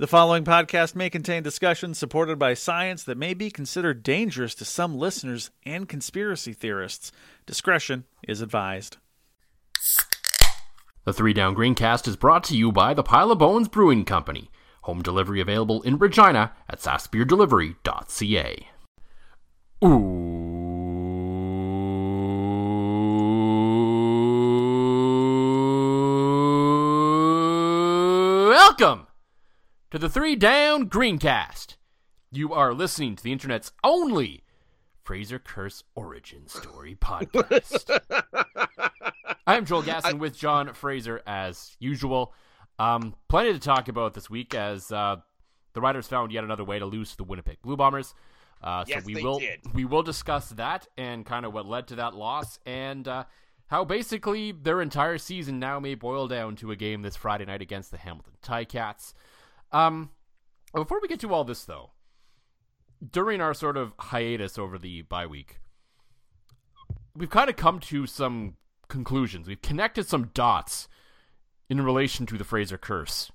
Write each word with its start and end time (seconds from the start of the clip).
The 0.00 0.06
following 0.06 0.44
podcast 0.44 0.94
may 0.96 1.10
contain 1.10 1.42
discussions 1.42 1.98
supported 1.98 2.38
by 2.38 2.54
science 2.54 3.04
that 3.04 3.18
may 3.18 3.34
be 3.34 3.50
considered 3.50 4.02
dangerous 4.02 4.54
to 4.54 4.64
some 4.64 4.96
listeners 4.96 5.50
and 5.66 5.86
conspiracy 5.86 6.54
theorists. 6.54 7.12
Discretion 7.44 8.06
is 8.26 8.40
advised. 8.40 8.96
The 11.04 11.12
Three 11.12 11.34
Down 11.34 11.54
Greencast 11.54 12.08
is 12.08 12.16
brought 12.16 12.44
to 12.44 12.56
you 12.56 12.72
by 12.72 12.94
the 12.94 13.02
Pile 13.02 13.30
of 13.30 13.40
Bones 13.40 13.68
Brewing 13.68 14.06
Company. 14.06 14.50
Home 14.84 15.02
delivery 15.02 15.42
available 15.42 15.82
in 15.82 15.98
Regina 15.98 16.52
at 16.66 16.80
sassbeerdelivery.ca. 16.80 18.68
Ooh. 19.84 20.48
Welcome 28.48 29.06
to 29.90 29.98
the 29.98 30.08
Three 30.08 30.36
Down 30.36 30.88
Greencast. 30.88 31.76
You 32.30 32.52
are 32.52 32.72
listening 32.72 33.16
to 33.16 33.22
the 33.22 33.32
internet's 33.32 33.72
only 33.82 34.44
Fraser 35.02 35.38
Curse 35.38 35.82
Origin 35.94 36.46
Story 36.46 36.94
podcast. 36.94 37.98
I'm 39.46 39.64
Joel 39.64 39.82
Gasson 39.82 40.18
with 40.18 40.36
John 40.38 40.72
Fraser 40.74 41.22
as 41.26 41.76
usual. 41.80 42.32
Um, 42.78 43.16
plenty 43.28 43.52
to 43.52 43.58
talk 43.58 43.88
about 43.88 44.14
this 44.14 44.30
week 44.30 44.54
as 44.54 44.92
uh, 44.92 45.16
the 45.72 45.80
Riders 45.80 46.06
found 46.06 46.30
yet 46.32 46.44
another 46.44 46.64
way 46.64 46.78
to 46.78 46.86
lose 46.86 47.10
to 47.12 47.16
the 47.16 47.24
Winnipeg 47.24 47.60
Blue 47.62 47.76
Bombers. 47.76 48.14
Uh, 48.62 48.84
Yes, 48.86 49.00
so 49.02 49.06
we 49.06 49.14
they 49.14 49.22
will 49.22 49.38
did. 49.40 49.60
we 49.74 49.84
will 49.84 50.02
discuss 50.02 50.50
that 50.50 50.86
and 50.96 51.24
kind 51.26 51.44
of 51.44 51.52
what 51.52 51.66
led 51.66 51.88
to 51.88 51.96
that 51.96 52.14
loss 52.14 52.58
and 52.66 53.08
uh, 53.08 53.24
how 53.68 53.84
basically 53.84 54.52
their 54.52 54.80
entire 54.82 55.18
season 55.18 55.58
now 55.58 55.80
may 55.80 55.94
boil 55.94 56.28
down 56.28 56.56
to 56.56 56.70
a 56.70 56.76
game 56.76 57.02
this 57.02 57.16
Friday 57.16 57.46
night 57.46 57.62
against 57.62 57.90
the 57.90 57.96
Hamilton 57.96 58.34
Ticats. 58.42 59.14
Um, 59.72 60.10
before 60.74 61.00
we 61.00 61.08
get 61.08 61.20
to 61.20 61.32
all 61.32 61.44
this 61.44 61.64
though, 61.64 61.90
during 63.12 63.40
our 63.40 63.54
sort 63.54 63.76
of 63.76 63.92
hiatus 63.98 64.58
over 64.58 64.78
the 64.78 65.02
bye 65.02 65.26
week, 65.26 65.60
we've 67.14 67.30
kind 67.30 67.50
of 67.50 67.56
come 67.56 67.78
to 67.80 68.06
some 68.06 68.56
conclusions. 68.88 69.46
We've 69.48 69.62
connected 69.62 70.06
some 70.06 70.30
dots 70.34 70.88
in 71.68 71.80
relation 71.80 72.26
to 72.26 72.36
the 72.36 72.44
Fraser 72.44 72.76
curse, 72.78 73.30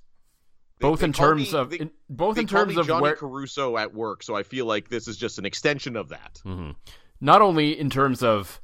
They- 0.80 0.88
both 0.88 1.00
they 1.00 1.06
in 1.06 1.14
terms 1.14 1.54
me- 1.54 1.58
of 1.60 1.70
they- 1.70 1.78
in, 1.80 1.92
both 2.10 2.38
in 2.38 2.48
terms 2.48 2.76
of 2.78 2.88
Johnny 2.88 3.02
where 3.04 3.16
Caruso 3.16 3.78
at 3.78 3.94
work, 3.94 4.24
so 4.24 4.36
I 4.36 4.44
feel 4.44 4.66
like 4.66 4.90
this 4.90 5.08
is 5.08 5.16
just 5.18 5.40
an 5.40 5.46
extension 5.46 5.96
of 5.96 6.10
that. 6.10 6.42
Mhm. 6.46 6.76
not 7.22 7.42
only 7.42 7.80
in 7.80 7.90
terms 7.90 8.22
of 8.22 8.60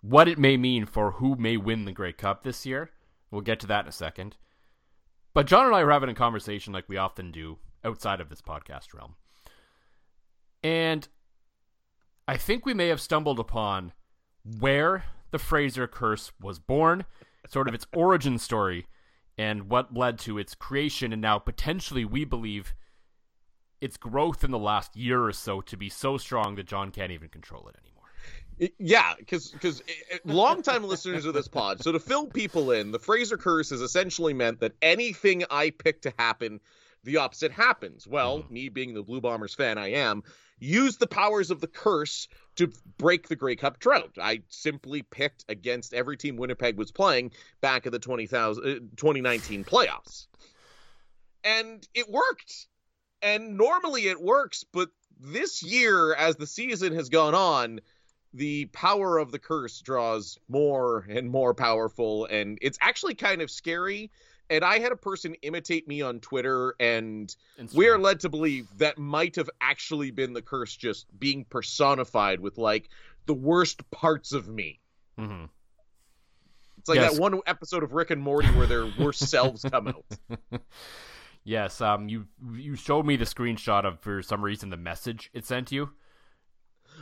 what 0.00 0.26
it 0.26 0.36
may 0.36 0.56
mean 0.56 0.84
for 0.84 1.12
who 1.12 1.36
may 1.36 1.56
win 1.56 1.84
the 1.84 1.92
Grey 1.92 2.12
Cup 2.12 2.42
this 2.42 2.66
year. 2.66 2.90
We'll 3.30 3.40
get 3.40 3.60
to 3.60 3.66
that 3.68 3.84
in 3.84 3.88
a 3.88 3.92
second. 3.92 4.36
But 5.34 5.46
John 5.46 5.66
and 5.66 5.74
I 5.74 5.82
were 5.82 5.90
having 5.90 6.08
a 6.08 6.14
conversation 6.14 6.72
like 6.72 6.88
we 6.88 6.96
often 6.96 7.32
do 7.32 7.58
outside 7.84 8.20
of 8.20 8.28
this 8.28 8.40
podcast 8.40 8.94
realm. 8.94 9.16
And 10.62 11.06
I 12.26 12.36
think 12.36 12.64
we 12.64 12.72
may 12.72 12.88
have 12.88 13.00
stumbled 13.00 13.40
upon 13.40 13.92
where 14.60 15.04
the 15.32 15.38
Fraser 15.38 15.88
curse 15.88 16.32
was 16.40 16.58
born, 16.60 17.04
sort 17.48 17.68
of 17.68 17.74
its 17.74 17.86
origin 17.92 18.38
story, 18.38 18.86
and 19.36 19.68
what 19.68 19.94
led 19.94 20.18
to 20.20 20.38
its 20.38 20.54
creation, 20.54 21.12
and 21.12 21.20
now 21.20 21.40
potentially 21.40 22.04
we 22.04 22.24
believe 22.24 22.72
its 23.80 23.96
growth 23.96 24.44
in 24.44 24.52
the 24.52 24.58
last 24.58 24.96
year 24.96 25.24
or 25.24 25.32
so 25.32 25.60
to 25.60 25.76
be 25.76 25.88
so 25.88 26.16
strong 26.16 26.54
that 26.54 26.66
John 26.66 26.90
can't 26.90 27.12
even 27.12 27.28
control 27.28 27.68
it 27.68 27.76
anymore. 27.82 27.93
Yeah, 28.78 29.14
because 29.18 29.50
because 29.50 29.80
eh, 29.80 29.92
eh, 30.12 30.18
longtime 30.24 30.84
listeners 30.88 31.24
of 31.24 31.34
this 31.34 31.48
pod. 31.48 31.82
So 31.82 31.92
to 31.92 31.98
fill 31.98 32.26
people 32.26 32.70
in, 32.70 32.92
the 32.92 32.98
Fraser 32.98 33.36
curse 33.36 33.70
has 33.70 33.80
essentially 33.80 34.32
meant 34.32 34.60
that 34.60 34.72
anything 34.80 35.44
I 35.50 35.70
pick 35.70 36.02
to 36.02 36.12
happen, 36.18 36.60
the 37.02 37.18
opposite 37.18 37.52
happens. 37.52 38.06
Well, 38.06 38.38
mm-hmm. 38.38 38.54
me 38.54 38.68
being 38.68 38.94
the 38.94 39.02
Blue 39.02 39.20
Bombers 39.20 39.54
fan 39.54 39.76
I 39.78 39.92
am, 39.92 40.22
use 40.58 40.96
the 40.96 41.06
powers 41.06 41.50
of 41.50 41.60
the 41.60 41.66
curse 41.66 42.28
to 42.56 42.72
break 42.96 43.28
the 43.28 43.36
Grey 43.36 43.56
Cup 43.56 43.80
drought. 43.80 44.12
I 44.20 44.42
simply 44.48 45.02
picked 45.02 45.44
against 45.48 45.92
every 45.92 46.16
team 46.16 46.36
Winnipeg 46.36 46.76
was 46.76 46.92
playing 46.92 47.32
back 47.60 47.86
in 47.86 47.92
the 47.92 47.98
20,000 47.98 48.64
uh, 48.64 48.68
eh, 48.68 48.74
2019 48.96 49.64
playoffs. 49.64 50.26
And 51.42 51.86
it 51.94 52.08
worked. 52.08 52.68
And 53.20 53.56
normally 53.56 54.06
it 54.06 54.20
works, 54.20 54.64
but 54.72 54.90
this 55.18 55.62
year 55.62 56.14
as 56.14 56.36
the 56.36 56.46
season 56.46 56.94
has 56.94 57.08
gone 57.08 57.34
on, 57.34 57.80
the 58.34 58.66
power 58.66 59.16
of 59.18 59.30
the 59.30 59.38
curse 59.38 59.80
draws 59.80 60.38
more 60.48 61.06
and 61.08 61.30
more 61.30 61.54
powerful 61.54 62.26
and 62.26 62.58
it's 62.60 62.76
actually 62.82 63.14
kind 63.14 63.40
of 63.40 63.50
scary. 63.50 64.10
And 64.50 64.62
i 64.64 64.78
had 64.78 64.92
a 64.92 64.96
person 64.96 65.34
imitate 65.42 65.88
me 65.88 66.02
on 66.02 66.20
twitter 66.20 66.74
and 66.78 67.34
we 67.74 67.88
are 67.88 67.98
led 67.98 68.20
to 68.20 68.28
believe 68.28 68.66
that 68.78 68.98
might 68.98 69.36
have 69.36 69.48
actually 69.60 70.10
been 70.10 70.34
the 70.34 70.42
curse 70.42 70.76
just 70.76 71.06
being 71.18 71.46
personified 71.48 72.40
with 72.40 72.58
like 72.58 72.90
the 73.26 73.32
worst 73.34 73.88
parts 73.90 74.32
of 74.32 74.48
me. 74.48 74.80
Hmm 75.16 75.44
it's 76.76 76.88
like 76.90 76.96
Yes. 76.96 77.14
that 77.14 77.20
one 77.20 77.40
episode 77.46 77.82
of 77.82 77.94
rick 77.94 78.10
and 78.10 78.20
morty 78.20 78.48
where 78.48 78.66
their 78.66 78.84
worst 78.98 79.28
selves 79.30 79.62
come 79.62 79.88
out. 79.88 80.60
Yes, 81.44 81.80
um, 81.80 82.08
you 82.08 82.26
you 82.52 82.74
showed 82.74 83.06
me 83.06 83.16
the 83.16 83.24
screenshot 83.24 83.84
of 83.86 84.00
for 84.00 84.22
some 84.22 84.42
reason 84.42 84.68
the 84.70 84.76
message 84.76 85.30
it 85.32 85.44
sent 85.46 85.72
you. 85.72 85.90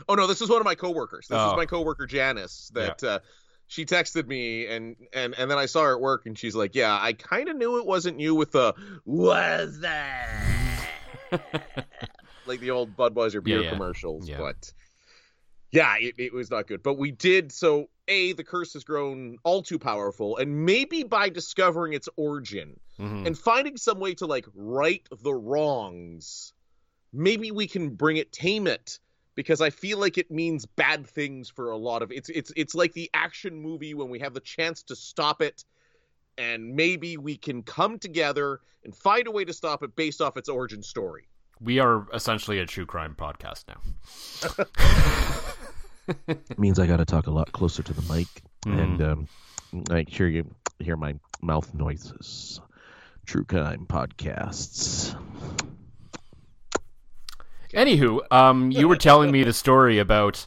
Oh 0.09 0.15
no, 0.15 0.27
this 0.27 0.41
is 0.41 0.49
one 0.49 0.59
of 0.59 0.65
my 0.65 0.75
coworkers. 0.75 1.27
This 1.27 1.37
Oh. 1.39 1.51
is 1.51 1.57
my 1.57 1.65
coworker 1.65 2.05
Janice 2.05 2.71
that 2.73 3.03
uh, 3.03 3.19
she 3.67 3.85
texted 3.85 4.27
me 4.27 4.67
and 4.67 4.95
and 5.13 5.33
and 5.37 5.49
then 5.49 5.57
I 5.57 5.65
saw 5.65 5.83
her 5.83 5.93
at 5.95 6.01
work 6.01 6.25
and 6.25 6.37
she's 6.37 6.55
like, 6.55 6.75
"Yeah, 6.75 6.97
I 7.01 7.13
kind 7.13 7.49
of 7.49 7.55
knew 7.55 7.77
it 7.79 7.85
wasn't 7.85 8.19
you 8.19 8.35
with 8.35 8.51
the 8.51 8.73
was 9.05 9.79
that 9.79 10.87
like 12.45 12.59
the 12.59 12.71
old 12.71 12.95
Budweiser 12.95 13.43
beer 13.43 13.59
Yeah, 13.59 13.63
yeah. 13.65 13.69
commercials." 13.71 14.27
Yeah. 14.27 14.37
But 14.39 14.73
yeah, 15.71 15.95
it, 15.99 16.15
it 16.17 16.33
was 16.33 16.51
not 16.51 16.67
good. 16.67 16.83
But 16.83 16.95
we 16.95 17.11
did 17.11 17.51
so. 17.51 17.89
A, 18.09 18.33
the 18.33 18.43
curse 18.43 18.73
has 18.73 18.83
grown 18.83 19.37
all 19.45 19.63
too 19.63 19.79
powerful, 19.79 20.35
and 20.35 20.65
maybe 20.65 21.03
by 21.03 21.29
discovering 21.29 21.93
its 21.93 22.09
origin 22.17 22.77
Mhm. 22.99 23.25
and 23.25 23.37
finding 23.39 23.77
some 23.77 23.97
way 23.99 24.13
to 24.15 24.25
like 24.25 24.45
right 24.53 25.07
the 25.21 25.33
wrongs, 25.33 26.51
maybe 27.13 27.49
we 27.51 27.65
can 27.65 27.91
bring 27.91 28.17
it, 28.17 28.33
tame 28.33 28.67
it, 28.67 28.99
because 29.35 29.61
I 29.61 29.69
feel 29.69 29.97
like 29.99 30.17
it 30.17 30.29
means 30.31 30.65
bad 30.65 31.07
things 31.07 31.49
for 31.49 31.71
a 31.71 31.77
lot 31.77 32.01
of 32.01 32.11
it's 32.11 32.29
it's 32.29 32.51
it's 32.55 32.75
like 32.75 32.93
the 32.93 33.09
action 33.13 33.59
movie 33.59 33.93
when 33.93 34.09
we 34.09 34.19
have 34.19 34.33
the 34.33 34.39
chance 34.39 34.83
to 34.83 34.95
stop 34.95 35.41
it, 35.41 35.63
and 36.37 36.75
maybe 36.75 37.17
we 37.17 37.35
can 37.37 37.63
come 37.63 37.99
together 37.99 38.59
and 38.83 38.95
find 38.95 39.27
a 39.27 39.31
way 39.31 39.45
to 39.45 39.53
stop 39.53 39.83
it 39.83 39.95
based 39.95 40.21
off 40.21 40.37
its 40.37 40.49
origin 40.49 40.83
story. 40.83 41.27
We 41.61 41.79
are 41.79 42.07
essentially 42.13 42.59
a 42.59 42.65
true 42.65 42.85
crime 42.85 43.15
podcast 43.17 43.65
now. 43.69 44.65
it 46.27 46.57
means 46.59 46.79
I 46.79 46.87
got 46.87 46.97
to 46.97 47.05
talk 47.05 47.27
a 47.27 47.31
lot 47.31 47.51
closer 47.53 47.81
to 47.83 47.93
the 47.93 48.13
mic 48.13 48.27
Mhm. 48.65 48.79
and 48.81 49.01
um, 49.01 49.27
I 49.89 50.05
hear 50.07 50.27
you 50.27 50.49
hear 50.79 50.95
my 50.97 51.15
mouth 51.41 51.73
noises. 51.73 52.59
True 53.25 53.43
crime 53.45 53.85
podcasts. 53.87 55.15
Anywho, 57.73 58.19
um, 58.31 58.71
you 58.71 58.87
were 58.87 58.95
telling 58.95 59.31
me 59.31 59.43
the 59.43 59.53
story 59.53 59.99
about. 59.99 60.45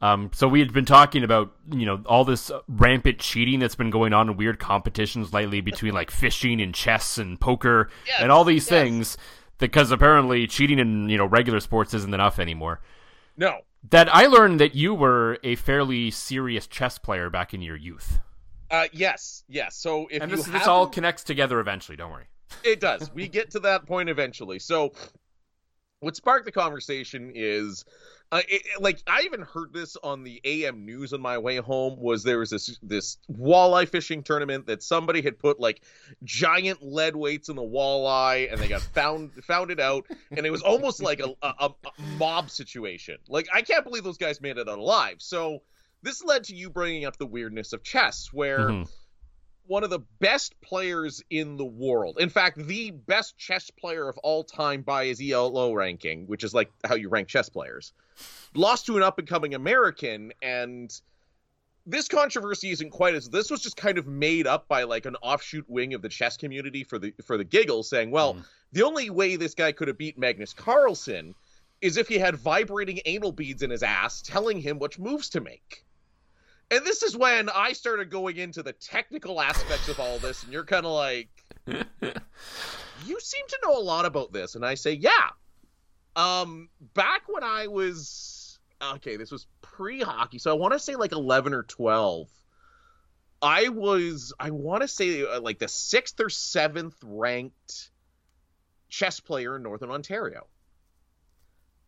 Um, 0.00 0.30
so 0.32 0.46
we 0.46 0.60
had 0.60 0.72
been 0.72 0.84
talking 0.84 1.24
about 1.24 1.52
you 1.72 1.84
know 1.84 2.00
all 2.06 2.24
this 2.24 2.52
rampant 2.68 3.18
cheating 3.18 3.58
that's 3.58 3.74
been 3.74 3.90
going 3.90 4.12
on 4.12 4.30
in 4.30 4.36
weird 4.36 4.60
competitions 4.60 5.32
lately 5.32 5.60
between 5.60 5.92
like 5.92 6.12
fishing 6.12 6.60
and 6.60 6.72
chess 6.72 7.18
and 7.18 7.40
poker 7.40 7.90
and 8.20 8.30
all 8.30 8.44
these 8.44 8.68
things 8.68 9.16
because 9.58 9.90
apparently 9.90 10.46
cheating 10.46 10.78
in 10.78 11.08
you 11.08 11.18
know 11.18 11.26
regular 11.26 11.60
sports 11.60 11.94
isn't 11.94 12.14
enough 12.14 12.38
anymore. 12.38 12.80
No. 13.36 13.58
That 13.90 14.12
I 14.14 14.26
learned 14.26 14.60
that 14.60 14.74
you 14.74 14.94
were 14.94 15.38
a 15.44 15.54
fairly 15.56 16.10
serious 16.10 16.66
chess 16.66 16.98
player 16.98 17.30
back 17.30 17.54
in 17.54 17.62
your 17.62 17.76
youth. 17.76 18.18
Uh, 18.70 18.86
yes, 18.92 19.44
yes. 19.48 19.76
So 19.76 20.08
if 20.10 20.22
and 20.22 20.30
you 20.30 20.36
this, 20.36 20.46
this 20.46 20.66
all 20.66 20.86
connects 20.86 21.24
together 21.24 21.60
eventually. 21.60 21.96
Don't 21.96 22.10
worry. 22.10 22.26
It 22.64 22.80
does. 22.80 23.12
We 23.14 23.28
get 23.28 23.50
to 23.52 23.60
that 23.60 23.86
point 23.86 24.08
eventually. 24.08 24.58
So, 24.58 24.92
what 26.00 26.16
sparked 26.16 26.44
the 26.44 26.52
conversation 26.52 27.32
is, 27.34 27.84
uh, 28.30 28.42
it, 28.48 28.62
like 28.80 29.02
I 29.06 29.22
even 29.22 29.40
heard 29.40 29.72
this 29.72 29.96
on 29.96 30.22
the 30.22 30.40
AM 30.44 30.84
news 30.84 31.12
on 31.12 31.20
my 31.20 31.38
way 31.38 31.56
home. 31.56 31.98
Was 31.98 32.22
there 32.22 32.38
was 32.38 32.50
this 32.50 32.78
this 32.82 33.18
walleye 33.32 33.88
fishing 33.88 34.22
tournament 34.22 34.66
that 34.66 34.82
somebody 34.82 35.22
had 35.22 35.38
put 35.38 35.58
like 35.58 35.82
giant 36.24 36.82
lead 36.82 37.16
weights 37.16 37.48
in 37.48 37.56
the 37.56 37.62
walleye, 37.62 38.52
and 38.52 38.60
they 38.60 38.68
got 38.68 38.82
found 38.82 39.32
found 39.44 39.70
it 39.70 39.80
out, 39.80 40.06
and 40.30 40.44
it 40.46 40.50
was 40.50 40.62
almost 40.62 41.02
like 41.02 41.20
a, 41.20 41.34
a, 41.42 41.70
a 41.86 42.02
mob 42.16 42.50
situation. 42.50 43.16
Like 43.28 43.48
I 43.52 43.62
can't 43.62 43.84
believe 43.84 44.04
those 44.04 44.18
guys 44.18 44.40
made 44.40 44.58
it 44.58 44.68
out 44.68 44.78
alive. 44.78 45.16
So. 45.18 45.62
This 46.00 46.22
led 46.22 46.44
to 46.44 46.54
you 46.54 46.70
bringing 46.70 47.06
up 47.06 47.16
the 47.16 47.26
weirdness 47.26 47.72
of 47.72 47.82
chess, 47.82 48.28
where 48.32 48.68
Mhm. 48.68 48.88
One 49.68 49.84
of 49.84 49.90
the 49.90 50.00
best 50.18 50.60
players 50.60 51.22
in 51.30 51.56
the 51.56 51.64
world. 51.64 52.16
In 52.18 52.30
fact, 52.30 52.58
the 52.58 52.90
best 52.90 53.36
chess 53.36 53.70
player 53.70 54.08
of 54.08 54.18
all 54.18 54.42
time 54.42 54.82
by 54.82 55.06
his 55.06 55.20
ELO 55.20 55.72
ranking, 55.72 56.26
which 56.26 56.42
is 56.42 56.54
like 56.54 56.70
how 56.84 56.94
you 56.94 57.08
rank 57.08 57.28
chess 57.28 57.48
players, 57.48 57.92
lost 58.54 58.86
to 58.86 58.96
an 58.96 59.02
up 59.02 59.18
and 59.18 59.28
coming 59.28 59.54
American. 59.54 60.32
And 60.42 60.90
this 61.86 62.08
controversy 62.08 62.70
isn't 62.70 62.90
quite 62.90 63.14
as 63.14 63.28
this 63.28 63.50
was 63.50 63.60
just 63.60 63.76
kind 63.76 63.98
of 63.98 64.06
made 64.06 64.46
up 64.46 64.68
by 64.68 64.84
like 64.84 65.06
an 65.06 65.16
offshoot 65.16 65.68
wing 65.68 65.94
of 65.94 66.02
the 66.02 66.08
chess 66.08 66.36
community 66.36 66.82
for 66.82 66.98
the 66.98 67.14
for 67.24 67.36
the 67.36 67.44
giggle, 67.44 67.82
saying, 67.82 68.10
well, 68.10 68.34
hmm. 68.34 68.40
the 68.72 68.82
only 68.82 69.10
way 69.10 69.36
this 69.36 69.54
guy 69.54 69.72
could 69.72 69.88
have 69.88 69.98
beat 69.98 70.18
Magnus 70.18 70.52
Carlsen 70.54 71.34
is 71.80 71.96
if 71.96 72.08
he 72.08 72.18
had 72.18 72.34
vibrating 72.36 73.00
anal 73.04 73.32
beads 73.32 73.62
in 73.62 73.70
his 73.70 73.82
ass 73.82 74.22
telling 74.22 74.60
him 74.60 74.78
which 74.78 74.98
moves 74.98 75.28
to 75.30 75.40
make. 75.40 75.84
And 76.70 76.84
this 76.84 77.02
is 77.02 77.16
when 77.16 77.48
I 77.48 77.72
started 77.72 78.10
going 78.10 78.36
into 78.36 78.62
the 78.62 78.72
technical 78.74 79.40
aspects 79.40 79.88
of 79.88 79.98
all 79.98 80.18
this, 80.18 80.42
and 80.42 80.52
you're 80.52 80.64
kind 80.64 80.84
of 80.84 80.92
like, 80.92 81.28
you 81.66 83.20
seem 83.20 83.46
to 83.48 83.58
know 83.64 83.78
a 83.78 83.80
lot 83.80 84.04
about 84.04 84.32
this. 84.32 84.54
And 84.54 84.64
I 84.64 84.74
say, 84.74 84.92
yeah. 84.92 85.30
Um, 86.14 86.68
back 86.94 87.22
when 87.26 87.42
I 87.42 87.68
was, 87.68 88.58
okay, 88.82 89.16
this 89.16 89.30
was 89.30 89.46
pre 89.62 90.00
hockey, 90.00 90.38
so 90.38 90.50
I 90.50 90.54
want 90.54 90.74
to 90.74 90.78
say 90.78 90.96
like 90.96 91.12
11 91.12 91.54
or 91.54 91.62
12. 91.62 92.28
I 93.40 93.68
was, 93.68 94.34
I 94.38 94.50
want 94.50 94.82
to 94.82 94.88
say 94.88 95.22
uh, 95.22 95.40
like 95.40 95.60
the 95.60 95.68
sixth 95.68 96.20
or 96.20 96.28
seventh 96.28 96.96
ranked 97.02 97.90
chess 98.88 99.20
player 99.20 99.56
in 99.56 99.62
Northern 99.62 99.90
Ontario 99.90 100.46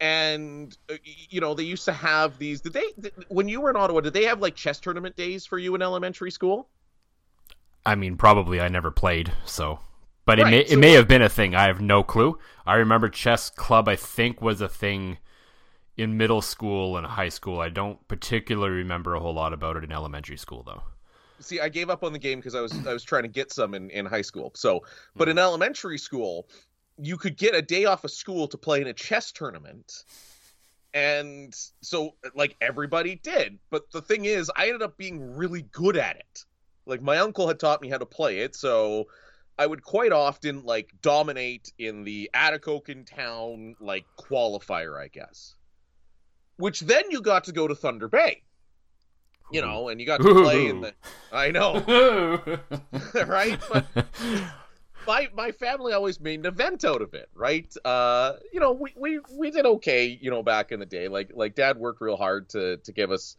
and 0.00 0.76
uh, 0.90 0.94
you 1.04 1.40
know 1.40 1.54
they 1.54 1.62
used 1.62 1.84
to 1.84 1.92
have 1.92 2.38
these 2.38 2.60
did 2.60 2.72
they 2.72 2.84
when 3.28 3.48
you 3.48 3.60
were 3.60 3.70
in 3.70 3.76
ottawa 3.76 4.00
did 4.00 4.12
they 4.14 4.24
have 4.24 4.40
like 4.40 4.54
chess 4.54 4.80
tournament 4.80 5.16
days 5.16 5.44
for 5.46 5.58
you 5.58 5.74
in 5.74 5.82
elementary 5.82 6.30
school 6.30 6.68
I 7.84 7.94
mean, 7.94 8.16
probably 8.16 8.58
I 8.60 8.68
never 8.68 8.90
played, 8.90 9.32
so. 9.44 9.80
But 10.24 10.38
it 10.38 10.44
Right, 10.44 10.50
may 10.50 10.60
it 10.60 10.76
so 10.76 10.78
may 10.78 10.92
have 10.92 11.06
been 11.08 11.20
a 11.22 11.28
thing. 11.28 11.54
I 11.54 11.64
have 11.64 11.80
no 11.80 12.02
clue. 12.02 12.38
I 12.66 12.76
remember 12.76 13.08
chess 13.10 13.50
club. 13.50 13.86
I 13.88 13.96
think 13.96 14.40
was 14.40 14.60
a 14.62 14.68
thing 14.68 15.18
in 15.96 16.16
middle 16.18 16.42
school 16.42 16.96
and 16.96 17.06
high 17.06 17.28
school. 17.30 17.60
I 17.60 17.68
don't 17.70 18.06
particularly 18.08 18.76
remember 18.78 19.14
a 19.14 19.20
whole 19.20 19.34
lot 19.34 19.52
about 19.54 19.76
it 19.78 19.84
in 19.84 19.92
elementary 19.92 20.38
school, 20.38 20.62
though. 20.64 20.82
see 21.40 21.60
i 21.60 21.68
gave 21.68 21.88
up 21.90 22.02
on 22.02 22.12
the 22.12 22.18
game 22.18 22.38
because 22.38 22.54
i 22.54 22.60
was 22.60 22.84
i 22.86 22.92
was 22.92 23.02
trying 23.02 23.22
to 23.22 23.28
get 23.28 23.52
some 23.52 23.74
in, 23.74 23.88
in 23.90 24.04
high 24.06 24.22
school 24.22 24.52
so 24.54 24.80
but 25.16 25.28
in 25.28 25.38
elementary 25.38 25.98
school 25.98 26.46
you 27.02 27.16
could 27.16 27.36
get 27.36 27.54
a 27.54 27.62
day 27.62 27.86
off 27.86 28.04
of 28.04 28.10
school 28.10 28.46
to 28.48 28.58
play 28.58 28.80
in 28.80 28.86
a 28.86 28.92
chess 28.92 29.32
tournament. 29.32 30.04
And 30.92 31.54
so 31.82 32.14
like 32.34 32.56
everybody 32.60 33.16
did. 33.22 33.58
But 33.70 33.90
the 33.92 34.02
thing 34.02 34.24
is 34.24 34.50
i 34.54 34.66
ended 34.66 34.82
up 34.82 34.96
being 34.96 35.34
really 35.36 35.62
good 35.62 35.96
at 35.96 36.16
it. 36.16 36.44
Like 36.86 37.02
my 37.02 37.18
uncle 37.18 37.48
had 37.48 37.58
taught 37.58 37.80
me 37.80 37.88
how 37.88 37.98
to 37.98 38.06
play 38.06 38.40
it 38.40 38.54
so 38.54 39.06
i 39.58 39.66
would 39.66 39.82
quite 39.82 40.12
often 40.12 40.64
like 40.64 40.90
dominate 41.02 41.72
in 41.78 42.04
the 42.04 42.30
Atikokan 42.34 43.06
town 43.06 43.74
like 43.80 44.04
qualifier 44.18 45.00
i 45.00 45.08
guess. 45.08 45.54
Which 46.56 46.80
then 46.80 47.04
you 47.10 47.22
got 47.22 47.44
to 47.44 47.52
go 47.52 47.66
to 47.66 47.74
thunder 47.74 48.08
bay. 48.08 48.42
You 49.52 49.62
know 49.62 49.88
and 49.88 50.00
you 50.00 50.06
got 50.06 50.20
to 50.20 50.34
play 50.34 50.66
in 50.66 50.82
the 50.82 50.94
i 51.32 51.50
know. 51.50 52.40
Right? 53.26 53.58
But 53.72 53.86
my 55.10 55.28
my 55.34 55.50
family 55.50 55.92
always 55.92 56.20
made 56.20 56.38
an 56.38 56.46
event 56.46 56.84
out 56.84 57.02
of 57.02 57.14
it, 57.14 57.28
right? 57.34 57.74
Uh, 57.84 58.34
you 58.52 58.60
know, 58.60 58.70
we, 58.70 58.94
we 58.96 59.18
we 59.36 59.50
did 59.50 59.66
okay, 59.66 60.06
you 60.06 60.30
know, 60.30 60.44
back 60.44 60.70
in 60.70 60.78
the 60.78 60.86
day. 60.86 61.08
Like 61.08 61.32
like 61.34 61.56
dad 61.56 61.78
worked 61.78 62.00
real 62.00 62.16
hard 62.16 62.48
to 62.50 62.76
to 62.76 62.92
give 62.92 63.10
us 63.10 63.36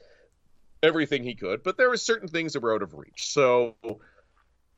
everything 0.84 1.24
he 1.24 1.34
could, 1.34 1.64
but 1.64 1.78
there 1.78 1.90
were 1.90 1.96
certain 1.96 2.28
things 2.28 2.54
that 2.54 2.60
were 2.62 2.76
out 2.76 2.82
of 2.82 2.94
reach. 2.94 3.32
So 3.32 3.78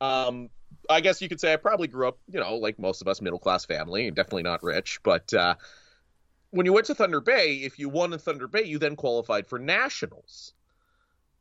um 0.01 0.49
I 0.87 1.01
guess 1.01 1.19
you 1.19 1.29
could 1.29 1.39
say 1.39 1.51
I 1.51 1.55
probably 1.55 1.87
grew 1.87 2.07
up, 2.07 2.19
you 2.27 2.39
know, 2.39 2.57
like 2.57 2.77
most 2.77 3.01
of 3.01 3.07
us 3.07 3.21
middle 3.21 3.39
class 3.39 3.65
family, 3.65 4.11
definitely 4.11 4.43
not 4.43 4.61
rich, 4.61 4.99
but 5.01 5.33
uh 5.33 5.55
when 6.51 6.67
you 6.67 6.73
went 6.73 6.85
to 6.87 6.93
Thunder 6.93 7.21
Bay, 7.21 7.55
if 7.55 7.79
you 7.79 7.89
won 7.89 8.13
in 8.13 8.19
Thunder 8.19 8.47
Bay, 8.47 8.65
you 8.65 8.77
then 8.77 8.95
qualified 8.95 9.47
for 9.47 9.57
nationals. 9.57 10.53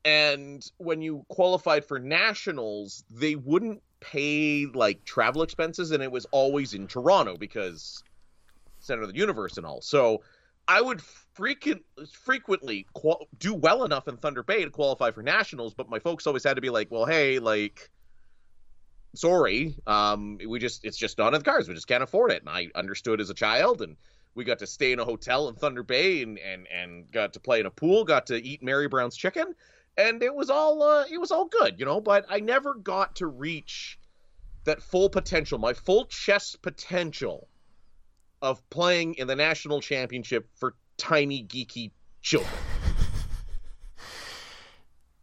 And 0.03 0.65
when 0.79 1.03
you 1.03 1.27
qualified 1.29 1.85
for 1.85 1.99
nationals, 1.99 3.05
they 3.11 3.35
wouldn't 3.35 3.83
pay 4.03 4.67
like 4.67 5.05
travel 5.05 5.43
expenses, 5.43 5.93
and 5.93 6.03
it 6.03 6.11
was 6.11 6.27
always 6.33 6.75
in 6.75 6.87
Toronto 6.87 7.37
because 7.37 8.03
center 8.81 9.03
of 9.03 9.13
the 9.13 9.19
universe 9.19 9.57
and 9.57 9.65
all. 9.65 9.81
So 9.81 10.23
I 10.69 10.81
would 10.81 11.01
frequent 11.01 11.83
frequently 12.13 12.87
qual- 12.93 13.29
do 13.39 13.55
well 13.55 13.85
enough 13.85 14.09
in 14.09 14.17
Thunder 14.17 14.43
Bay 14.43 14.65
to 14.65 14.71
qualify 14.71 15.11
for 15.11 15.23
nationals, 15.23 15.75
but 15.75 15.89
my 15.89 15.99
folks 15.99 16.27
always 16.27 16.45
had 16.45 16.55
to 16.55 16.61
be 16.61 16.71
like, 16.71 16.91
"Well, 16.91 17.07
hey, 17.07 17.39
like." 17.39 17.91
Sorry, 19.15 19.77
um, 19.87 20.39
we 20.49 20.59
just 20.59 20.87
it's 20.87 20.97
just 20.97 21.19
not 21.19 21.35
in 21.35 21.41
the 21.41 21.45
cards. 21.45 21.69
We 21.69 21.75
just 21.75 21.87
can't 21.87 22.03
afford 22.03 22.31
it. 22.31 22.41
And 22.41 22.49
I 22.49 22.69
understood 22.75 23.21
as 23.21 23.29
a 23.29 23.35
child, 23.35 23.83
and 23.83 23.99
we 24.35 24.43
got 24.43 24.61
to 24.61 24.67
stay 24.67 24.91
in 24.91 25.01
a 25.01 25.05
hotel 25.05 25.51
in 25.51 25.55
Thunder 25.55 25.83
Bay, 25.83 26.23
and 26.23 26.39
and 26.39 26.67
and 26.69 27.13
got 27.13 27.35
to 27.35 27.41
play 27.41 27.61
in 27.61 27.67
a 27.67 27.71
pool, 27.71 28.05
got 28.05 28.29
to 28.29 28.43
eat 28.43 28.63
Mary 28.63 28.89
Brown's 28.89 29.15
chicken, 29.15 29.55
and 29.97 30.23
it 30.23 30.35
was 30.35 30.50
all 30.50 30.83
uh, 30.83 31.05
it 31.11 31.19
was 31.19 31.31
all 31.31 31.47
good, 31.47 31.79
you 31.79 31.85
know. 31.85 32.00
But 32.00 32.27
I 32.29 32.41
never 32.41 32.75
got 32.75 33.17
to 33.17 33.27
reach 33.27 33.99
that 34.65 34.83
full 34.83 35.09
potential, 35.11 35.59
my 35.59 35.73
full 35.73 36.06
chess 36.06 36.56
potential 36.56 37.49
of 38.41 38.69
playing 38.71 39.15
in 39.15 39.27
the 39.27 39.37
national 39.37 39.81
championship 39.81 40.49
for 40.55 40.75
tiny 40.96 41.44
geeky 41.44 41.91
children. 42.20 42.53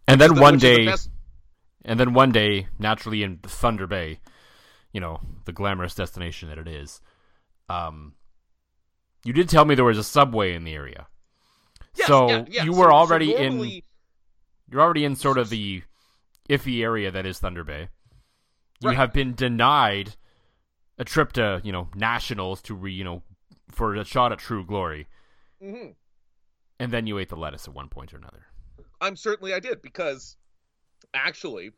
And 0.07 0.19
then 0.19 0.31
Which 0.33 0.41
one 0.41 0.53
the 0.55 0.59
day, 0.59 0.85
best- 0.85 1.09
and 1.85 1.99
then 1.99 2.13
one 2.13 2.31
day, 2.31 2.67
naturally 2.79 3.21
in 3.21 3.37
Thunder 3.43 3.85
Bay, 3.85 4.19
you 4.91 4.99
know, 4.99 5.19
the 5.45 5.51
glamorous 5.51 5.93
destination 5.93 6.49
that 6.49 6.57
it 6.57 6.67
is, 6.67 6.99
um, 7.69 8.13
you 9.23 9.33
did 9.33 9.49
tell 9.49 9.65
me 9.65 9.75
there 9.75 9.85
was 9.85 9.99
a 9.99 10.03
subway 10.03 10.55
in 10.55 10.63
the 10.63 10.73
area. 10.73 11.05
Yes, 11.95 12.07
so 12.07 12.27
yeah, 12.27 12.45
yeah. 12.49 12.63
you 12.63 12.73
So- 12.73 12.79
were 12.79 12.89
so 12.89 12.95
already 12.95 13.35
normally- 13.35 13.75
in, 13.77 13.81
you're 14.71 14.81
already 14.81 15.05
in 15.05 15.15
sort 15.15 15.37
of 15.37 15.49
the 15.49 15.83
iffy 16.49 16.81
area 16.83 17.11
that 17.11 17.25
is 17.25 17.39
Thunder 17.39 17.63
Bay. 17.63 17.89
You 18.81 18.89
Right. 18.89 18.97
have 18.97 19.13
been 19.13 19.35
denied 19.35 20.15
a 20.97 21.03
trip 21.05 21.33
to, 21.33 21.61
you 21.63 21.71
know, 21.71 21.89
nationals 21.95 22.61
to 22.63 22.73
re, 22.75 22.91
you 22.91 23.03
know, 23.03 23.23
for 23.69 23.95
a 23.95 24.03
shot 24.05 24.31
at 24.31 24.39
true 24.39 24.65
glory, 24.65 25.07
Mhm. 25.61 25.95
and 26.79 26.91
then 26.91 27.05
you 27.07 27.17
ate 27.19 27.29
the 27.29 27.35
lettuce 27.35 27.67
at 27.67 27.73
one 27.73 27.89
point 27.89 28.13
or 28.13 28.17
another. 28.17 28.47
I'm 29.01 29.15
certainly 29.15 29.53
I 29.53 29.59
did 29.59 29.81
because 29.81 30.37
actually 31.13 31.71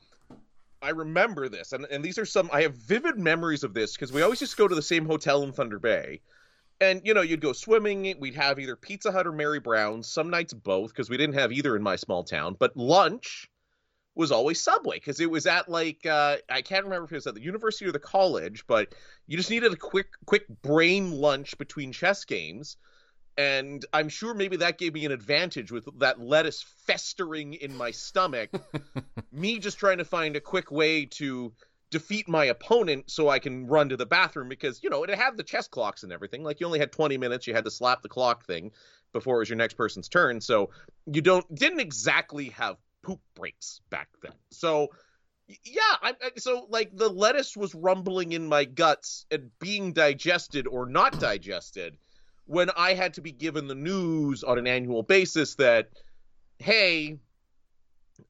I 0.81 0.89
remember 0.89 1.47
this 1.49 1.73
and, 1.73 1.85
and 1.85 2.03
these 2.03 2.17
are 2.17 2.25
some 2.25 2.49
I 2.51 2.63
have 2.63 2.75
vivid 2.75 3.17
memories 3.19 3.63
of 3.63 3.73
this 3.73 3.93
because 3.93 4.11
we 4.11 4.21
always 4.23 4.39
just 4.39 4.57
go 4.57 4.67
to 4.67 4.73
the 4.75 4.81
same 4.81 5.05
hotel 5.05 5.43
in 5.43 5.53
Thunder 5.53 5.77
Bay. 5.79 6.21
And 6.81 7.01
you 7.05 7.13
know, 7.13 7.21
you'd 7.21 7.41
go 7.41 7.53
swimming, 7.53 8.13
we'd 8.19 8.35
have 8.35 8.59
either 8.59 8.75
Pizza 8.75 9.11
Hut 9.11 9.27
or 9.27 9.31
Mary 9.31 9.59
Brown's, 9.59 10.07
some 10.07 10.29
nights 10.29 10.53
both 10.53 10.89
because 10.89 11.09
we 11.09 11.15
didn't 11.15 11.35
have 11.35 11.51
either 11.51 11.75
in 11.75 11.83
my 11.83 11.95
small 11.95 12.23
town, 12.23 12.57
but 12.59 12.75
lunch 12.75 13.49
was 14.15 14.31
always 14.31 14.59
Subway 14.59 14.97
because 14.97 15.21
it 15.21 15.31
was 15.31 15.45
at 15.45 15.69
like 15.69 16.05
uh, 16.05 16.37
I 16.49 16.61
can't 16.61 16.83
remember 16.83 17.05
if 17.05 17.11
it 17.13 17.15
was 17.15 17.27
at 17.27 17.35
the 17.35 17.41
university 17.41 17.85
or 17.85 17.93
the 17.93 17.99
college, 17.99 18.65
but 18.67 18.93
you 19.27 19.37
just 19.37 19.49
needed 19.49 19.71
a 19.71 19.77
quick 19.77 20.07
quick 20.25 20.47
brain 20.63 21.11
lunch 21.11 21.57
between 21.57 21.93
chess 21.93 22.25
games 22.25 22.75
and 23.37 23.85
I'm 23.93 24.09
sure 24.09 24.33
maybe 24.33 24.57
that 24.57 24.77
gave 24.77 24.93
me 24.93 25.05
an 25.05 25.11
advantage 25.11 25.71
with 25.71 25.87
that 25.99 26.19
lettuce 26.19 26.63
festering 26.85 27.53
in 27.53 27.75
my 27.75 27.91
stomach. 27.91 28.49
me 29.31 29.59
just 29.59 29.77
trying 29.77 29.99
to 29.99 30.05
find 30.05 30.35
a 30.35 30.41
quick 30.41 30.71
way 30.71 31.05
to 31.05 31.53
defeat 31.91 32.27
my 32.27 32.45
opponent 32.45 33.11
so 33.11 33.29
I 33.29 33.39
can 33.39 33.67
run 33.67 33.89
to 33.89 33.97
the 33.97 34.05
bathroom 34.05 34.49
because 34.49 34.81
you 34.81 34.89
know 34.89 35.03
it 35.03 35.09
had 35.09 35.37
the 35.37 35.43
chess 35.43 35.67
clocks 35.67 36.03
and 36.03 36.11
everything. 36.11 36.43
Like 36.43 36.59
you 36.59 36.65
only 36.65 36.79
had 36.79 36.91
20 36.91 37.17
minutes, 37.17 37.45
you 37.45 37.53
had 37.53 37.65
to 37.65 37.71
slap 37.71 38.01
the 38.01 38.09
clock 38.09 38.45
thing 38.45 38.71
before 39.13 39.35
it 39.35 39.39
was 39.39 39.49
your 39.49 39.57
next 39.57 39.75
person's 39.75 40.09
turn. 40.09 40.41
So 40.41 40.71
you 41.05 41.21
don't 41.21 41.53
didn't 41.53 41.81
exactly 41.81 42.49
have 42.49 42.77
poop 43.03 43.19
breaks 43.35 43.81
back 43.89 44.07
then. 44.21 44.33
So 44.51 44.89
Yeah, 45.65 45.81
I, 46.01 46.13
so 46.37 46.65
like 46.69 46.95
the 46.95 47.09
lettuce 47.09 47.55
was 47.55 47.75
rumbling 47.75 48.31
in 48.31 48.47
my 48.47 48.63
guts 48.65 49.25
and 49.29 49.51
being 49.59 49.93
digested 49.93 50.67
or 50.67 50.85
not 50.85 51.19
digested 51.19 51.97
when 52.45 52.69
I 52.75 52.93
had 52.93 53.13
to 53.13 53.21
be 53.21 53.31
given 53.31 53.67
the 53.67 53.75
news 53.75 54.43
on 54.43 54.57
an 54.57 54.67
annual 54.67 55.03
basis 55.03 55.55
that, 55.55 55.89
hey, 56.59 57.17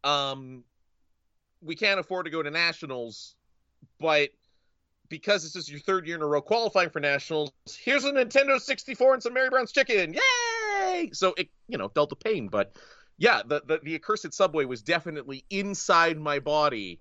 um, 0.04 0.64
we 1.62 1.76
can't 1.76 2.00
afford 2.00 2.26
to 2.26 2.32
go 2.32 2.44
to 2.44 2.52
nationals, 2.52 3.36
but 4.00 4.30
because 5.10 5.44
this 5.44 5.56
is 5.56 5.70
your 5.70 5.80
third 5.80 6.08
year 6.08 6.16
in 6.16 6.22
a 6.22 6.26
row 6.26 6.42
qualifying 6.42 6.90
for 6.90 7.00
nationals, 7.00 7.52
here's 7.70 8.06
a 8.06 8.12
Nintendo 8.12 8.60
64 8.60 9.16
and 9.16 9.24
some 9.24 9.34
Mary 9.34 9.50
Brown's 9.50 9.72
chicken. 9.72 10.14
Yay! 10.14 11.10
So 11.14 11.34
it, 11.38 11.50
you 11.68 11.78
know, 11.78 11.92
dealt 11.94 12.10
the 12.10 12.16
pain, 12.16 12.48
but 12.48 12.76
yeah, 13.18 13.42
the, 13.46 13.62
the 13.66 13.80
the 13.84 13.96
accursed 13.96 14.34
subway 14.34 14.66
was 14.66 14.82
definitely 14.82 15.46
inside 15.50 16.18
my 16.18 16.40
body 16.40 17.00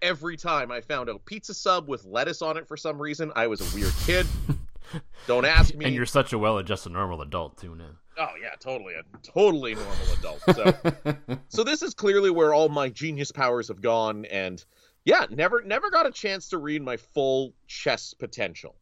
every 0.00 0.36
time 0.36 0.70
I 0.70 0.80
found 0.80 1.08
a 1.08 1.18
pizza 1.18 1.52
sub 1.52 1.88
with 1.88 2.04
lettuce 2.04 2.40
on 2.40 2.56
it 2.56 2.66
for 2.66 2.76
some 2.76 3.00
reason. 3.00 3.32
I 3.36 3.48
was 3.48 3.60
a 3.60 3.76
weird 3.76 3.92
kid. 4.06 4.26
Don't 5.26 5.44
ask 5.44 5.74
me. 5.74 5.84
And 5.84 5.94
you're 5.94 6.06
such 6.06 6.32
a 6.32 6.38
well-adjusted 6.38 6.92
normal 6.92 7.20
adult 7.20 7.58
too 7.58 7.74
now. 7.74 7.90
Oh 8.18 8.32
yeah, 8.40 8.54
totally 8.58 8.94
a 8.94 9.02
totally 9.22 9.74
normal 9.74 10.12
adult. 10.18 10.40
So, 10.54 11.38
so 11.48 11.64
this 11.64 11.82
is 11.82 11.94
clearly 11.94 12.30
where 12.30 12.54
all 12.54 12.68
my 12.68 12.88
genius 12.88 13.30
powers 13.30 13.68
have 13.68 13.80
gone, 13.80 14.24
and 14.24 14.64
yeah, 15.08 15.24
never 15.30 15.62
never 15.62 15.90
got 15.90 16.06
a 16.06 16.10
chance 16.10 16.50
to 16.50 16.58
read 16.58 16.82
my 16.82 16.98
full 16.98 17.54
chess 17.66 18.12
potential. 18.12 18.76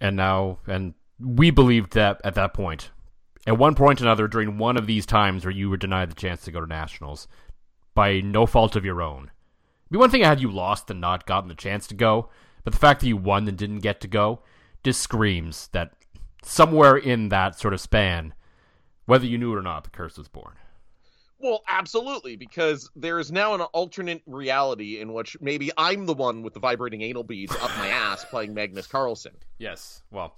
And 0.00 0.16
now, 0.16 0.60
and 0.66 0.94
we 1.20 1.50
believed 1.50 1.92
that 1.92 2.22
at 2.24 2.34
that 2.36 2.54
point, 2.54 2.90
at 3.46 3.58
one 3.58 3.74
point 3.74 4.00
or 4.00 4.04
another, 4.04 4.28
during 4.28 4.56
one 4.56 4.78
of 4.78 4.86
these 4.86 5.04
times 5.04 5.44
where 5.44 5.52
you 5.52 5.68
were 5.68 5.76
denied 5.76 6.10
the 6.10 6.14
chance 6.14 6.40
to 6.42 6.50
go 6.50 6.62
to 6.62 6.66
nationals, 6.66 7.28
by 7.94 8.22
no 8.22 8.46
fault 8.46 8.76
of 8.76 8.84
your 8.86 9.02
own. 9.02 9.24
It'd 9.24 9.92
be 9.92 9.98
one 9.98 10.08
thing 10.08 10.22
had 10.22 10.40
you 10.40 10.50
lost 10.50 10.90
and 10.90 11.02
not 11.02 11.26
gotten 11.26 11.50
the 11.50 11.54
chance 11.54 11.86
to 11.88 11.94
go, 11.94 12.30
but 12.64 12.72
the 12.72 12.78
fact 12.78 13.00
that 13.00 13.08
you 13.08 13.18
won 13.18 13.46
and 13.46 13.58
didn't 13.58 13.80
get 13.80 14.00
to 14.00 14.08
go 14.08 14.40
just 14.82 15.02
screams 15.02 15.68
that 15.72 15.92
somewhere 16.42 16.96
in 16.96 17.28
that 17.28 17.58
sort 17.58 17.74
of 17.74 17.80
span 17.80 18.32
whether 19.04 19.26
you 19.26 19.36
knew 19.36 19.52
it 19.52 19.58
or 19.58 19.62
not, 19.62 19.84
the 19.84 19.90
curse 19.90 20.16
was 20.16 20.28
born. 20.28 20.54
Well, 21.40 21.62
absolutely, 21.68 22.36
because 22.36 22.90
there 22.96 23.18
is 23.20 23.30
now 23.30 23.54
an 23.54 23.60
alternate 23.60 24.22
reality 24.26 25.00
in 25.00 25.12
which 25.12 25.36
maybe 25.40 25.70
I'm 25.78 26.06
the 26.06 26.14
one 26.14 26.42
with 26.42 26.54
the 26.54 26.60
vibrating 26.60 27.02
anal 27.02 27.22
beads 27.22 27.54
up 27.54 27.70
my 27.78 27.88
ass 27.88 28.24
playing 28.24 28.54
Magnus 28.54 28.86
Carlsen. 28.86 29.34
Yes. 29.58 30.02
Well, 30.10 30.36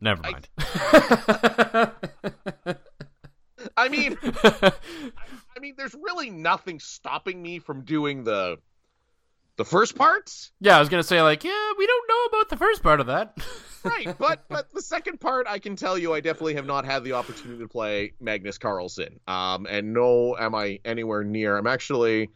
never 0.00 0.20
mind. 0.20 0.48
I, 0.58 1.90
I 3.76 3.88
mean, 3.88 4.18
I, 4.22 4.72
I 5.56 5.60
mean, 5.60 5.74
there's 5.76 5.94
really 5.94 6.30
nothing 6.30 6.78
stopping 6.80 7.40
me 7.42 7.58
from 7.58 7.82
doing 7.82 8.24
the 8.24 8.58
the 9.60 9.64
first 9.66 9.94
parts. 9.94 10.52
Yeah, 10.58 10.78
I 10.78 10.80
was 10.80 10.88
gonna 10.88 11.02
say 11.02 11.20
like, 11.20 11.44
yeah, 11.44 11.72
we 11.76 11.86
don't 11.86 12.08
know 12.08 12.38
about 12.38 12.48
the 12.48 12.56
first 12.56 12.82
part 12.82 12.98
of 12.98 13.08
that. 13.08 13.36
right, 13.84 14.16
but 14.18 14.46
but 14.48 14.72
the 14.72 14.80
second 14.80 15.20
part, 15.20 15.46
I 15.46 15.58
can 15.58 15.76
tell 15.76 15.98
you, 15.98 16.14
I 16.14 16.20
definitely 16.20 16.54
have 16.54 16.64
not 16.64 16.86
had 16.86 17.04
the 17.04 17.12
opportunity 17.12 17.60
to 17.60 17.68
play 17.68 18.14
Magnus 18.20 18.56
Carlsen. 18.56 19.20
Um, 19.28 19.66
and 19.68 19.92
no, 19.92 20.34
am 20.34 20.54
I 20.54 20.80
anywhere 20.82 21.24
near? 21.24 21.58
I'm 21.58 21.66
actually 21.66 22.30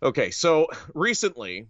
okay. 0.00 0.30
So 0.30 0.68
recently, 0.94 1.66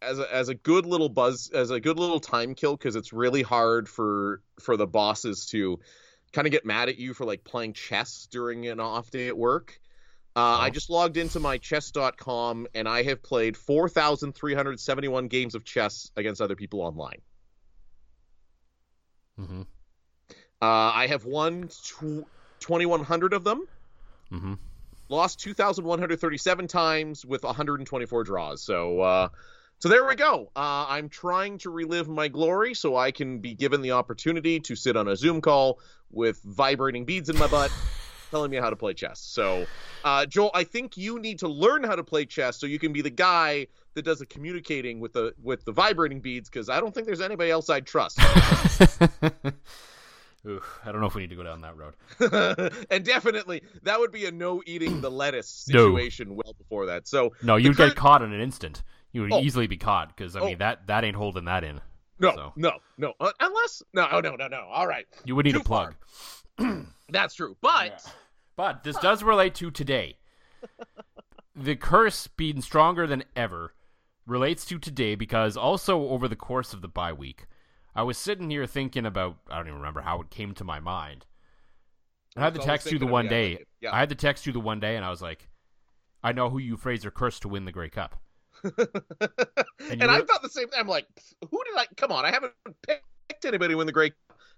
as 0.00 0.20
a, 0.20 0.32
as 0.32 0.50
a 0.50 0.54
good 0.54 0.86
little 0.86 1.08
buzz, 1.08 1.50
as 1.52 1.72
a 1.72 1.80
good 1.80 1.98
little 1.98 2.20
time 2.20 2.54
kill, 2.54 2.76
because 2.76 2.94
it's 2.94 3.12
really 3.12 3.42
hard 3.42 3.88
for 3.88 4.40
for 4.60 4.76
the 4.76 4.86
bosses 4.86 5.46
to 5.46 5.80
kind 6.32 6.46
of 6.46 6.52
get 6.52 6.64
mad 6.64 6.88
at 6.88 6.96
you 6.96 7.12
for 7.12 7.24
like 7.24 7.42
playing 7.42 7.72
chess 7.72 8.28
during 8.30 8.68
an 8.68 8.78
off 8.78 9.10
day 9.10 9.26
at 9.26 9.36
work. 9.36 9.80
Uh, 10.36 10.58
I 10.60 10.68
just 10.68 10.90
logged 10.90 11.16
into 11.16 11.40
my 11.40 11.56
chess.com 11.56 12.66
and 12.74 12.86
I 12.86 13.02
have 13.04 13.22
played 13.22 13.56
4,371 13.56 15.28
games 15.28 15.54
of 15.54 15.64
chess 15.64 16.10
against 16.14 16.42
other 16.42 16.54
people 16.54 16.82
online. 16.82 17.22
Mm-hmm. 19.40 19.62
Uh, 20.30 20.34
I 20.60 21.06
have 21.06 21.24
won 21.24 21.68
tw- 21.68 22.26
2,100 22.60 23.32
of 23.32 23.44
them. 23.44 23.66
Mm-hmm. 24.30 24.54
Lost 25.08 25.40
2,137 25.40 26.68
times 26.68 27.24
with 27.24 27.42
124 27.42 28.24
draws. 28.24 28.62
So, 28.62 29.00
uh, 29.00 29.28
so 29.78 29.88
there 29.88 30.06
we 30.06 30.16
go. 30.16 30.50
Uh, 30.54 30.84
I'm 30.86 31.08
trying 31.08 31.56
to 31.58 31.70
relive 31.70 32.08
my 32.08 32.28
glory 32.28 32.74
so 32.74 32.94
I 32.94 33.10
can 33.10 33.38
be 33.38 33.54
given 33.54 33.80
the 33.80 33.92
opportunity 33.92 34.60
to 34.60 34.76
sit 34.76 34.98
on 34.98 35.08
a 35.08 35.16
Zoom 35.16 35.40
call 35.40 35.78
with 36.10 36.42
vibrating 36.42 37.06
beads 37.06 37.30
in 37.30 37.38
my 37.38 37.46
butt 37.46 37.72
telling 38.30 38.50
me 38.50 38.56
how 38.56 38.70
to 38.70 38.76
play 38.76 38.94
chess. 38.94 39.20
So, 39.20 39.66
uh, 40.04 40.26
Joel, 40.26 40.50
I 40.54 40.64
think 40.64 40.96
you 40.96 41.18
need 41.18 41.38
to 41.40 41.48
learn 41.48 41.84
how 41.84 41.96
to 41.96 42.04
play 42.04 42.24
chess 42.24 42.56
so 42.58 42.66
you 42.66 42.78
can 42.78 42.92
be 42.92 43.02
the 43.02 43.10
guy 43.10 43.66
that 43.94 44.04
does 44.04 44.18
the 44.18 44.26
communicating 44.26 45.00
with 45.00 45.12
the 45.12 45.34
with 45.42 45.64
the 45.64 45.72
vibrating 45.72 46.20
beads 46.20 46.48
because 46.48 46.68
I 46.68 46.80
don't 46.80 46.94
think 46.94 47.06
there's 47.06 47.20
anybody 47.20 47.50
else 47.50 47.70
I'd 47.70 47.86
trust. 47.86 48.18
Ooh, 50.46 50.62
I 50.84 50.92
don't 50.92 51.00
know 51.00 51.08
if 51.08 51.16
we 51.16 51.22
need 51.22 51.30
to 51.30 51.36
go 51.36 51.42
down 51.42 51.62
that 51.62 51.74
road. 51.76 51.94
and 52.90 53.04
definitely, 53.04 53.62
that 53.82 53.98
would 53.98 54.12
be 54.12 54.26
a 54.26 54.30
no 54.30 54.62
eating 54.64 55.00
the 55.00 55.10
lettuce 55.10 55.48
situation 55.48 56.28
no. 56.28 56.34
well 56.34 56.54
before 56.56 56.86
that. 56.86 57.08
So 57.08 57.32
no, 57.42 57.56
you'd 57.56 57.76
current... 57.76 57.94
get 57.94 58.00
caught 58.00 58.22
in 58.22 58.32
an 58.32 58.40
instant. 58.40 58.84
You 59.12 59.22
would 59.22 59.32
oh. 59.32 59.40
easily 59.40 59.66
be 59.66 59.76
caught 59.76 60.14
because 60.14 60.36
I 60.36 60.40
mean 60.40 60.54
oh. 60.56 60.58
that 60.58 60.86
that 60.86 61.04
ain't 61.04 61.16
holding 61.16 61.46
that 61.46 61.64
in. 61.64 61.80
No, 62.18 62.32
so. 62.34 62.52
no, 62.56 62.72
no. 62.96 63.12
Uh, 63.20 63.32
unless 63.40 63.82
no, 63.92 64.06
oh, 64.10 64.20
no, 64.20 64.36
no, 64.36 64.48
no. 64.48 64.68
All 64.70 64.86
right. 64.86 65.06
You 65.24 65.36
would 65.36 65.44
need 65.44 65.52
Too 65.52 65.60
a 65.60 65.64
plug. 65.64 65.94
That's 67.08 67.34
true. 67.34 67.56
But 67.60 68.02
yeah. 68.04 68.12
but 68.56 68.82
this 68.82 68.96
does 68.96 69.22
relate 69.22 69.54
to 69.56 69.70
today. 69.70 70.18
the 71.56 71.76
curse 71.76 72.26
being 72.26 72.60
stronger 72.60 73.06
than 73.06 73.24
ever 73.34 73.74
relates 74.26 74.64
to 74.66 74.78
today 74.78 75.14
because 75.14 75.56
also 75.56 76.08
over 76.08 76.28
the 76.28 76.36
course 76.36 76.72
of 76.72 76.82
the 76.82 76.88
bye 76.88 77.12
week, 77.12 77.46
I 77.94 78.02
was 78.02 78.18
sitting 78.18 78.50
here 78.50 78.66
thinking 78.66 79.06
about 79.06 79.38
I 79.50 79.56
don't 79.56 79.68
even 79.68 79.78
remember 79.78 80.00
how 80.00 80.20
it 80.20 80.30
came 80.30 80.54
to 80.54 80.64
my 80.64 80.80
mind. 80.80 81.26
I 82.36 82.40
had 82.40 82.54
to 82.54 82.60
text 82.60 82.92
you 82.92 82.98
the 82.98 83.06
one 83.06 83.28
day. 83.28 83.64
Yeah. 83.80 83.94
I 83.94 83.98
had 83.98 84.10
to 84.10 84.14
text 84.14 84.46
you 84.46 84.52
the 84.52 84.60
one 84.60 84.78
day, 84.78 84.96
and 84.96 85.04
I 85.04 85.10
was 85.10 85.22
like, 85.22 85.48
"I 86.22 86.32
know 86.32 86.50
who 86.50 86.58
you 86.58 86.76
Fraser 86.76 87.10
cursed 87.10 87.42
to 87.42 87.48
win 87.48 87.64
the 87.64 87.72
Grey 87.72 87.88
Cup." 87.88 88.20
and, 88.62 88.72
and 89.90 90.02
were... 90.02 90.10
I 90.10 90.22
thought 90.22 90.42
the 90.42 90.50
same 90.50 90.68
thing. 90.68 90.78
I'm 90.78 90.86
like, 90.86 91.06
"Who 91.50 91.64
did 91.64 91.76
I? 91.78 91.86
Come 91.96 92.12
on, 92.12 92.26
I 92.26 92.30
haven't 92.30 92.52
picked 92.86 93.46
anybody 93.46 93.72
to 93.72 93.78
win 93.78 93.86
the 93.86 93.92
Grey 93.92 94.12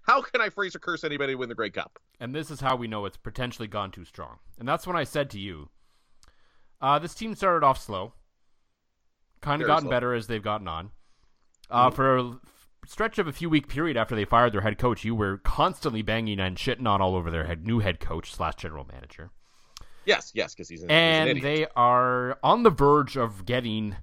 how 0.09 0.21
can 0.21 0.41
I 0.41 0.49
Fraser 0.49 0.79
curse 0.79 1.03
anybody 1.03 1.33
to 1.33 1.37
win 1.37 1.49
the 1.49 1.55
Grey 1.55 1.69
Cup? 1.69 1.99
And 2.19 2.33
this 2.33 2.49
is 2.49 2.61
how 2.61 2.75
we 2.75 2.87
know 2.87 3.05
it's 3.05 3.15
potentially 3.15 3.67
gone 3.67 3.91
too 3.91 4.05
strong. 4.05 4.39
And 4.57 4.67
that's 4.67 4.87
when 4.87 4.95
I 4.95 5.03
said 5.03 5.29
to 5.29 5.39
you, 5.39 5.69
uh, 6.81 6.97
this 6.97 7.13
team 7.13 7.35
started 7.35 7.63
off 7.63 7.79
slow, 7.79 8.13
kind 9.39 9.61
of 9.61 9.67
gotten 9.67 9.83
slow. 9.83 9.91
better 9.91 10.15
as 10.15 10.25
they've 10.25 10.41
gotten 10.41 10.67
on. 10.67 10.89
Uh, 11.69 11.87
mm-hmm. 11.87 11.95
For 11.95 12.17
a 12.17 12.39
stretch 12.87 13.19
of 13.19 13.27
a 13.27 13.31
few 13.31 13.51
week 13.51 13.67
period 13.67 13.97
after 13.97 14.15
they 14.15 14.25
fired 14.25 14.51
their 14.51 14.61
head 14.61 14.79
coach, 14.79 15.05
you 15.05 15.13
were 15.13 15.37
constantly 15.37 16.01
banging 16.01 16.39
and 16.39 16.57
shitting 16.57 16.87
on 16.87 17.01
all 17.01 17.15
over 17.15 17.29
their 17.29 17.43
head 17.43 17.67
new 17.67 17.77
head 17.77 17.99
coach 17.99 18.33
slash 18.33 18.55
general 18.55 18.87
manager. 18.91 19.29
Yes, 20.05 20.31
yes, 20.33 20.55
because 20.55 20.69
he's 20.69 20.81
an, 20.81 20.89
and 20.89 21.29
he's 21.29 21.37
an 21.37 21.43
they 21.43 21.67
are 21.75 22.39
on 22.41 22.63
the 22.63 22.71
verge 22.71 23.15
of 23.15 23.45
getting 23.45 23.95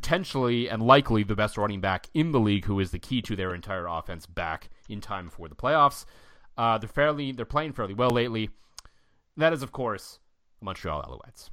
potentially 0.00 0.66
and 0.68 0.82
likely 0.82 1.22
the 1.22 1.36
best 1.36 1.58
running 1.58 1.80
back 1.80 2.08
in 2.14 2.32
the 2.32 2.40
league, 2.40 2.64
who 2.64 2.80
is 2.80 2.90
the 2.90 2.98
key 2.98 3.20
to 3.20 3.36
their 3.36 3.54
entire 3.54 3.86
offense 3.86 4.24
back 4.24 4.70
in 4.88 4.98
time 4.98 5.28
for 5.28 5.46
the 5.46 5.54
playoffs. 5.54 6.06
Uh, 6.56 6.78
they're 6.78 6.88
fairly 6.88 7.32
they're 7.32 7.44
playing 7.44 7.72
fairly 7.72 7.92
well 7.92 8.10
lately. 8.10 8.48
That 9.36 9.52
is, 9.52 9.62
of 9.62 9.72
course, 9.72 10.18
Montreal 10.62 11.02
Alouettes. 11.02 11.50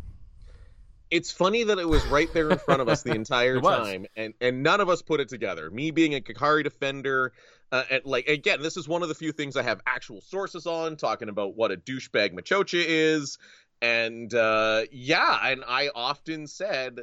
It's 1.12 1.32
funny 1.32 1.64
that 1.66 1.78
it 1.78 1.88
was 1.88 2.06
right 2.08 2.32
there 2.34 2.50
in 2.50 2.58
front 2.58 2.82
of 2.82 2.88
us 2.88 3.04
the 3.04 3.12
entire 3.16 3.60
time, 3.60 4.06
and 4.16 4.34
and 4.40 4.64
none 4.64 4.80
of 4.80 4.88
us 4.88 5.02
put 5.02 5.20
it 5.20 5.28
together. 5.28 5.70
Me 5.70 5.92
being 5.92 6.16
a 6.16 6.22
Kakari 6.22 6.64
defender, 6.64 7.34
uh, 7.74 7.84
and 7.90 8.06
like 8.06 8.28
again, 8.28 8.62
this 8.62 8.78
is 8.78 8.88
one 8.88 9.04
of 9.04 9.10
the 9.10 9.16
few 9.16 9.34
things 9.34 9.58
I 9.58 9.64
have 9.64 9.82
actual 9.86 10.22
sources 10.22 10.66
on, 10.66 10.96
talking 10.96 11.28
about 11.28 11.56
what 11.56 11.72
a 11.72 11.78
douchebag 11.78 12.32
Maciocia 12.34 12.84
is, 12.88 13.38
and 13.82 14.34
uh, 14.34 14.84
yeah, 14.92 15.50
and 15.50 15.64
I 15.68 15.90
often 15.94 16.48
said 16.48 17.02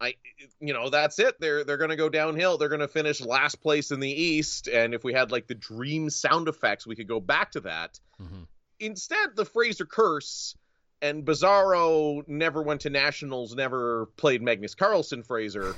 I 0.00 0.16
you 0.60 0.74
know 0.74 0.90
that's 0.90 1.18
it. 1.18 1.36
They're 1.40 1.64
they're 1.64 1.76
going 1.76 1.90
to 1.90 1.96
go 1.96 2.08
downhill. 2.08 2.58
They're 2.58 2.68
going 2.68 2.80
to 2.80 2.88
finish 2.88 3.20
last 3.20 3.56
place 3.62 3.90
in 3.90 4.00
the 4.00 4.10
east. 4.10 4.68
And 4.68 4.94
if 4.94 5.04
we 5.04 5.12
had 5.12 5.30
like 5.30 5.46
the 5.46 5.54
dream 5.54 6.10
sound 6.10 6.48
effects 6.48 6.86
we 6.86 6.96
could 6.96 7.08
go 7.08 7.20
back 7.20 7.52
to 7.52 7.60
that. 7.60 7.98
Mm-hmm. 8.20 8.42
instead 8.80 9.34
the 9.34 9.44
Fraser 9.44 9.86
curse 9.86 10.56
and 11.02 11.24
Bizarro 11.24 12.26
never 12.28 12.62
went 12.62 12.82
to 12.82 12.90
nationals 12.90 13.54
never 13.54 14.06
played 14.16 14.42
Magnus 14.42 14.74
Carlsen 14.74 15.22
Fraser 15.22 15.74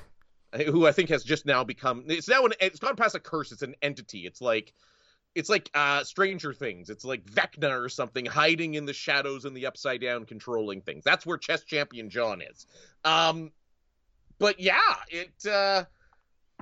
who 0.66 0.86
I 0.86 0.92
think 0.92 1.10
has 1.10 1.24
just 1.24 1.46
now 1.46 1.64
become 1.64 2.04
it's 2.08 2.28
now 2.28 2.44
an 2.44 2.52
it's 2.60 2.78
gone 2.78 2.96
past 2.96 3.14
a 3.14 3.20
curse. 3.20 3.52
It's 3.52 3.62
an 3.62 3.74
entity. 3.82 4.26
It's 4.26 4.40
like 4.40 4.72
it's 5.34 5.48
like 5.48 5.70
uh 5.74 6.04
Stranger 6.04 6.52
Things. 6.52 6.90
It's 6.90 7.04
like 7.04 7.24
Vecna 7.24 7.84
or 7.84 7.88
something 7.88 8.24
hiding 8.24 8.74
in 8.74 8.86
the 8.86 8.92
shadows 8.92 9.44
and 9.44 9.56
the 9.56 9.66
upside 9.66 10.00
down 10.00 10.24
controlling 10.24 10.80
things. 10.80 11.04
That's 11.04 11.26
where 11.26 11.38
chess 11.38 11.64
champion 11.64 12.10
John 12.10 12.40
is. 12.40 12.66
Um 13.04 13.50
but 14.38 14.60
yeah, 14.60 14.94
it. 15.08 15.46
Uh, 15.46 15.84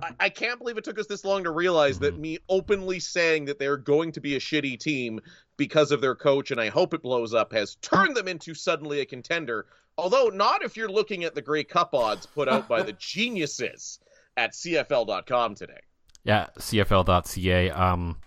I, 0.03 0.11
I 0.19 0.29
can't 0.29 0.59
believe 0.59 0.77
it 0.77 0.85
took 0.85 0.99
us 0.99 1.07
this 1.07 1.25
long 1.25 1.45
to 1.45 1.53
realize 1.53 2.01
that 2.01 2.15
mm-hmm. 2.15 2.23
me 2.23 2.39
openly 2.49 2.99
saying 2.99 3.45
that 3.45 3.59
they're 3.59 3.77
going 3.77 4.11
to 4.13 4.21
be 4.21 4.35
a 4.35 4.41
shitty 4.41 4.79
team 4.81 5.21
because 5.57 5.93
of 5.93 6.01
their 6.01 6.17
coach, 6.17 6.51
and 6.51 6.61
I 6.61 6.69
hope 6.69 6.95
it 6.95 7.03
blows 7.03 7.33
up, 7.33 7.53
has 7.53 7.77
turned 7.77 8.17
them 8.17 8.27
into 8.27 8.55
suddenly 8.55 9.01
a 9.01 9.07
contender 9.07 9.67
Although 9.97 10.29
not 10.29 10.63
if 10.63 10.77
you're 10.77 10.89
looking 10.89 11.25
at 11.25 11.35
the 11.35 11.43
Grey 11.43 11.65
Cup 11.65 11.95
odds 11.95 12.27
put 12.27 12.49
out 12.49 12.69
by 12.69 12.83
the 12.83 12.93
geniuses 12.99 14.01
at 14.37 14.53
CFL.com 14.53 15.55
today. 15.55 15.81
Yeah, 16.25 16.49
CFL.ca. 16.59 17.71
Um, 17.71 18.19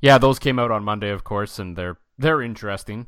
yeah, 0.00 0.18
those 0.18 0.38
came 0.38 0.58
out 0.58 0.70
on 0.70 0.84
Monday, 0.84 1.10
of 1.10 1.24
course, 1.24 1.58
and 1.58 1.76
they're 1.76 1.98
they're 2.18 2.42
interesting. 2.42 3.06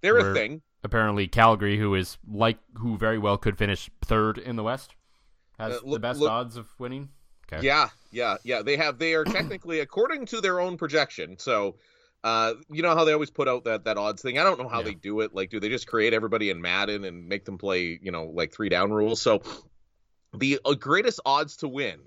They're 0.00 0.14
We're- 0.14 0.30
a 0.30 0.34
thing. 0.34 0.62
Apparently, 0.84 1.28
Calgary, 1.28 1.78
who 1.78 1.94
is 1.94 2.18
like 2.28 2.58
who 2.78 2.96
very 2.96 3.16
well 3.16 3.38
could 3.38 3.56
finish 3.56 3.88
third 4.04 4.36
in 4.36 4.56
the 4.56 4.64
West, 4.64 4.96
has 5.62 5.76
Uh, 5.78 5.90
the 5.92 5.98
best 6.00 6.20
look- 6.20 6.30
odds 6.30 6.56
of 6.56 6.68
winning. 6.78 7.08
Okay. 7.52 7.66
Yeah, 7.66 7.88
yeah, 8.10 8.36
yeah. 8.44 8.62
They 8.62 8.76
have. 8.76 8.98
They 8.98 9.14
are 9.14 9.24
technically, 9.24 9.80
according 9.80 10.26
to 10.26 10.40
their 10.40 10.58
own 10.60 10.76
projection. 10.78 11.38
So, 11.38 11.76
uh, 12.24 12.54
you 12.70 12.82
know 12.82 12.94
how 12.94 13.04
they 13.04 13.12
always 13.12 13.30
put 13.30 13.46
out 13.48 13.64
that 13.64 13.84
that 13.84 13.98
odds 13.98 14.22
thing. 14.22 14.38
I 14.38 14.44
don't 14.44 14.58
know 14.58 14.68
how 14.68 14.78
Yeah. 14.78 14.84
they 14.84 14.94
do 14.94 15.20
it. 15.20 15.34
Like, 15.34 15.50
do 15.50 15.60
they 15.60 15.68
just 15.68 15.86
create 15.86 16.14
everybody 16.14 16.48
in 16.50 16.62
Madden 16.62 17.04
and 17.04 17.28
make 17.28 17.44
them 17.44 17.58
play, 17.58 17.98
you 18.00 18.10
know, 18.10 18.24
like 18.26 18.52
three 18.52 18.68
down 18.70 18.90
rules? 18.92 19.20
So, 19.20 19.42
the 20.32 20.60
uh, 20.64 20.74
greatest 20.74 21.20
odds 21.26 21.58
to 21.58 21.68
win 21.68 22.00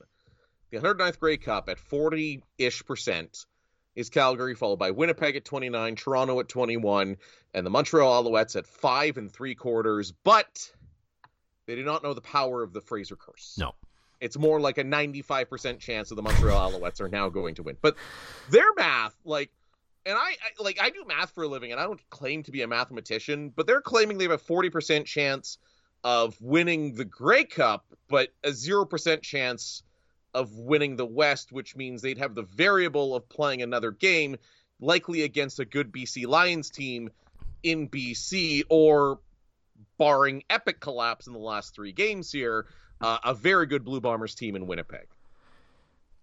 the 0.72 0.78
109th 0.80 1.20
Grey 1.20 1.38
Cup 1.38 1.70
at 1.70 1.78
40 1.80 2.42
ish 2.58 2.84
percent 2.86 3.46
is 3.96 4.10
Calgary, 4.10 4.56
followed 4.56 4.80
by 4.80 4.92
Winnipeg 4.92 5.36
at 5.36 5.46
29, 5.46 5.96
Toronto 5.96 6.40
at 6.40 6.50
21, 6.50 7.18
and 7.54 7.66
the 7.66 7.70
Montreal 7.70 8.24
Alouettes 8.24 8.56
at 8.56 8.66
five 8.68 9.18
and 9.18 9.32
three 9.32 9.56
quarters. 9.56 10.12
But 10.24 10.72
they 11.66 11.76
do 11.76 11.84
not 11.84 12.04
know 12.04 12.14
the 12.14 12.22
power 12.22 12.64
of 12.64 12.74
the 12.74 12.82
Fraser 12.82 13.16
curse. 13.16 13.56
No. 13.58 13.74
It's 14.22 14.38
more 14.38 14.60
like 14.60 14.78
a 14.78 14.84
95% 14.84 15.80
chance 15.80 16.12
of 16.12 16.16
the 16.16 16.24
Montreal 16.24 16.72
Alouettes 16.72 17.02
are 17.02 17.10
now 17.10 17.30
going 17.30 17.56
to 17.56 17.64
win. 17.64 17.78
But 17.82 17.96
their 18.50 18.74
math, 18.76 19.16
like, 19.26 19.52
and 20.06 20.18
I, 20.18 20.20
I 20.20 20.64
like 20.64 20.80
I 20.80 20.90
do 20.90 21.04
math 21.06 21.32
for 21.32 21.44
a 21.44 21.48
living, 21.48 21.72
and 21.72 21.82
I 21.82 21.84
don't 21.84 22.00
claim 22.10 22.44
to 22.44 22.52
be 22.52 22.62
a 22.62 22.68
mathematician, 22.68 23.52
but 23.56 23.68
they're 23.68 23.82
claiming 23.82 24.18
they 24.18 24.26
have 24.26 24.34
a 24.34 24.38
40% 24.38 25.06
chance 25.06 25.58
of 26.04 26.40
winning 26.40 26.94
the 26.94 27.06
Grey 27.06 27.44
Cup, 27.44 27.86
but 28.08 28.30
a 28.44 28.50
0% 28.50 29.22
chance 29.24 29.84
of 30.36 30.52
winning 30.54 30.96
the 30.96 31.06
West, 31.06 31.52
which 31.52 31.76
means 31.76 32.02
they'd 32.02 32.20
have 32.20 32.36
the 32.36 32.44
variable 32.44 33.16
of 33.16 33.28
playing 33.28 33.64
another 33.64 33.92
game, 33.92 34.38
likely 34.80 35.24
against 35.24 35.60
a 35.60 35.66
good 35.66 35.92
BC 35.92 36.28
Lions 36.28 36.70
team 36.70 37.10
in 37.64 37.90
BC, 37.90 38.64
or 38.70 39.20
barring 39.98 40.44
epic 40.50 40.80
collapse 40.80 41.28
in 41.28 41.34
the 41.34 41.40
last 41.40 41.76
three 41.76 41.92
games 41.92 42.32
here, 42.32 42.68
uh, 43.02 43.18
a 43.24 43.34
very 43.34 43.66
good 43.66 43.84
Blue 43.84 44.02
Bombers 44.02 44.36
team 44.36 44.56
in 44.56 44.68
Winnipeg. 44.68 45.08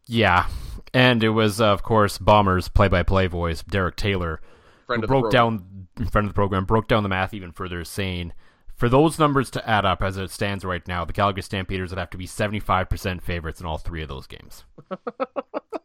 Yeah, 0.06 0.46
and 0.92 1.22
it 1.22 1.30
was 1.30 1.60
uh, 1.60 1.66
of 1.66 1.82
course 1.82 2.18
Bombers 2.18 2.68
play-by-play 2.68 3.28
voice 3.28 3.62
Derek 3.62 3.96
Taylor 3.96 4.40
Friend 4.86 5.02
who 5.02 5.06
broke 5.06 5.30
down 5.30 5.86
friend 6.10 6.26
of 6.26 6.30
the 6.30 6.34
program 6.34 6.64
broke 6.64 6.88
down 6.88 7.02
the 7.02 7.08
math 7.08 7.34
even 7.34 7.52
further, 7.52 7.84
saying 7.84 8.32
for 8.74 8.88
those 8.88 9.18
numbers 9.18 9.50
to 9.50 9.68
add 9.68 9.84
up 9.84 10.02
as 10.02 10.16
it 10.16 10.30
stands 10.30 10.64
right 10.64 10.86
now, 10.88 11.04
the 11.04 11.12
Calgary 11.12 11.42
Stampeders 11.42 11.90
would 11.90 11.98
have 11.98 12.10
to 12.10 12.18
be 12.18 12.26
seventy-five 12.26 12.88
percent 12.88 13.22
favorites 13.22 13.60
in 13.60 13.66
all 13.66 13.78
three 13.78 14.02
of 14.02 14.08
those 14.08 14.26
games. 14.26 14.64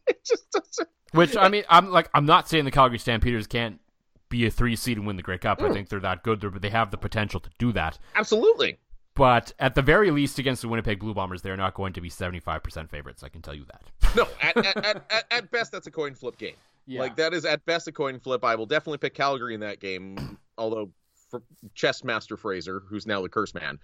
It 0.08 0.24
just 0.24 0.50
doesn't. 0.52 0.88
Which 1.12 1.36
I 1.36 1.50
mean, 1.50 1.64
I'm 1.70 1.90
like 1.92 2.10
I'm 2.14 2.26
not 2.26 2.48
saying 2.48 2.66
the 2.66 2.72
Calgary 2.72 2.98
Stampeders 2.98 3.46
can't 3.46 3.80
be 4.30 4.46
a 4.46 4.52
three 4.52 4.76
seed 4.76 4.98
and 4.98 5.08
win 5.08 5.16
the 5.16 5.24
Grey 5.24 5.38
Cup. 5.38 5.62
I 5.62 5.72
think 5.72 5.90
they're 5.90 6.00
that 6.00 6.24
good. 6.24 6.42
They're, 6.42 6.50
they 6.50 6.70
have 6.70 6.92
the 6.92 6.98
potential 6.98 7.40
to 7.40 7.50
do 7.58 7.72
that. 7.74 7.98
Absolutely. 8.16 8.78
But 9.16 9.52
at 9.58 9.74
the 9.74 9.82
very 9.82 10.12
least, 10.12 10.38
against 10.38 10.62
the 10.62 10.68
Winnipeg 10.68 11.00
Blue 11.00 11.14
Bombers, 11.14 11.42
they're 11.42 11.58
not 11.58 11.74
going 11.74 11.94
to 11.94 12.02
be 12.02 12.10
75% 12.10 12.90
favorites. 12.90 13.24
I 13.24 13.30
can 13.30 13.42
tell 13.42 13.56
you 13.56 13.66
that. 13.66 13.82
No, 14.16 14.28
at, 14.42 14.58
at, 14.58 14.86
at, 15.12 15.26
at, 15.32 15.52
best, 15.52 15.72
that's 15.72 15.86
a 15.88 15.92
coin 15.92 16.16
flip 16.16 16.38
game. 16.38 16.56
Yeah. 16.86 17.02
Like, 17.02 17.16
that 17.18 17.34
is 17.34 17.46
at 17.46 17.66
best 17.66 17.88
a 17.88 17.92
coin 17.92 18.20
flip. 18.20 18.44
I 18.44 18.56
will 18.56 18.66
definitely 18.66 19.00
pick 19.00 19.14
Calgary 19.16 19.54
in 19.54 19.60
that 19.60 19.80
game, 19.80 20.38
although 20.58 20.92
for 21.30 21.42
chess 21.76 22.04
master 22.04 22.38
Fraser, 22.38 22.84
who's 22.88 23.06
now 23.06 23.22
the 23.22 23.30
curse 23.30 23.54
man, 23.54 23.80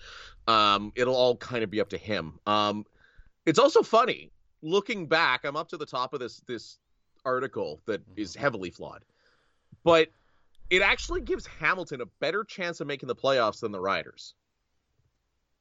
um, 0.48 0.92
it'll 0.96 1.16
all 1.16 1.36
kind 1.38 1.64
of 1.64 1.70
be 1.70 1.82
up 1.82 1.90
to 1.90 1.98
him. 1.98 2.40
Um, 2.46 2.86
it's 3.46 3.60
also 3.60 3.84
funny 3.84 4.32
looking 4.62 5.08
back. 5.08 5.46
I'm 5.46 5.56
up 5.56 5.70
to 5.70 5.78
the 5.78 5.86
top 5.86 6.14
of 6.14 6.20
this 6.20 6.42
this 6.48 6.80
article 7.26 7.82
that 7.86 8.02
is 8.16 8.36
heavily 8.36 8.70
flawed, 8.70 9.04
but 9.84 10.10
it 10.74 10.82
actually 10.82 11.22
gives 11.22 11.46
Hamilton 11.46 12.02
a 12.02 12.08
better 12.20 12.44
chance 12.44 12.82
of 12.82 12.88
making 12.88 13.06
the 13.06 13.16
playoffs 13.16 13.60
than 13.60 13.72
the 13.72 13.80
Riders. 13.80 14.34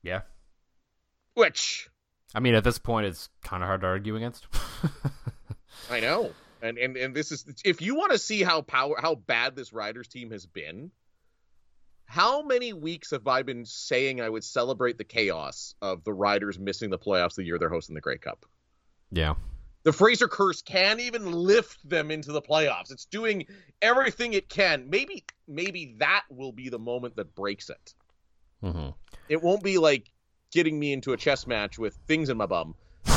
Yeah. 0.03 0.23
Which 1.35 1.91
I 2.35 2.41
mean, 2.41 2.55
at 2.55 2.65
this 2.65 2.79
point, 2.79 3.07
it's 3.07 3.29
kind 3.45 3.63
of 3.63 3.67
hard 3.67 3.83
to 3.83 3.89
argue 3.89 4.17
against. 4.17 4.47
I 5.91 6.01
know. 6.01 6.31
And 6.63 6.79
and 6.79 6.97
and 6.97 7.15
this 7.15 7.31
is 7.31 7.45
if 7.63 7.83
you 7.83 7.95
want 7.95 8.13
to 8.13 8.19
see 8.19 8.43
how 8.43 8.63
power 8.63 8.95
how 8.99 9.15
bad 9.15 9.55
this 9.55 9.75
Riders 9.75 10.09
team 10.09 10.31
has 10.31 10.47
been, 10.47 10.91
how 12.07 12.43
many 12.43 12.73
weeks 12.73 13.11
have 13.11 13.29
I 13.29 13.43
been 13.43 13.67
saying 13.67 14.23
I 14.23 14.31
would 14.31 14.45
celebrate 14.45 14.97
the 14.97 15.05
chaos 15.05 15.75
of 15.83 16.05
the 16.05 16.15
Riders 16.15 16.59
missing 16.59 16.89
the 16.89 16.99
playoffs 16.99 17.35
the 17.35 17.45
year 17.45 17.59
they're 17.59 17.69
hosting 17.69 17.95
the 17.95 18.01
Grey 18.01 18.17
Cup? 18.17 18.47
yeah. 19.11 19.35
The 19.85 19.93
Fraser 19.93 20.29
curse 20.29 20.63
can't 20.63 21.01
even 21.01 21.31
lift 21.33 21.89
them 21.89 22.11
into 22.11 22.33
the 22.33 22.43
playoffs. 22.43 22.93
It's 22.93 23.05
doing 23.05 23.47
everything 23.81 24.33
it 24.33 24.49
can. 24.49 24.89
Maybe 24.89 25.25
maybe 25.49 25.97
that 25.99 26.23
will 26.31 26.53
be 26.53 26.69
the 26.69 26.79
moment 26.79 27.17
that 27.17 27.35
breaks 27.35 27.69
it. 27.71 27.95
hmm 28.61 28.91
It 29.29 29.43
won't 29.43 29.63
be 29.63 29.79
like 29.79 30.11
getting 30.53 30.79
me 30.79 30.93
into 30.93 31.13
a 31.13 31.17
chess 31.17 31.47
match 31.47 31.79
with 31.79 31.97
things 32.07 32.29
in 32.29 32.37
my 32.37 32.47
bum. 32.47 32.75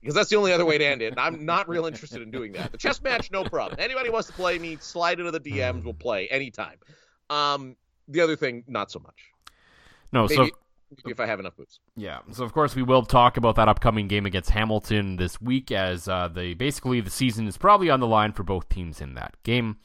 Because 0.00 0.14
that's 0.14 0.30
the 0.30 0.36
only 0.36 0.52
other 0.52 0.64
way 0.64 0.78
to 0.78 0.86
end 0.86 1.02
it. 1.02 1.10
And 1.10 1.18
I'm 1.18 1.44
not 1.44 1.68
real 1.68 1.84
interested 1.84 2.22
in 2.22 2.30
doing 2.30 2.52
that. 2.52 2.70
The 2.70 2.78
chess 2.78 3.02
match, 3.02 3.32
no 3.32 3.42
problem. 3.42 3.80
Anybody 3.80 4.10
wants 4.10 4.28
to 4.28 4.32
play 4.32 4.56
me, 4.56 4.76
slide 4.80 5.18
into 5.18 5.32
the 5.32 5.40
DMs, 5.40 5.82
we'll 5.82 5.92
play 5.92 6.28
anytime. 6.28 6.76
Um, 7.30 7.74
the 8.06 8.20
other 8.20 8.36
thing, 8.36 8.62
not 8.68 8.92
so 8.92 9.00
much. 9.00 9.16
No, 10.12 10.22
Maybe, 10.28 10.34
so 10.34 10.50
if 11.04 11.20
I 11.20 11.26
have 11.26 11.40
enough 11.40 11.54
moves. 11.58 11.80
Yeah, 11.96 12.20
so 12.32 12.44
of 12.44 12.52
course 12.52 12.74
we 12.74 12.82
will 12.82 13.02
talk 13.02 13.36
about 13.36 13.56
that 13.56 13.68
upcoming 13.68 14.08
game 14.08 14.26
against 14.26 14.50
Hamilton 14.50 15.16
this 15.16 15.40
week, 15.40 15.70
as 15.70 16.08
uh, 16.08 16.28
the 16.28 16.54
basically 16.54 17.00
the 17.00 17.10
season 17.10 17.46
is 17.46 17.56
probably 17.56 17.90
on 17.90 18.00
the 18.00 18.06
line 18.06 18.32
for 18.32 18.42
both 18.42 18.68
teams 18.68 19.00
in 19.00 19.14
that 19.14 19.36
game, 19.42 19.78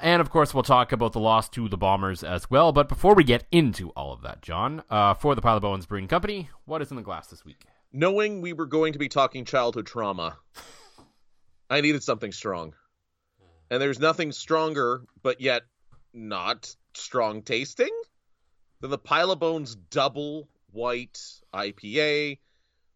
and 0.00 0.20
of 0.20 0.30
course 0.30 0.54
we'll 0.54 0.62
talk 0.62 0.92
about 0.92 1.12
the 1.12 1.20
loss 1.20 1.48
to 1.50 1.68
the 1.68 1.76
Bombers 1.76 2.22
as 2.22 2.50
well. 2.50 2.72
But 2.72 2.88
before 2.88 3.14
we 3.14 3.24
get 3.24 3.46
into 3.52 3.90
all 3.90 4.12
of 4.12 4.22
that, 4.22 4.42
John, 4.42 4.82
uh, 4.90 5.14
for 5.14 5.34
the 5.34 5.42
Pile 5.42 5.56
of 5.56 5.62
Bones 5.62 5.86
Brewing 5.86 6.08
Company, 6.08 6.50
what 6.64 6.82
is 6.82 6.90
in 6.90 6.96
the 6.96 7.02
glass 7.02 7.28
this 7.28 7.44
week? 7.44 7.64
Knowing 7.92 8.40
we 8.40 8.52
were 8.52 8.66
going 8.66 8.92
to 8.94 8.98
be 8.98 9.08
talking 9.08 9.44
childhood 9.44 9.86
trauma, 9.86 10.36
I 11.70 11.80
needed 11.80 12.02
something 12.02 12.32
strong. 12.32 12.74
And 13.70 13.80
there's 13.80 13.98
nothing 13.98 14.32
stronger, 14.32 15.02
but 15.22 15.40
yet 15.40 15.62
not 16.12 16.74
strong 16.94 17.42
tasting 17.42 17.90
than 18.80 18.90
the 18.90 18.98
Pile 18.98 19.30
of 19.30 19.38
Bones 19.40 19.74
Double 19.74 20.48
White 20.72 21.20
IPA. 21.54 22.38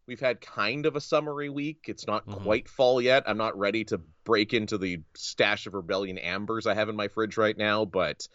We've 0.07 0.19
had 0.19 0.41
kind 0.41 0.85
of 0.85 0.95
a 0.95 1.01
summery 1.01 1.49
week. 1.49 1.85
It's 1.87 2.07
not 2.07 2.25
Mhm. 2.25 2.41
quite 2.41 2.67
fall 2.69 2.99
yet. 3.01 3.23
I'm 3.27 3.37
not 3.37 3.57
ready 3.57 3.83
to 3.85 3.99
break 4.23 4.53
into 4.53 4.77
the 4.77 5.03
stash 5.15 5.67
of 5.67 5.73
Rebellion 5.75 6.17
Ambers 6.17 6.65
I 6.65 6.73
have 6.73 6.89
in 6.89 6.95
my 6.95 7.07
fridge 7.07 7.37
right 7.37 7.57
now, 7.57 7.85
but 7.85 8.27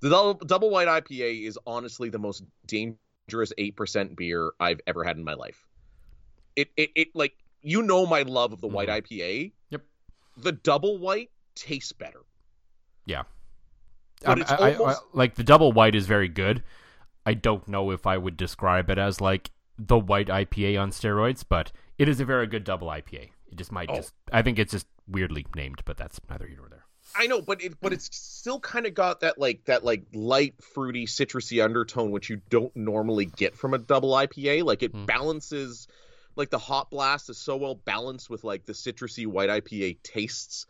the 0.00 0.10
double, 0.10 0.34
double 0.34 0.70
White 0.70 0.86
IPA 0.88 1.44
is 1.44 1.58
honestly 1.66 2.08
the 2.08 2.20
most 2.20 2.44
dangerous 2.66 3.52
8% 3.58 4.16
beer 4.16 4.52
I've 4.60 4.80
ever 4.86 5.02
had 5.02 5.16
in 5.16 5.24
my 5.24 5.34
life. 5.34 5.66
It, 6.54 6.70
it, 6.76 6.90
it 6.94 7.08
like, 7.14 7.34
you 7.62 7.82
know 7.82 8.06
my 8.06 8.22
love 8.22 8.52
of 8.52 8.60
the 8.60 8.68
white 8.68 8.88
Mhm. 8.88 9.02
IPA. 9.02 9.52
Yep. 9.70 9.82
The 10.36 10.52
double 10.52 10.98
white 10.98 11.30
tastes 11.56 11.92
better. 11.92 12.20
Yeah, 13.06 13.24
Um, 14.24 14.40
it's 14.40 14.50
I- 14.50 14.56
I- 14.70 14.74
almost- 14.74 15.02
I- 15.02 15.16
like 15.16 15.34
the 15.36 15.44
double 15.44 15.72
white 15.72 15.94
is 15.94 16.06
very 16.06 16.28
good. 16.28 16.62
I 17.26 17.34
don't 17.34 17.66
know 17.68 17.90
if 17.90 18.06
I 18.06 18.16
would 18.16 18.36
describe 18.36 18.90
it 18.90 18.98
as 18.98 19.20
like 19.20 19.50
the 19.78 19.98
white 19.98 20.28
IPA 20.28 20.76
on 20.80 20.90
steroids, 20.90 21.44
but 21.48 21.70
it 21.98 22.08
is 22.08 22.20
a 22.20 22.24
very 22.24 22.46
good 22.46 22.64
double 22.64 22.88
IPA. 22.88 23.30
It 23.50 23.56
just 23.56 23.70
might 23.72 23.88
Oh. 23.90 23.96
just 23.96 24.14
I 24.32 24.42
think 24.42 24.58
it's 24.58 24.72
just 24.72 24.86
weirdly 25.06 25.46
named, 25.54 25.82
but 25.84 25.96
that's 25.96 26.20
neither 26.28 26.46
here 26.46 26.56
nor 26.58 26.68
there. 26.68 26.84
I 27.16 27.26
know, 27.26 27.40
but 27.40 27.62
it 27.62 27.80
but 27.80 27.92
it's 27.92 28.08
still 28.14 28.60
kind 28.60 28.86
of 28.86 28.94
got 28.94 29.20
that 29.20 29.38
like 29.38 29.64
that 29.64 29.84
like 29.84 30.04
light 30.12 30.54
fruity 30.62 31.06
citrusy 31.06 31.62
undertone 31.64 32.10
which 32.10 32.28
you 32.28 32.40
don't 32.50 32.74
normally 32.76 33.24
get 33.26 33.56
from 33.56 33.72
a 33.72 33.78
double 33.78 34.10
IPA. 34.14 34.64
Like 34.64 34.82
it 34.82 34.92
Hmm. 34.92 35.04
balances 35.06 35.86
like 36.36 36.50
the 36.50 36.58
hot 36.58 36.90
blast 36.90 37.30
is 37.30 37.38
so 37.38 37.56
well 37.56 37.74
balanced 37.74 38.28
with 38.30 38.44
like 38.44 38.66
the 38.66 38.72
citrusy 38.72 39.26
white 39.26 39.48
IPA 39.50 39.98
tastes 40.02 40.66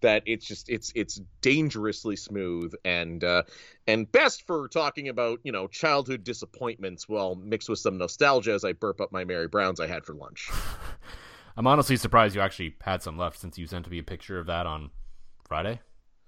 that 0.00 0.22
it's 0.26 0.46
just 0.46 0.68
it's 0.68 0.92
it's 0.94 1.20
dangerously 1.40 2.16
smooth 2.16 2.72
and 2.84 3.22
uh 3.24 3.42
and 3.86 4.10
best 4.10 4.46
for 4.46 4.68
talking 4.68 5.08
about, 5.08 5.40
you 5.42 5.52
know, 5.52 5.66
childhood 5.66 6.24
disappointments 6.24 7.08
while 7.08 7.34
mixed 7.34 7.68
with 7.68 7.78
some 7.78 7.98
nostalgia 7.98 8.52
as 8.52 8.64
I 8.64 8.72
burp 8.72 9.00
up 9.00 9.12
my 9.12 9.24
Mary 9.24 9.48
Browns 9.48 9.80
I 9.80 9.86
had 9.86 10.04
for 10.04 10.14
lunch. 10.14 10.50
I'm 11.56 11.66
honestly 11.66 11.96
surprised 11.96 12.34
you 12.34 12.40
actually 12.40 12.76
had 12.80 13.02
some 13.02 13.18
left 13.18 13.38
since 13.38 13.58
you 13.58 13.66
sent 13.66 13.90
me 13.90 13.98
a 13.98 14.02
picture 14.02 14.38
of 14.38 14.46
that 14.46 14.66
on 14.66 14.90
Friday, 15.46 15.80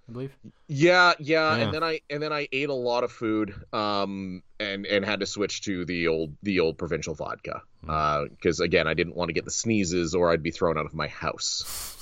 I 0.09 0.13
believe. 0.13 0.37
Yeah, 0.67 1.13
yeah, 1.21 1.57
Yeah. 1.57 1.63
and 1.63 1.73
then 1.75 1.83
I 1.85 2.01
and 2.11 2.23
then 2.23 2.33
I 2.33 2.49
ate 2.53 2.69
a 2.69 2.75
lot 2.75 3.05
of 3.05 3.13
food, 3.13 3.55
um, 3.73 4.43
and 4.59 4.85
and 4.85 5.05
had 5.05 5.21
to 5.21 5.27
switch 5.27 5.63
to 5.63 5.85
the 5.85 6.09
old 6.09 6.35
the 6.43 6.61
old 6.61 6.77
provincial 6.77 7.15
vodka, 7.15 7.63
because 7.81 8.61
again 8.61 8.87
I 8.89 8.95
didn't 8.95 9.15
want 9.17 9.29
to 9.29 9.33
get 9.33 9.45
the 9.45 9.51
sneezes 9.53 10.15
or 10.15 10.31
I'd 10.33 10.43
be 10.43 10.51
thrown 10.51 10.77
out 10.77 10.87
of 10.87 10.95
my 10.95 11.07
house. 11.09 11.99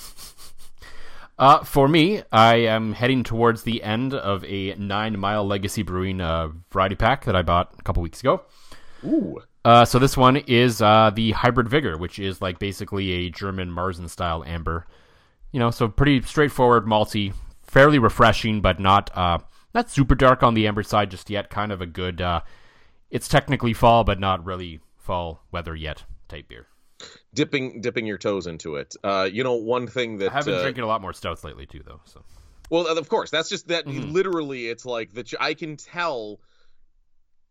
Uh, 1.37 1.63
for 1.63 1.87
me, 1.87 2.21
I 2.31 2.55
am 2.55 2.93
heading 2.93 3.23
towards 3.23 3.63
the 3.63 3.81
end 3.81 4.13
of 4.13 4.43
a 4.45 4.75
nine 4.75 5.19
mile 5.19 5.45
Legacy 5.45 5.81
Brewing 5.81 6.21
uh, 6.21 6.49
variety 6.71 6.95
pack 6.95 7.25
that 7.25 7.35
I 7.35 7.41
bought 7.41 7.73
a 7.79 7.83
couple 7.83 8.03
weeks 8.03 8.19
ago. 8.19 8.43
Ooh. 9.03 9.41
Uh, 9.63 9.85
so 9.85 9.99
this 9.99 10.17
one 10.17 10.37
is 10.37 10.81
uh, 10.81 11.11
the 11.13 11.31
Hybrid 11.31 11.69
Vigor, 11.69 11.97
which 11.97 12.19
is 12.19 12.41
like 12.41 12.59
basically 12.59 13.11
a 13.11 13.29
German 13.29 13.69
Marzen 13.69 14.09
style 14.09 14.43
amber. 14.43 14.85
You 15.51 15.59
know, 15.59 15.71
so 15.71 15.87
pretty 15.87 16.21
straightforward, 16.21 16.85
malty, 16.85 17.33
fairly 17.61 17.99
refreshing, 17.99 18.61
but 18.61 18.79
not 18.79 19.15
uh, 19.15 19.39
not 19.73 19.89
super 19.89 20.15
dark 20.15 20.43
on 20.43 20.53
the 20.53 20.67
amber 20.67 20.83
side 20.83 21.11
just 21.11 21.29
yet. 21.29 21.49
Kind 21.49 21.71
of 21.71 21.81
a 21.81 21.85
good. 21.85 22.21
Uh, 22.21 22.41
it's 23.09 23.27
technically 23.27 23.73
fall, 23.73 24.03
but 24.03 24.19
not 24.19 24.43
really 24.45 24.79
fall 24.97 25.43
weather 25.51 25.75
yet 25.75 26.03
type 26.27 26.47
beer. 26.47 26.67
Dipping 27.33 27.81
dipping 27.81 28.05
your 28.05 28.17
toes 28.17 28.47
into 28.47 28.75
it. 28.75 28.95
Uh, 29.03 29.29
you 29.31 29.43
know, 29.43 29.53
one 29.53 29.87
thing 29.87 30.17
that 30.17 30.31
I 30.31 30.35
have 30.35 30.45
been 30.45 30.55
uh, 30.55 30.61
drinking 30.61 30.83
a 30.83 30.87
lot 30.87 31.01
more 31.01 31.13
stouts 31.13 31.43
lately 31.43 31.65
too, 31.65 31.81
though. 31.85 32.01
So 32.05 32.23
Well, 32.69 32.87
of 32.87 33.09
course, 33.09 33.29
that's 33.29 33.49
just 33.49 33.67
that. 33.69 33.85
Mhm. 33.85 34.11
Literally, 34.11 34.67
it's 34.67 34.85
like 34.85 35.13
that. 35.13 35.33
I 35.39 35.53
can 35.53 35.77
tell. 35.77 36.39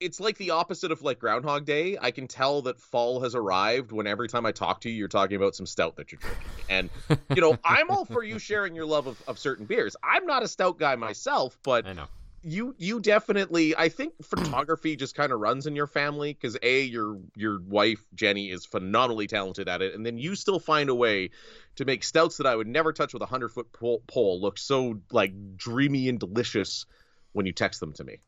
It's 0.00 0.18
like 0.18 0.38
the 0.38 0.50
opposite 0.50 0.92
of 0.92 1.02
like 1.02 1.18
Groundhog 1.18 1.66
Day. 1.66 1.98
I 2.00 2.10
can 2.10 2.26
tell 2.26 2.62
that 2.62 2.80
fall 2.80 3.20
has 3.20 3.34
arrived 3.34 3.92
when 3.92 4.06
every 4.06 4.28
time 4.28 4.46
I 4.46 4.52
talk 4.52 4.80
to 4.82 4.90
you, 4.90 4.96
you're 4.96 5.08
talking 5.08 5.36
about 5.36 5.54
some 5.54 5.66
stout 5.66 5.96
that 5.96 6.10
you're 6.10 6.20
drinking. 6.20 6.64
And 6.70 6.90
you 7.34 7.42
know, 7.42 7.58
I'm 7.64 7.90
all 7.90 8.06
for 8.06 8.22
you 8.22 8.38
sharing 8.38 8.74
your 8.74 8.86
love 8.86 9.06
of, 9.06 9.22
of 9.26 9.38
certain 9.38 9.66
beers. 9.66 9.96
I'm 10.02 10.24
not 10.26 10.42
a 10.42 10.48
stout 10.48 10.78
guy 10.78 10.96
myself, 10.96 11.58
but 11.62 11.86
I 11.86 11.92
know. 11.92 12.06
You 12.42 12.74
you 12.78 13.00
definitely 13.00 13.76
I 13.76 13.88
think 13.88 14.14
photography 14.24 14.96
just 14.96 15.14
kind 15.14 15.32
of 15.32 15.40
runs 15.40 15.66
in 15.66 15.76
your 15.76 15.86
family 15.86 16.32
because 16.32 16.56
a 16.62 16.82
your 16.82 17.18
your 17.36 17.60
wife 17.60 18.04
Jenny 18.14 18.50
is 18.50 18.64
phenomenally 18.64 19.26
talented 19.26 19.68
at 19.68 19.82
it, 19.82 19.94
and 19.94 20.04
then 20.04 20.18
you 20.18 20.34
still 20.34 20.58
find 20.58 20.88
a 20.88 20.94
way 20.94 21.30
to 21.76 21.84
make 21.84 22.02
stouts 22.02 22.38
that 22.38 22.46
I 22.46 22.56
would 22.56 22.66
never 22.66 22.92
touch 22.92 23.12
with 23.12 23.22
a 23.22 23.26
hundred 23.26 23.50
foot 23.50 23.72
pole, 23.72 24.02
pole 24.06 24.40
look 24.40 24.58
so 24.58 25.00
like 25.12 25.32
dreamy 25.56 26.08
and 26.08 26.18
delicious 26.18 26.86
when 27.32 27.46
you 27.46 27.52
text 27.52 27.80
them 27.80 27.92
to 27.94 28.04
me. 28.04 28.18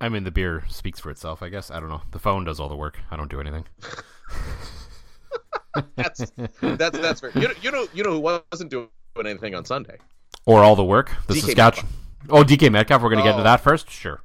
I 0.00 0.08
mean, 0.08 0.24
the 0.24 0.32
beer 0.32 0.64
speaks 0.68 0.98
for 0.98 1.10
itself, 1.10 1.42
I 1.42 1.48
guess. 1.48 1.70
I 1.70 1.78
don't 1.78 1.88
know. 1.88 2.02
The 2.10 2.18
phone 2.18 2.44
does 2.44 2.58
all 2.58 2.68
the 2.68 2.76
work. 2.76 2.98
I 3.10 3.16
don't 3.16 3.30
do 3.30 3.40
anything. 3.40 3.64
That's 5.96 6.30
that's 6.60 6.98
that's 6.98 7.20
fair. 7.20 7.30
You 7.34 7.48
know, 7.48 7.54
you 7.62 7.70
know 7.70 7.86
you 7.94 8.04
know 8.04 8.10
who 8.10 8.18
wasn't 8.52 8.70
doing 8.70 8.88
anything 9.18 9.54
on 9.54 9.64
Sunday. 9.64 9.96
Or 10.44 10.62
all 10.62 10.76
the 10.76 10.84
work. 10.84 11.10
The 11.28 11.34
DK 11.34 11.40
Saskatchewan. 11.40 11.92
Oh, 12.30 12.44
DK 12.44 12.70
Metcalf. 12.70 13.02
We're 13.02 13.08
going 13.10 13.18
to 13.18 13.24
get 13.24 13.30
into 13.30 13.40
Oh. 13.42 13.44
that 13.44 13.60
first. 13.60 13.90
Sure, 13.90 14.22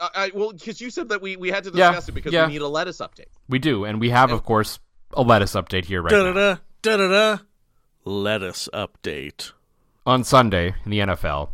I, 0.00 0.08
I 0.14 0.30
well 0.34 0.52
because 0.52 0.80
you 0.80 0.90
said 0.90 1.08
that 1.10 1.20
we 1.22 1.36
we 1.36 1.50
had 1.50 1.64
to 1.64 1.70
Yeah, 1.74 1.88
discuss 1.90 2.08
it 2.08 2.12
because 2.12 2.32
yeah. 2.32 2.46
we 2.46 2.52
need 2.54 2.62
a 2.62 2.68
lettuce 2.68 2.98
update. 2.98 3.26
we 3.48 3.58
do, 3.58 3.84
and 3.84 4.00
we 4.00 4.10
have, 4.10 4.30
of 4.32 4.44
course, 4.44 4.78
a 5.14 5.22
lettuce 5.22 5.52
update 5.52 5.84
here 5.86 6.02
right 6.02 6.10
Da 6.10 6.22
now. 6.24 6.32
da 6.32 6.56
da 6.82 6.96
da 6.96 7.08
da. 7.08 7.38
Lettuce 8.04 8.68
update. 8.72 9.52
on 10.06 10.24
Sunday 10.24 10.74
in 10.84 10.90
the 10.90 11.00
NFL, 11.00 11.50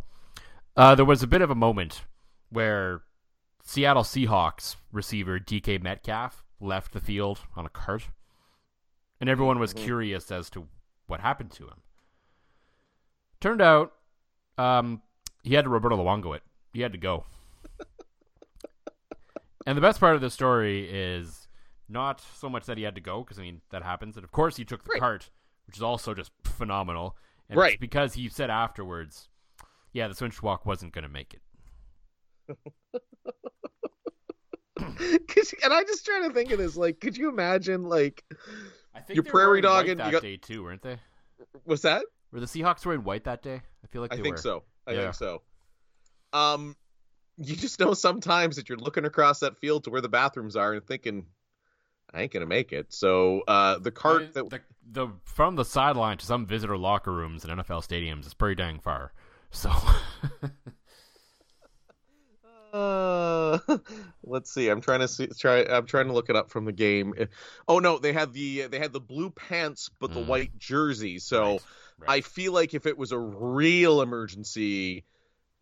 uh, 0.77 0.95
there 0.95 1.03
was 1.05 1.21
a 1.21 1.27
bit 1.27 1.41
of 1.41 1.49
a 1.51 1.55
moment 1.55 2.03
where 2.49 3.01
Seattle 3.63 4.03
Seahawks 4.03 4.77
receiver 4.93 5.39
DK 5.39 5.81
Metcalf 5.83 6.45
left 6.61 6.93
the 6.93 7.01
field 7.01 7.41
on 7.57 7.65
a 7.65 7.69
cart, 7.69 8.07
and 9.19 9.29
everyone 9.29 9.59
was 9.59 9.73
curious 9.73 10.31
as 10.31 10.49
to 10.51 10.67
what 11.07 11.19
happened 11.19 11.51
to 11.51 11.63
him. 11.65 11.81
Turned 13.41 13.61
out, 13.61 13.91
um, 14.57 15.01
he 15.47 15.55
had 15.55 15.63
to 15.65 15.69
Roberto 15.69 15.97
Luongo 15.97 16.35
it. 16.35 16.43
He 16.73 16.81
had 16.81 16.91
to 16.91 16.97
go. 16.97 17.25
and 19.65 19.77
the 19.77 19.81
best 19.81 19.99
part 19.99 20.15
of 20.15 20.21
the 20.21 20.29
story 20.29 20.87
is 20.89 21.47
not 21.89 22.21
so 22.35 22.49
much 22.49 22.65
that 22.65 22.77
he 22.77 22.83
had 22.83 22.95
to 22.95 23.01
go, 23.01 23.23
because 23.23 23.39
I 23.39 23.41
mean 23.43 23.61
that 23.71 23.83
happens, 23.83 24.15
and 24.17 24.23
of 24.23 24.31
course 24.31 24.57
he 24.57 24.65
took 24.65 24.83
the 24.83 24.91
Right. 24.91 24.99
cart, 24.99 25.29
which 25.65 25.77
is 25.77 25.83
also 25.83 26.13
just 26.13 26.31
phenomenal. 26.43 27.17
And 27.49 27.57
Right. 27.59 27.73
it's 27.73 27.79
because 27.79 28.13
he 28.13 28.27
said 28.29 28.49
afterwards, 28.49 29.29
yeah, 29.93 30.07
the 30.07 30.15
switch 30.15 30.43
walk 30.43 30.65
wasn't 30.65 30.93
going 30.93 31.03
to 31.03 31.09
make 31.09 31.33
it. 31.33 31.41
And 35.63 35.73
I 35.73 35.83
just 35.83 36.05
trying 36.05 36.23
to 36.27 36.33
think 36.33 36.51
of 36.51 36.59
this. 36.59 36.77
Like, 36.77 36.99
could 36.99 37.17
you 37.17 37.29
imagine? 37.29 37.83
Like, 37.83 38.23
I 38.93 38.99
think 38.99 39.15
Your 39.15 39.23
prairie 39.23 39.59
dog 39.61 39.87
and 39.89 39.99
you 39.99 40.03
that 40.05 40.11
got- 40.11 40.21
day 40.21 40.37
too, 40.37 40.63
weren't 40.63 40.81
they? 40.81 40.97
what's 41.63 41.81
that? 41.81 42.05
Were 42.31 42.39
the 42.39 42.45
Seahawks 42.45 42.85
wearing 42.85 43.03
white 43.03 43.23
that 43.23 43.41
day? 43.41 43.61
I 43.83 43.87
feel 43.87 44.01
like 44.01 44.13
I 44.13 44.17
think 44.17 44.35
were. 44.35 44.41
so. 44.41 44.63
I 44.87 44.93
Yeah. 44.93 45.01
think 45.01 45.15
so. 45.15 45.41
Um, 46.33 46.75
you 47.37 47.55
just 47.55 47.79
know 47.79 47.93
sometimes 47.93 48.55
that 48.55 48.69
you're 48.69 48.77
looking 48.77 49.05
across 49.05 49.39
that 49.41 49.57
field 49.57 49.83
to 49.83 49.89
where 49.89 50.01
the 50.01 50.09
bathrooms 50.09 50.55
are 50.55 50.73
and 50.73 50.85
thinking, 50.85 51.25
I 52.13 52.23
ain't 52.23 52.31
gonna 52.31 52.45
make 52.47 52.71
it. 52.71 52.93
So, 52.93 53.41
uh, 53.47 53.79
the 53.79 53.91
cart 53.91 54.21
mean, 54.21 54.31
that 54.33 54.49
the, 54.49 54.61
the 54.91 55.07
from 55.23 55.55
the 55.55 55.65
sideline 55.65 56.17
to 56.17 56.25
some 56.25 56.45
visitor 56.45 56.77
locker 56.77 57.11
rooms 57.11 57.43
in 57.43 57.51
NFL 57.51 57.85
stadiums 57.87 58.25
is 58.25 58.33
pretty 58.33 58.55
dang 58.55 58.79
far. 58.79 59.11
So 59.51 59.71
Uh, 62.73 63.59
let's 64.23 64.53
see. 64.53 64.69
I'm 64.69 64.81
trying 64.81 64.99
to 64.99 65.07
see. 65.07 65.27
Try. 65.27 65.63
I'm 65.63 65.85
trying 65.85 66.07
to 66.07 66.13
look 66.13 66.29
it 66.29 66.35
up 66.35 66.49
from 66.51 66.65
the 66.65 66.71
game. 66.71 67.13
Oh 67.67 67.79
no, 67.79 67.97
they 67.97 68.13
had 68.13 68.33
the 68.33 68.67
they 68.67 68.79
had 68.79 68.93
the 68.93 68.99
blue 68.99 69.29
pants 69.29 69.89
but 69.99 70.13
the 70.13 70.19
Mm. 70.19 70.27
white 70.27 70.57
jersey. 70.57 71.19
So 71.19 71.51
Right, 71.51 71.61
right. 71.99 72.09
I 72.09 72.21
feel 72.21 72.53
like 72.53 72.73
if 72.73 72.85
it 72.85 72.97
was 72.97 73.11
a 73.11 73.19
real 73.19 74.01
emergency, 74.01 75.03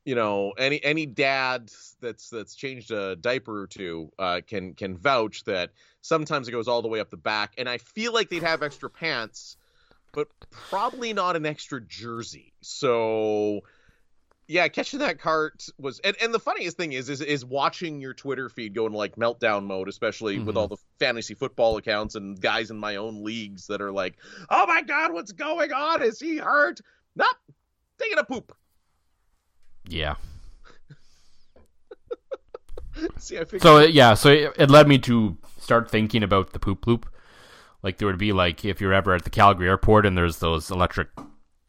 you 0.05 0.15
know, 0.15 0.53
any 0.57 0.83
any 0.83 1.05
dad 1.05 1.71
that's 1.99 2.29
that's 2.29 2.55
changed 2.55 2.91
a 2.91 3.15
diaper 3.15 3.61
or 3.61 3.67
two 3.67 4.11
uh, 4.19 4.41
can 4.45 4.73
can 4.73 4.97
vouch 4.97 5.43
that 5.45 5.71
sometimes 6.01 6.47
it 6.47 6.51
goes 6.51 6.67
all 6.67 6.81
the 6.81 6.87
way 6.87 6.99
up 6.99 7.09
the 7.09 7.17
back. 7.17 7.55
And 7.57 7.67
I 7.67 7.79
feel 7.79 8.13
like 8.13 8.29
they'd 8.29 8.43
have 8.43 8.61
extra 8.61 8.89
pants, 8.89 9.57
but 10.13 10.27
probably 10.51 11.13
not 11.13 11.35
an 11.35 11.45
extra 11.45 11.81
jersey. 11.81 12.53
So 12.61 13.61
yeah, 14.47 14.67
catching 14.67 14.99
that 14.99 15.19
cart 15.19 15.65
was 15.77 15.99
and, 15.99 16.15
and 16.21 16.33
the 16.33 16.39
funniest 16.39 16.77
thing 16.77 16.93
is 16.93 17.09
is 17.09 17.21
is 17.21 17.43
watching 17.43 17.99
your 17.99 18.13
Twitter 18.13 18.47
feed 18.49 18.73
go 18.75 18.85
into 18.85 18.97
like 18.97 19.15
meltdown 19.15 19.65
mode, 19.65 19.89
especially 19.89 20.37
with 20.39 20.55
Mhm. 20.55 20.59
all 20.59 20.67
the 20.67 20.77
fantasy 20.99 21.33
football 21.33 21.77
accounts 21.77 22.15
and 22.15 22.39
guys 22.39 22.69
in 22.71 22.77
my 22.77 22.97
own 22.97 23.23
leagues 23.23 23.67
that 23.67 23.81
are 23.81 23.91
like, 23.91 24.17
Oh 24.49 24.67
my 24.67 24.81
god, 24.83 25.13
what's 25.13 25.31
going 25.31 25.73
on? 25.73 26.01
Is 26.03 26.19
he 26.19 26.37
hurt? 26.37 26.79
Nope. 27.15 27.27
Taking 27.99 28.17
a 28.19 28.23
poop. 28.23 28.55
yeah. 29.87 30.15
See, 33.17 33.37
I 33.37 33.43
figured 33.43 33.61
So 33.61 33.79
yeah, 33.79 34.13
so 34.13 34.29
it, 34.29 34.53
it 34.57 34.69
led 34.69 34.87
me 34.87 34.97
to 34.99 35.37
start 35.59 35.89
thinking 35.89 36.23
about 36.23 36.53
the 36.53 36.59
poop 36.59 36.87
loop. 36.87 37.07
Like 37.83 37.97
there 37.97 38.07
would 38.07 38.17
be 38.17 38.31
like 38.31 38.63
if 38.63 38.79
you're 38.79 38.93
ever 38.93 39.13
at 39.13 39.23
the 39.23 39.29
Calgary 39.29 39.67
airport 39.67 40.05
and 40.05 40.17
there's 40.17 40.37
those 40.39 40.71
electric 40.71 41.09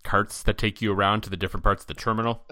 carts 0.04 0.42
that 0.44 0.56
take 0.56 0.80
you 0.80 0.92
around 0.92 1.22
to 1.22 1.30
the 1.30 1.36
different 1.36 1.64
parts 1.64 1.82
of 1.82 1.88
the 1.88 1.94
terminal. 1.94 2.44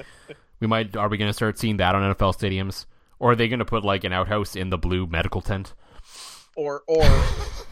we 0.60 0.66
might 0.66 0.96
are 0.96 1.08
we 1.08 1.16
going 1.16 1.28
to 1.28 1.34
start 1.34 1.58
seeing 1.58 1.76
that 1.78 1.94
on 1.94 2.14
NFL 2.14 2.36
stadiums 2.36 2.86
or 3.18 3.32
are 3.32 3.36
they 3.36 3.48
going 3.48 3.58
to 3.60 3.64
put 3.64 3.84
like 3.84 4.04
an 4.04 4.12
outhouse 4.12 4.56
in 4.56 4.70
the 4.70 4.78
blue 4.78 5.06
medical 5.06 5.40
tent? 5.40 5.74
or 6.56 6.82
or 6.86 7.10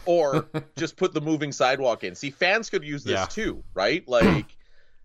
or 0.05 0.47
just 0.77 0.95
put 0.95 1.13
the 1.13 1.21
moving 1.21 1.51
sidewalk 1.51 2.03
in. 2.03 2.13
See, 2.13 2.29
fans 2.29 2.69
could 2.69 2.83
use 2.83 3.03
this 3.03 3.19
Yeah. 3.21 3.25
too, 3.25 3.63
right? 3.73 4.03
Like 4.07 4.55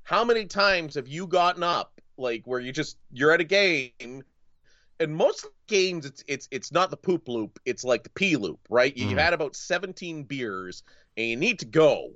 how 0.02 0.24
many 0.24 0.44
times 0.46 0.94
have 0.96 1.08
you 1.08 1.26
gotten 1.26 1.62
up 1.62 2.00
like 2.18 2.42
where 2.46 2.60
you 2.60 2.72
just 2.72 2.98
you're 3.12 3.32
at 3.32 3.40
a 3.40 3.44
game 3.44 3.90
and 4.02 5.16
most 5.16 5.46
games 5.68 6.04
it's 6.04 6.22
it's 6.28 6.48
it's 6.50 6.72
not 6.72 6.90
the 6.90 6.96
poop 6.96 7.28
loop, 7.28 7.58
it's 7.64 7.84
like 7.84 8.02
the 8.02 8.10
pee 8.10 8.36
loop, 8.36 8.60
right? 8.68 8.94
You've 8.96 9.12
Mhm. 9.12 9.22
had 9.22 9.32
about 9.32 9.56
17 9.56 10.24
beers 10.24 10.82
and 11.16 11.26
you 11.26 11.36
need 11.36 11.58
to 11.60 11.66
go 11.66 12.10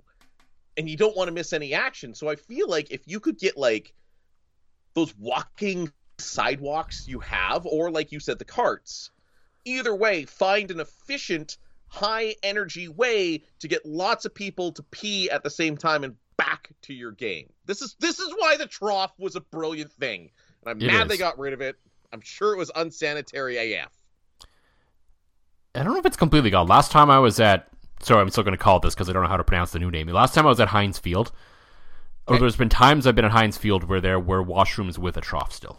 and 0.76 0.88
you 0.88 0.96
don't 0.96 1.16
want 1.16 1.28
to 1.28 1.32
miss 1.32 1.52
any 1.52 1.72
action. 1.72 2.14
So 2.14 2.28
I 2.28 2.36
feel 2.36 2.68
like 2.68 2.90
if 2.90 3.02
you 3.06 3.20
could 3.20 3.38
get 3.38 3.56
like 3.56 3.94
those 4.94 5.14
walking 5.18 5.90
sidewalks 6.18 7.06
you 7.08 7.18
have 7.20 7.66
or 7.66 7.90
like 7.90 8.12
you 8.12 8.20
said 8.20 8.38
the 8.38 8.44
carts 8.44 9.10
either 9.64 9.94
way, 9.94 10.24
find 10.24 10.70
an 10.70 10.80
efficient, 10.80 11.56
high 11.88 12.34
energy 12.42 12.88
way 12.88 13.42
to 13.60 13.68
get 13.68 13.84
lots 13.86 14.24
of 14.24 14.34
people 14.34 14.72
to 14.72 14.82
pee 14.84 15.30
at 15.30 15.42
the 15.42 15.50
same 15.50 15.76
time 15.76 16.04
and 16.04 16.14
back 16.36 16.70
to 16.82 16.92
your 16.94 17.12
game. 17.12 17.52
This 17.66 17.82
is 17.82 17.96
this 18.00 18.18
is 18.18 18.32
why 18.36 18.56
the 18.56 18.66
trough 18.66 19.12
was 19.18 19.36
a 19.36 19.40
brilliant 19.40 19.92
thing. 19.92 20.30
And 20.64 20.70
I'm 20.70 20.80
It 20.80 20.92
mad 20.92 21.02
is. 21.04 21.08
they 21.08 21.16
got 21.16 21.38
rid 21.38 21.52
of 21.52 21.60
it. 21.60 21.76
I'm 22.12 22.20
sure 22.20 22.52
it 22.52 22.58
was 22.58 22.70
unsanitary 22.74 23.74
AF. 23.74 23.92
I 25.74 25.82
don't 25.82 25.92
know 25.94 25.98
if 25.98 26.06
it's 26.06 26.16
completely 26.16 26.50
gone. 26.50 26.68
Last 26.68 26.92
time 26.92 27.10
I 27.10 27.18
was 27.18 27.40
at 27.40 27.68
sorry, 28.02 28.20
I'm 28.20 28.30
still 28.30 28.44
going 28.44 28.56
to 28.56 28.62
call 28.62 28.76
it 28.76 28.82
this 28.82 28.94
because 28.94 29.08
I 29.08 29.12
don't 29.12 29.22
know 29.22 29.28
how 29.28 29.36
to 29.36 29.44
pronounce 29.44 29.72
the 29.72 29.78
new 29.78 29.90
name. 29.90 30.06
Last 30.08 30.34
time 30.34 30.46
I 30.46 30.50
was 30.50 30.60
at 30.60 30.68
Heinz 30.68 30.98
Field. 30.98 31.32
Or 32.26 32.34
Okay. 32.36 32.40
there's 32.40 32.56
been 32.56 32.68
times 32.70 33.06
I've 33.06 33.14
been 33.14 33.24
at 33.26 33.32
Heinz 33.32 33.58
Field 33.58 33.84
where 33.84 34.00
there 34.00 34.18
were 34.18 34.42
washrooms 34.42 34.96
with 34.98 35.16
a 35.16 35.20
trough 35.20 35.52
still. 35.52 35.78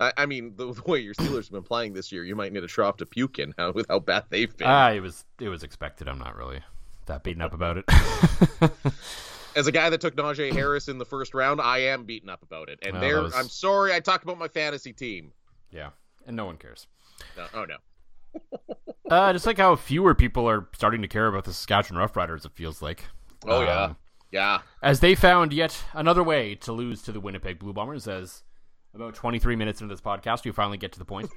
I, 0.00 0.12
I 0.16 0.26
mean, 0.26 0.54
the, 0.56 0.72
the 0.72 0.82
way 0.86 1.00
your 1.00 1.14
Steelers 1.14 1.44
have 1.44 1.50
been 1.50 1.62
playing 1.62 1.92
this 1.92 2.12
year, 2.12 2.24
you 2.24 2.36
might 2.36 2.52
need 2.52 2.62
a 2.62 2.68
trough 2.68 2.98
to 2.98 3.06
puke 3.06 3.38
in 3.40 3.52
how, 3.58 3.72
with 3.72 3.86
how 3.88 3.98
bad 3.98 4.24
they've 4.30 4.56
been. 4.56 4.66
Ah, 4.68 4.90
it 4.92 5.00
was 5.00 5.24
it 5.40 5.48
was 5.48 5.62
expected. 5.64 6.08
I'm 6.08 6.18
not 6.18 6.36
really 6.36 6.60
that 7.06 7.22
beaten 7.24 7.42
up 7.42 7.52
about 7.52 7.76
it. 7.78 7.84
As 9.56 9.66
a 9.66 9.72
guy 9.72 9.88
that 9.90 10.00
took 10.00 10.14
Najee 10.16 10.52
Harris 10.52 10.86
in 10.88 10.98
the 10.98 11.04
first 11.04 11.34
round, 11.34 11.60
I 11.60 11.78
am 11.78 12.04
beaten 12.04 12.28
up 12.28 12.42
about 12.42 12.68
it. 12.68 12.78
And 12.82 12.92
Well, 12.92 13.00
there, 13.00 13.22
was- 13.22 13.34
I'm 13.34 13.48
sorry 13.48 13.92
I 13.92 14.00
talked 14.00 14.22
about 14.24 14.38
my 14.38 14.48
fantasy 14.48 14.92
team. 14.92 15.32
yeah, 15.70 15.90
and 16.26 16.36
no 16.36 16.44
one 16.46 16.56
cares. 16.58 16.86
No, 17.36 17.46
oh 17.54 17.64
no. 17.64 17.76
Uh, 19.08 19.32
just 19.32 19.46
like 19.46 19.56
how 19.56 19.76
fewer 19.76 20.16
people 20.16 20.48
are 20.48 20.66
starting 20.74 21.00
to 21.00 21.06
care 21.06 21.28
about 21.28 21.44
the 21.44 21.52
Saskatchewan 21.52 22.02
Roughriders, 22.04 22.44
it 22.44 22.50
feels 22.56 22.82
like. 22.82 23.04
Oh 23.46 23.62
yeah, 23.62 23.82
Um, 23.84 23.96
yeah. 24.30 24.58
as 24.82 25.00
they 25.00 25.14
found 25.14 25.52
yet 25.52 25.84
another 25.92 26.22
way 26.22 26.54
to 26.56 26.72
lose 26.72 27.02
to 27.02 27.12
the 27.12 27.20
Winnipeg 27.20 27.58
Blue 27.58 27.72
Bombers. 27.72 28.06
As 28.08 28.42
about 28.94 29.14
23 29.14 29.56
minutes 29.56 29.80
into 29.80 29.92
this 29.94 30.00
podcast, 30.00 30.44
we 30.44 30.52
finally 30.52 30.78
get 30.78 30.92
to 30.92 30.98
the 30.98 31.04
point. 31.04 31.30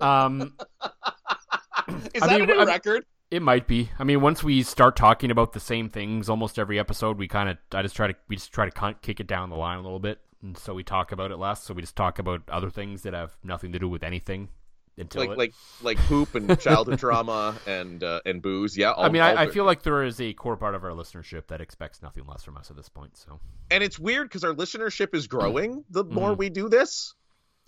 Um, 0.00 0.54
Is 2.14 2.22
I 2.22 2.26
that 2.26 2.40
mean, 2.40 2.50
a 2.50 2.54
new 2.54 2.60
I- 2.60 2.64
record? 2.64 3.04
It 3.28 3.42
might 3.42 3.66
be. 3.66 3.90
I 3.98 4.04
mean, 4.04 4.20
once 4.20 4.44
we 4.44 4.62
start 4.62 4.94
talking 4.94 5.32
about 5.32 5.52
the 5.52 5.58
same 5.58 5.88
things 5.88 6.28
almost 6.28 6.60
every 6.60 6.78
episode, 6.78 7.18
we 7.18 7.26
kind 7.26 7.48
of 7.48 7.58
I 7.72 7.82
just 7.82 7.96
try 7.96 8.06
to 8.06 8.14
we 8.28 8.36
just 8.36 8.52
try 8.52 8.68
to 8.70 8.94
kick 9.02 9.18
it 9.18 9.26
down 9.26 9.50
the 9.50 9.56
line 9.56 9.78
a 9.78 9.82
little 9.82 9.98
bit, 9.98 10.20
and 10.42 10.56
so 10.56 10.74
we 10.74 10.84
talk 10.84 11.10
about 11.10 11.32
it 11.32 11.36
less. 11.36 11.64
So 11.64 11.74
we 11.74 11.82
just 11.82 11.96
talk 11.96 12.20
about 12.20 12.42
other 12.48 12.70
things 12.70 13.02
that 13.02 13.14
have 13.14 13.36
nothing 13.42 13.72
to 13.72 13.80
do 13.80 13.88
with 13.88 14.04
anything 14.04 14.50
until 14.98 15.20
Like 15.22 15.30
it. 15.30 15.38
like 15.38 15.54
like 15.82 15.98
poop 16.06 16.34
and 16.34 16.58
childhood 16.60 16.98
trauma 16.98 17.54
and 17.66 18.02
uh, 18.02 18.20
and 18.24 18.40
booze. 18.42 18.76
Yeah. 18.76 18.92
I 18.96 19.08
mean, 19.08 19.22
all- 19.22 19.30
all 19.30 19.38
I, 19.38 19.42
I 19.44 19.50
feel 19.50 19.64
like 19.64 19.82
there 19.82 20.02
is 20.04 20.20
a 20.20 20.32
core 20.34 20.56
part 20.56 20.74
of 20.74 20.84
our 20.84 20.90
listenership 20.90 21.46
that 21.48 21.60
expects 21.60 22.02
nothing 22.02 22.24
less 22.26 22.42
from 22.42 22.56
us 22.56 22.70
at 22.70 22.76
this 22.76 22.88
point. 22.88 23.16
So 23.16 23.40
and 23.70 23.82
it's 23.84 23.98
weird 23.98 24.28
because 24.28 24.44
our 24.44 24.54
listenership 24.54 25.14
is 25.14 25.26
growing 25.28 25.84
the 25.90 26.04
Mm-hmm. 26.04 26.14
more 26.14 26.34
we 26.34 26.48
do 26.48 26.68
this. 26.68 27.14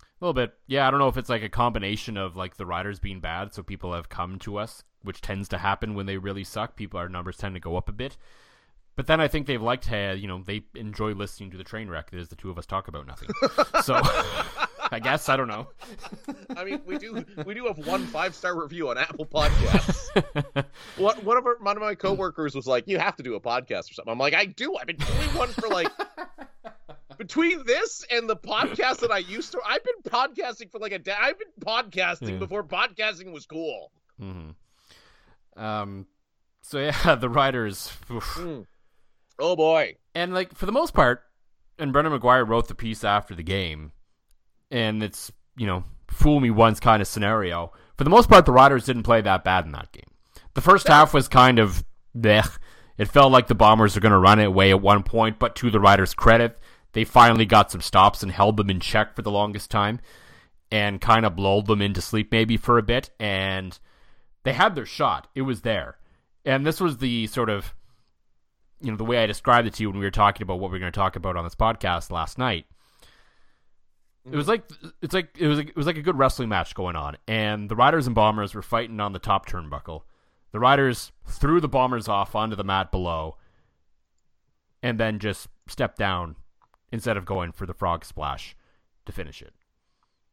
a 0.01 0.25
little 0.25 0.33
bit, 0.33 0.53
yeah. 0.67 0.87
I 0.87 0.91
don't 0.91 0.99
know 0.99 1.07
if 1.07 1.17
it's 1.17 1.29
like 1.29 1.43
a 1.43 1.49
combination 1.49 2.17
of 2.17 2.35
like 2.35 2.57
the 2.57 2.65
riders 2.65 2.99
being 2.99 3.19
bad, 3.19 3.53
so 3.53 3.63
people 3.63 3.93
have 3.93 4.09
come 4.09 4.39
to 4.39 4.57
us, 4.57 4.83
which 5.03 5.21
tends 5.21 5.47
to 5.49 5.57
happen 5.57 5.93
when 5.95 6.05
they 6.07 6.17
really 6.17 6.43
suck. 6.43 6.75
People, 6.75 6.99
our 6.99 7.09
numbers 7.09 7.37
tend 7.37 7.55
to 7.55 7.59
go 7.61 7.77
up 7.77 7.87
a 7.89 7.93
bit. 7.93 8.17
But 8.95 9.07
then 9.07 9.21
I 9.21 9.29
think 9.29 9.47
they've 9.47 9.61
liked, 9.61 9.85
hey, 9.85 10.15
you 10.15 10.27
know, 10.27 10.43
they 10.45 10.63
enjoy 10.75 11.13
listening 11.13 11.51
to 11.51 11.57
the 11.57 11.63
train 11.63 11.87
wreck 11.89 12.11
that 12.11 12.19
is 12.19 12.27
the 12.27 12.35
two 12.35 12.49
of 12.49 12.57
us 12.57 12.65
talk 12.65 12.89
about 12.89 13.07
nothing. 13.07 13.29
so 13.83 14.01
I 14.91 14.99
guess 14.99 15.29
I 15.29 15.37
don't 15.37 15.47
know. 15.47 15.67
I 16.55 16.63
mean, 16.63 16.81
we 16.85 16.97
do 16.97 17.23
we 17.45 17.53
do 17.53 17.65
have 17.67 17.77
one 17.85 18.05
five 18.07 18.33
star 18.33 18.59
review 18.59 18.89
on 18.89 18.97
Apple 18.97 19.25
Podcasts. 19.25 20.07
What 20.97 21.23
one 21.23 21.37
of 21.37 21.45
our, 21.45 21.57
one 21.61 21.77
of 21.77 21.81
my 21.83 21.95
coworkers 21.95 22.55
was 22.55 22.65
like, 22.67 22.87
"You 22.87 22.97
have 22.99 23.15
to 23.17 23.23
do 23.23 23.35
a 23.35 23.39
podcast 23.39 23.91
or 23.91 23.93
something." 23.93 24.11
I'm 24.11 24.17
like, 24.19 24.33
"I 24.33 24.45
do. 24.45 24.75
I've 24.75 24.87
been 24.87 24.97
doing 24.97 25.29
one 25.37 25.49
for 25.49 25.67
like." 25.69 25.89
Between 27.17 27.65
this 27.65 28.05
and 28.09 28.29
the 28.29 28.35
podcast 28.37 28.99
that 28.99 29.11
I 29.11 29.17
used 29.17 29.51
to, 29.51 29.59
I've 29.67 29.83
been 29.83 30.01
podcasting 30.11 30.71
for 30.71 30.79
like 30.79 30.93
a 30.93 30.99
day. 30.99 31.13
I've 31.19 31.37
been 31.37 31.49
podcasting 31.65 32.31
Yeah. 32.33 32.37
before 32.37 32.63
podcasting 32.63 33.31
was 33.33 33.45
cool. 33.45 33.91
hmm 34.17 34.51
Um, 35.57 36.07
so 36.61 36.79
yeah, 36.79 37.15
the 37.19 37.29
writers. 37.29 37.91
oof. 38.09 38.39
Oh 39.37 39.55
boy. 39.55 39.95
and 40.15 40.33
like 40.33 40.55
for 40.55 40.65
the 40.65 40.71
most 40.71 40.93
part, 40.93 41.23
and 41.77 41.91
Brendan 41.93 42.17
McGuire 42.17 42.47
wrote 42.47 42.67
the 42.69 42.75
piece 42.75 43.03
after 43.03 43.35
the 43.35 43.43
game, 43.43 43.91
and 44.71 45.03
it's 45.03 45.31
you 45.57 45.67
know 45.67 45.83
fool 46.07 46.39
me 46.39 46.49
once 46.49 46.79
kind 46.79 47.01
of 47.01 47.07
scenario. 47.07 47.71
For 47.97 48.03
the 48.03 48.09
most 48.09 48.29
part, 48.29 48.45
the 48.45 48.51
Riders 48.51 48.85
didn't 48.85 49.03
play 49.03 49.21
that 49.21 49.43
bad 49.43 49.65
in 49.65 49.71
that 49.73 49.91
game. 49.91 50.09
The 50.53 50.61
first 50.61 50.87
half 50.87 51.13
was 51.13 51.27
kind 51.27 51.59
of 51.59 51.83
blech. 52.17 52.57
It 52.97 53.07
felt 53.07 53.31
like 53.31 53.47
the 53.47 53.55
Bombers 53.55 53.95
were 53.95 54.01
going 54.01 54.11
to 54.11 54.17
run 54.17 54.39
it 54.39 54.45
away 54.45 54.71
at 54.71 54.81
one 54.81 55.03
point, 55.03 55.39
but 55.39 55.55
to 55.57 55.69
the 55.69 55.79
Riders' 55.79 56.13
credit, 56.13 56.59
they 56.93 57.05
finally 57.05 57.45
got 57.45 57.71
some 57.71 57.81
stops 57.81 58.23
and 58.23 58.31
held 58.31 58.57
them 58.57 58.69
in 58.69 58.79
check 58.79 59.15
for 59.15 59.21
the 59.21 59.31
longest 59.31 59.71
time, 59.71 59.99
and 60.71 60.99
kind 60.99 61.25
of 61.25 61.39
lulled 61.39 61.67
them 61.67 61.81
into 61.81 62.01
sleep 62.01 62.31
maybe 62.31 62.57
for 62.57 62.77
a 62.77 62.83
bit. 62.83 63.09
And 63.19 63.77
they 64.43 64.53
had 64.53 64.75
their 64.75 64.85
shot; 64.85 65.27
it 65.35 65.43
was 65.43 65.61
there. 65.61 65.97
And 66.45 66.65
this 66.65 66.81
was 66.81 66.97
the 66.97 67.27
sort 67.27 67.49
of 67.49 67.73
you 68.81 68.91
know 68.91 68.97
the 68.97 69.05
way 69.05 69.21
I 69.23 69.27
described 69.27 69.67
it 69.67 69.73
to 69.75 69.83
you 69.83 69.89
when 69.89 69.99
we 69.99 70.05
were 70.05 70.11
talking 70.11 70.43
about 70.43 70.59
what 70.59 70.71
we 70.71 70.77
are 70.77 70.79
going 70.79 70.91
to 70.91 70.99
talk 70.99 71.15
about 71.15 71.35
on 71.35 71.43
this 71.43 71.55
podcast 71.55 72.11
last 72.11 72.37
night. 72.37 72.65
It 74.31 74.35
was 74.35 74.47
like 74.47 74.63
it's 75.01 75.13
like 75.13 75.29
it 75.37 75.47
was 75.47 75.57
like, 75.57 75.69
it 75.69 75.75
was 75.75 75.85
like 75.85 75.97
a 75.97 76.01
good 76.01 76.17
wrestling 76.17 76.49
match 76.49 76.75
going 76.75 76.95
on, 76.95 77.17
and 77.27 77.69
the 77.69 77.75
Riders 77.75 78.05
and 78.07 78.15
Bombers 78.15 78.53
were 78.53 78.61
fighting 78.61 78.99
on 78.99 79.13
the 79.13 79.19
top 79.19 79.47
turnbuckle. 79.47 80.03
The 80.51 80.59
Riders 80.59 81.11
threw 81.27 81.59
the 81.61 81.67
Bombers 81.67 82.07
off 82.07 82.35
onto 82.35 82.55
the 82.55 82.63
mat 82.63 82.91
below, 82.91 83.37
and 84.81 84.99
then 84.99 85.19
just 85.19 85.47
stepped 85.67 85.97
down 85.97 86.35
instead 86.91 87.17
of 87.17 87.25
going 87.25 87.51
for 87.51 87.65
the 87.65 87.73
frog 87.73 88.05
splash 88.05 88.55
to 89.05 89.11
finish 89.11 89.41
it. 89.41 89.53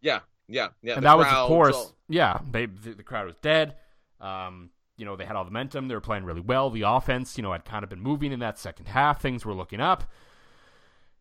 Yeah, 0.00 0.20
yeah, 0.48 0.68
yeah. 0.82 0.94
and 0.94 1.04
that 1.04 1.18
was, 1.18 1.26
of 1.26 1.48
course, 1.48 1.76
all- 1.76 1.94
yeah. 2.08 2.38
They 2.50 2.66
the, 2.66 2.94
the 2.94 3.02
crowd 3.02 3.26
was 3.26 3.36
dead. 3.36 3.74
Um, 4.20 4.70
you 4.96 5.04
know, 5.04 5.16
they 5.16 5.24
had 5.26 5.36
all 5.36 5.44
the 5.44 5.50
momentum. 5.50 5.88
They 5.88 5.94
were 5.94 6.00
playing 6.00 6.24
really 6.24 6.40
well. 6.40 6.70
The 6.70 6.82
offense, 6.82 7.36
you 7.36 7.42
know, 7.42 7.52
had 7.52 7.64
kind 7.64 7.82
of 7.84 7.90
been 7.90 8.00
moving 8.00 8.32
in 8.32 8.40
that 8.40 8.58
second 8.58 8.86
half. 8.88 9.20
Things 9.20 9.44
were 9.44 9.52
looking 9.54 9.80
up. 9.80 10.04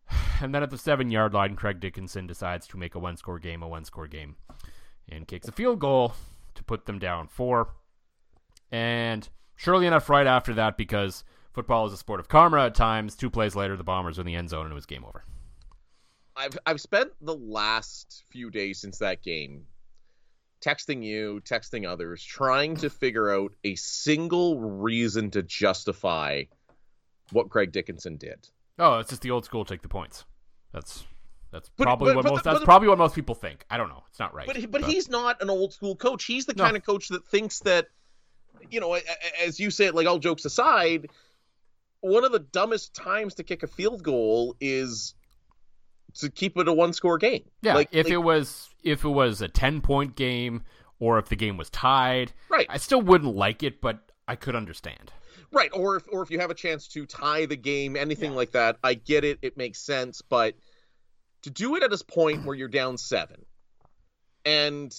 And 0.42 0.54
then 0.54 0.62
at 0.62 0.68
the 0.68 0.76
seven 0.76 1.10
yard 1.10 1.32
line, 1.32 1.56
Craig 1.56 1.80
Dickenson 1.80 2.26
decides 2.26 2.66
to 2.68 2.76
make 2.76 2.94
a 2.94 2.98
one 2.98 3.16
score 3.16 3.38
game 3.38 3.62
a 3.62 3.68
one 3.68 3.86
score 3.86 4.06
game 4.06 4.36
and 5.08 5.26
kicks 5.26 5.48
a 5.48 5.52
field 5.52 5.78
goal 5.78 6.12
to 6.54 6.62
put 6.62 6.84
them 6.84 6.98
down 6.98 7.26
four. 7.26 7.70
And 8.70 9.26
surely 9.54 9.86
enough, 9.86 10.10
right 10.10 10.26
after 10.26 10.52
that, 10.54 10.76
because 10.76 11.24
football 11.54 11.86
is 11.86 11.94
a 11.94 11.96
sport 11.96 12.20
of 12.20 12.28
karma 12.28 12.66
at 12.66 12.74
times, 12.74 13.16
two 13.16 13.30
plays 13.30 13.56
later, 13.56 13.78
the 13.78 13.84
Bombers 13.84 14.18
in 14.18 14.26
the 14.26 14.34
end 14.34 14.50
zone 14.50 14.66
and 14.66 14.72
it 14.72 14.74
was 14.74 14.84
game 14.84 15.04
over. 15.04 15.24
I've 16.36 16.58
I've 16.66 16.80
spent 16.82 17.12
the 17.22 17.34
last 17.34 18.24
few 18.28 18.50
days 18.50 18.78
since 18.78 18.98
that 18.98 19.22
game 19.22 19.64
texting 20.60 21.02
you, 21.02 21.40
texting 21.44 21.88
others, 21.88 22.22
trying 22.22 22.76
to 22.76 22.90
figure 22.90 23.30
out 23.30 23.54
a 23.64 23.74
single 23.76 24.60
reason 24.60 25.30
to 25.30 25.42
justify 25.42 26.44
what 27.32 27.48
Greg 27.48 27.72
Dickenson 27.72 28.16
did. 28.16 28.48
Oh, 28.78 28.98
it's 28.98 29.10
just 29.10 29.22
the 29.22 29.30
old 29.30 29.44
school 29.44 29.64
take 29.64 29.82
the 29.82 29.88
points. 29.88 30.24
That's 30.72 31.04
that's 31.52 31.70
But- 31.76 31.84
probably 31.84 32.08
but- 32.12 32.16
what 32.16 32.22
but 32.24 32.30
most 32.32 32.44
the- 32.44 32.52
that's 32.52 32.64
probably 32.64 32.88
what 32.88 32.98
most 32.98 33.14
people 33.14 33.34
think. 33.34 33.64
I 33.70 33.76
don't 33.76 33.88
know. 33.88 34.04
It's 34.08 34.18
not 34.18 34.34
right. 34.34 34.46
But 34.46 34.70
but 34.70 34.84
he's 34.84 35.08
not 35.08 35.40
an 35.42 35.48
old 35.50 35.72
school 35.72 35.96
coach. 35.96 36.24
He's 36.24 36.46
the 36.46 36.54
No. 36.54 36.64
kind 36.64 36.76
of 36.76 36.84
coach 36.84 37.08
that 37.08 37.26
thinks 37.26 37.60
that 37.60 37.88
you 38.70 38.80
know, 38.80 38.98
as 39.44 39.60
you 39.60 39.70
said, 39.70 39.94
like 39.94 40.06
all 40.06 40.18
jokes 40.18 40.44
aside, 40.44 41.08
one 42.00 42.24
of 42.24 42.32
the 42.32 42.38
dumbest 42.40 42.94
times 42.94 43.34
to 43.34 43.44
kick 43.44 43.62
a 43.62 43.66
field 43.66 44.02
goal 44.02 44.56
is 44.60 45.14
to 46.14 46.30
keep 46.30 46.56
it 46.56 46.66
a 46.66 46.72
one 46.72 46.92
score 46.92 47.18
game. 47.18 47.44
yeah. 47.62 47.74
like 47.74 47.88
if 47.92 48.06
like- 48.06 48.12
it 48.12 48.16
was 48.18 48.70
if 48.82 49.04
it 49.04 49.08
was 49.08 49.40
a 49.42 49.48
ten 49.48 49.80
point 49.80 50.16
game 50.16 50.62
or 50.98 51.18
if 51.18 51.28
the 51.28 51.36
game 51.36 51.56
was 51.56 51.68
tied, 51.70 52.32
Right. 52.48 52.66
I 52.70 52.78
still 52.78 53.02
wouldn't 53.02 53.36
like 53.36 53.62
it, 53.62 53.80
but 53.82 54.10
I 54.26 54.34
could 54.36 54.56
understand. 54.56 55.12
Right, 55.52 55.70
or 55.72 55.96
if 55.96 56.04
or 56.10 56.22
if 56.22 56.30
you 56.30 56.40
have 56.40 56.50
a 56.50 56.54
chance 56.54 56.88
to 56.88 57.06
tie 57.06 57.46
the 57.46 57.56
game, 57.56 57.96
anything 57.96 58.34
like 58.34 58.52
that, 58.52 58.78
I 58.82 58.94
get 58.94 59.24
it, 59.24 59.38
it 59.42 59.56
makes 59.56 59.80
sense, 59.80 60.22
but 60.22 60.54
to 61.42 61.50
do 61.50 61.76
it 61.76 61.82
at 61.82 61.90
this 61.90 62.02
point 62.02 62.44
where 62.44 62.56
you're 62.56 62.68
down 62.68 62.98
seven, 62.98 63.44
and 64.44 64.94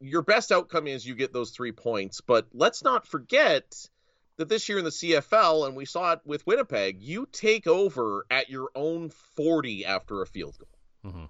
your 0.00 0.22
best 0.22 0.52
outcome 0.52 0.86
is 0.86 1.06
you 1.06 1.14
get 1.14 1.32
those 1.32 1.50
three 1.50 1.72
points, 1.72 2.20
but 2.20 2.46
let's 2.52 2.82
not 2.82 3.06
forget 3.06 3.88
that 4.36 4.48
this 4.48 4.68
year 4.68 4.78
in 4.78 4.84
the 4.84 4.90
CFL, 4.90 5.66
and 5.66 5.76
we 5.76 5.84
saw 5.84 6.12
it 6.12 6.20
with 6.24 6.46
Winnipeg, 6.46 7.02
you 7.02 7.26
take 7.30 7.66
over 7.66 8.24
at 8.30 8.48
your 8.48 8.70
own 8.74 9.10
40 9.10 9.84
after 9.84 10.22
a 10.22 10.26
field 10.26 10.56
goal. 10.58 11.12
Mhm. 11.12 11.28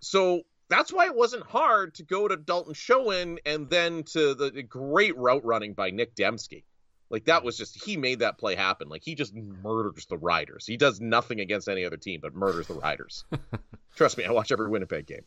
So 0.00 0.42
that's 0.68 0.92
why 0.92 1.06
it 1.06 1.14
wasn't 1.14 1.44
hard 1.44 1.94
to 1.94 2.02
go 2.02 2.26
to 2.26 2.36
Dalton 2.36 2.74
Schoen 2.74 3.38
and 3.46 3.70
then 3.70 4.02
to 4.04 4.34
the, 4.34 4.50
the 4.50 4.62
great 4.62 5.16
route 5.16 5.44
running 5.44 5.74
by 5.74 5.90
Nick 5.90 6.14
Dembski. 6.14 6.64
Like 7.10 7.24
that 7.24 7.42
was 7.42 7.56
just 7.56 7.82
he 7.82 7.96
made 7.96 8.18
that 8.18 8.38
play 8.38 8.54
happen. 8.54 8.88
Like 8.88 9.02
he 9.02 9.14
just 9.14 9.34
murders 9.34 10.06
the 10.06 10.18
Riders. 10.18 10.66
He 10.66 10.76
does 10.76 11.00
nothing 11.00 11.40
against 11.40 11.68
any 11.68 11.84
other 11.84 11.96
team 11.96 12.20
but 12.20 12.34
murders 12.34 12.66
the 12.66 12.74
Riders. 12.74 13.24
Trust 13.96 14.18
me, 14.18 14.24
I 14.24 14.30
watch 14.30 14.52
every 14.52 14.68
Winnipeg 14.68 15.06
game. 15.06 15.24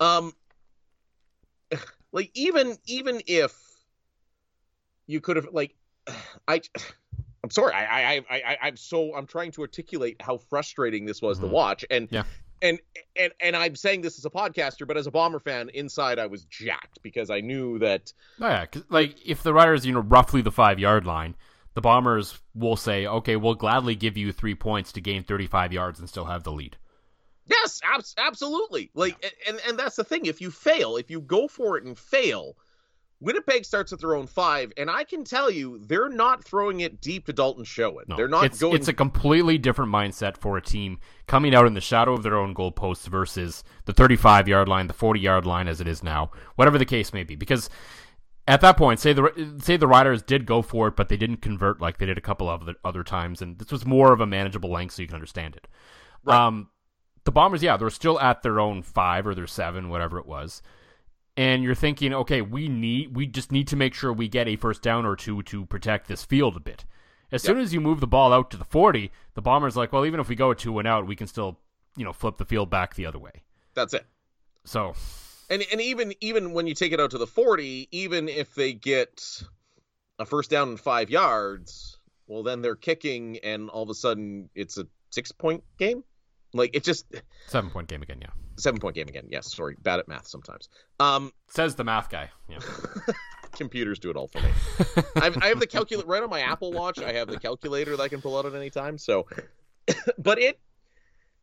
Um 0.00 0.32
like 2.12 2.30
even 2.34 2.76
even 2.86 3.22
if 3.26 3.54
you 5.06 5.20
could 5.20 5.36
have 5.36 5.48
like 5.52 5.74
I 6.48 6.60
I'm 7.42 7.50
sorry. 7.50 7.72
I 7.72 8.14
I 8.16 8.24
I 8.28 8.36
I 8.36 8.58
I'm 8.62 8.76
so 8.76 9.14
I'm 9.14 9.26
trying 9.26 9.52
to 9.52 9.62
articulate 9.62 10.20
how 10.20 10.36
frustrating 10.36 11.06
this 11.06 11.22
was 11.22 11.38
to 11.38 11.46
Mhm. 11.46 11.50
watch 11.50 11.84
and 11.90 12.08
Yeah. 12.10 12.24
And 12.62 12.80
and 13.16 13.32
and 13.40 13.56
I'm 13.56 13.76
saying 13.76 14.02
this 14.02 14.18
as 14.18 14.24
a 14.24 14.30
podcaster, 14.30 14.86
but 14.86 14.96
as 14.96 15.06
a 15.06 15.10
Bomber 15.10 15.38
fan, 15.40 15.70
inside 15.70 16.18
I 16.18 16.26
was 16.26 16.44
jacked 16.44 17.02
because 17.02 17.30
I 17.30 17.40
knew 17.40 17.78
that 17.78 18.12
Oh, 18.40 18.48
yeah, 18.48 18.66
like 18.88 19.16
if 19.24 19.42
the 19.42 19.52
Riders, 19.54 19.86
you 19.86 19.92
know, 19.92 20.00
roughly 20.00 20.42
the 20.42 20.52
five 20.52 20.78
yard 20.78 21.06
line, 21.06 21.36
the 21.74 21.80
Bombers 21.80 22.38
will 22.54 22.76
say, 22.76 23.06
"Okay, 23.06 23.36
we'll 23.36 23.54
gladly 23.54 23.94
give 23.94 24.16
you 24.16 24.32
three 24.32 24.54
points 24.54 24.92
to 24.92 25.00
gain 25.00 25.22
thirty 25.22 25.46
five 25.46 25.72
yards 25.72 25.98
and 25.98 26.08
still 26.08 26.26
have 26.26 26.44
the 26.44 26.52
lead." 26.52 26.76
yes, 27.50 27.80
abs- 27.84 28.14
absolutely. 28.16 28.90
Like 28.94 29.34
and 29.46 29.60
and 29.66 29.78
that's 29.78 29.96
the 29.96 30.04
thing. 30.04 30.26
If 30.26 30.40
you 30.40 30.50
fail, 30.50 30.96
if 30.96 31.10
you 31.10 31.20
go 31.20 31.48
for 31.48 31.76
it 31.76 31.84
and 31.84 31.98
fail, 31.98 32.56
Winnipeg 33.20 33.66
starts 33.66 33.92
at 33.92 34.00
their 34.00 34.16
own 34.16 34.26
five, 34.26 34.72
and 34.78 34.90
I 34.90 35.04
can 35.04 35.24
tell 35.24 35.50
you 35.50 35.78
they're 35.78 36.08
not 36.08 36.42
throwing 36.42 36.80
it 36.80 37.02
deep 37.02 37.26
to 37.26 37.32
Dalton 37.34 37.64
Schoen. 37.64 38.04
No, 38.08 38.16
they're 38.16 38.28
not 38.28 38.44
it's, 38.44 38.58
going. 38.58 38.74
It's 38.74 38.88
a 38.88 38.94
completely 38.94 39.58
different 39.58 39.92
mindset 39.92 40.38
for 40.38 40.56
a 40.56 40.62
team 40.62 40.98
coming 41.26 41.54
out 41.54 41.66
in 41.66 41.74
the 41.74 41.82
shadow 41.82 42.14
of 42.14 42.22
their 42.22 42.36
own 42.36 42.54
goalposts 42.54 43.06
versus 43.06 43.62
the 43.84 43.92
35 43.92 44.48
yard 44.48 44.68
line, 44.68 44.86
the 44.86 44.94
40 44.94 45.20
yard 45.20 45.44
line 45.44 45.68
as 45.68 45.80
it 45.80 45.86
is 45.86 46.02
now, 46.02 46.30
whatever 46.56 46.78
the 46.78 46.86
case 46.86 47.12
may 47.12 47.22
be. 47.22 47.36
Because 47.36 47.68
at 48.48 48.62
that 48.62 48.78
point, 48.78 49.00
say 49.00 49.12
the 49.12 49.58
say 49.60 49.76
the 49.76 49.86
Riders 49.86 50.22
did 50.22 50.46
go 50.46 50.62
for 50.62 50.88
it, 50.88 50.96
but 50.96 51.10
they 51.10 51.18
didn't 51.18 51.42
convert 51.42 51.80
like 51.80 51.98
they 51.98 52.06
did 52.06 52.16
a 52.18 52.22
couple 52.22 52.48
of 52.48 52.62
other, 52.62 52.74
other 52.84 53.04
times, 53.04 53.42
and 53.42 53.58
this 53.58 53.70
was 53.70 53.84
more 53.84 54.12
of 54.12 54.20
a 54.20 54.26
manageable 54.26 54.70
length, 54.70 54.94
so 54.94 55.02
you 55.02 55.08
can 55.08 55.14
understand 55.14 55.56
it. 55.56 55.68
Um, 56.26 56.70
the 57.24 57.32
Bombers, 57.32 57.62
yeah, 57.62 57.76
they're 57.76 57.90
still 57.90 58.18
at 58.18 58.42
their 58.42 58.58
own 58.58 58.82
five 58.82 59.26
or 59.26 59.34
their 59.34 59.46
seven, 59.46 59.90
whatever 59.90 60.18
it 60.18 60.26
was. 60.26 60.62
And 61.40 61.64
you're 61.64 61.74
thinking, 61.74 62.12
okay, 62.12 62.42
we 62.42 62.68
need, 62.68 63.16
we 63.16 63.26
just 63.26 63.50
need 63.50 63.66
to 63.68 63.76
make 63.76 63.94
sure 63.94 64.12
we 64.12 64.28
get 64.28 64.46
a 64.46 64.56
first 64.56 64.82
down 64.82 65.06
or 65.06 65.16
two 65.16 65.42
to 65.44 65.64
protect 65.64 66.06
this 66.06 66.22
field 66.22 66.54
a 66.54 66.60
bit. 66.60 66.84
As 67.32 67.42
soon 67.42 67.58
as 67.58 67.72
you 67.72 67.80
move 67.80 68.00
the 68.00 68.06
ball 68.06 68.30
out 68.34 68.50
to 68.50 68.58
the 68.58 68.64
40, 68.66 69.10
the 69.32 69.40
Bombers 69.40 69.74
like, 69.74 69.90
well, 69.90 70.04
even 70.04 70.20
if 70.20 70.28
we 70.28 70.34
go 70.34 70.52
two 70.52 70.78
and 70.78 70.86
out, 70.86 71.06
we 71.06 71.16
can 71.16 71.26
still, 71.26 71.58
you 71.96 72.04
know, 72.04 72.12
flip 72.12 72.36
the 72.36 72.44
field 72.44 72.68
back 72.68 72.94
the 72.94 73.06
other 73.06 73.18
way. 73.18 73.42
That's 73.72 73.94
it. 73.94 74.04
So, 74.66 74.92
And 75.48 75.64
and 75.72 75.80
even 75.80 76.12
even 76.20 76.52
when 76.52 76.66
you 76.66 76.74
take 76.74 76.92
it 76.92 77.00
out 77.00 77.12
to 77.12 77.18
the 77.18 77.26
40, 77.26 77.88
even 77.90 78.28
if 78.28 78.54
they 78.54 78.74
get 78.74 79.42
a 80.18 80.26
first 80.26 80.50
down 80.50 80.68
and 80.68 80.78
5 80.78 81.08
yards, 81.08 81.96
well 82.26 82.42
then 82.42 82.60
they're 82.60 82.76
kicking 82.76 83.38
and 83.38 83.70
all 83.70 83.82
of 83.82 83.88
a 83.88 83.94
sudden 83.94 84.50
it's 84.54 84.76
a 84.76 84.86
6 85.08 85.32
point 85.32 85.64
game. 85.78 86.04
Like 86.52 86.74
it 86.74 86.84
just 86.84 87.06
seven 87.46 87.70
point 87.70 87.88
game 87.88 88.02
again, 88.02 88.18
yeah. 88.20 88.30
7 88.56 88.78
point 88.78 88.94
game 88.94 89.08
again. 89.08 89.26
Yes, 89.30 89.54
sorry, 89.54 89.74
bad 89.80 90.00
at 90.00 90.08
math 90.08 90.26
sometimes. 90.26 90.68
Um 90.98 91.32
Says 91.48 91.74
the 91.76 91.84
math 91.84 92.10
guy. 92.10 92.30
Yeah. 92.48 92.58
computers 93.52 93.98
do 93.98 94.10
it 94.10 94.16
all 94.16 94.28
for 94.28 94.40
me. 94.40 94.50
I've, 95.16 95.36
I 95.42 95.46
have 95.48 95.60
the 95.60 95.66
calculator 95.66 96.06
right 96.06 96.22
on 96.22 96.30
my 96.30 96.40
Apple 96.40 96.72
Watch. 96.72 97.00
I 97.00 97.12
have 97.12 97.28
the 97.28 97.38
calculator 97.38 97.96
that 97.96 98.02
I 98.02 98.08
can 98.08 98.20
pull 98.20 98.38
out 98.38 98.46
at 98.46 98.54
any 98.54 98.70
time. 98.70 98.98
So, 98.98 99.26
but 100.18 100.38
it 100.38 100.60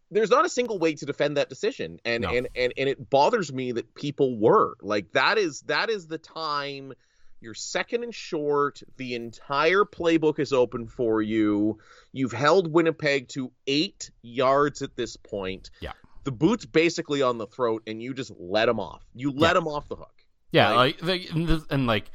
there's 0.09 0.29
not 0.29 0.45
a 0.45 0.49
single 0.49 0.79
way 0.79 0.93
to 0.93 1.05
defend 1.05 1.35
that 1.37 1.49
decision, 1.49 1.99
and 2.05 2.21
No. 2.23 2.29
and 2.29 2.47
and 2.55 2.73
and 2.77 2.87
it 2.89 3.09
bothers 3.09 3.51
me 3.51 3.71
that 3.73 3.93
people 3.95 4.37
were 4.37 4.75
like 4.81 5.11
that 5.13 5.37
is 5.37 5.61
that 5.61 5.89
is 5.89 6.07
the 6.07 6.17
time 6.17 6.93
you're 7.41 7.53
second 7.53 8.03
and 8.03 8.13
short. 8.13 8.81
The 8.97 9.15
entire 9.15 9.83
playbook 9.83 10.39
is 10.39 10.53
open 10.53 10.87
for 10.87 11.21
you. 11.21 11.77
You've 12.13 12.31
held 12.31 12.71
Winnipeg 12.71 13.27
to 13.29 13.51
eight 13.67 14.09
yards 14.21 14.81
at 14.81 14.95
this 14.95 15.15
point. 15.15 15.69
Yeah. 15.81 15.91
The 16.23 16.31
boot's 16.31 16.65
basically 16.65 17.21
on 17.21 17.37
the 17.37 17.47
throat, 17.47 17.83
and 17.87 18.01
you 18.01 18.13
just 18.13 18.31
let 18.39 18.65
them 18.65 18.79
off. 18.79 19.03
You 19.13 19.31
let 19.31 19.49
Yeah. 19.49 19.53
them 19.53 19.67
off 19.67 19.87
the 19.87 19.95
hook. 19.95 20.13
Yeah, 20.51 20.71
Like- 20.71 21.01
like, 21.01 21.27
the, 21.29 21.29
and, 21.33 21.47
this- 21.47 21.65
and 21.69 21.87
like 21.87 22.11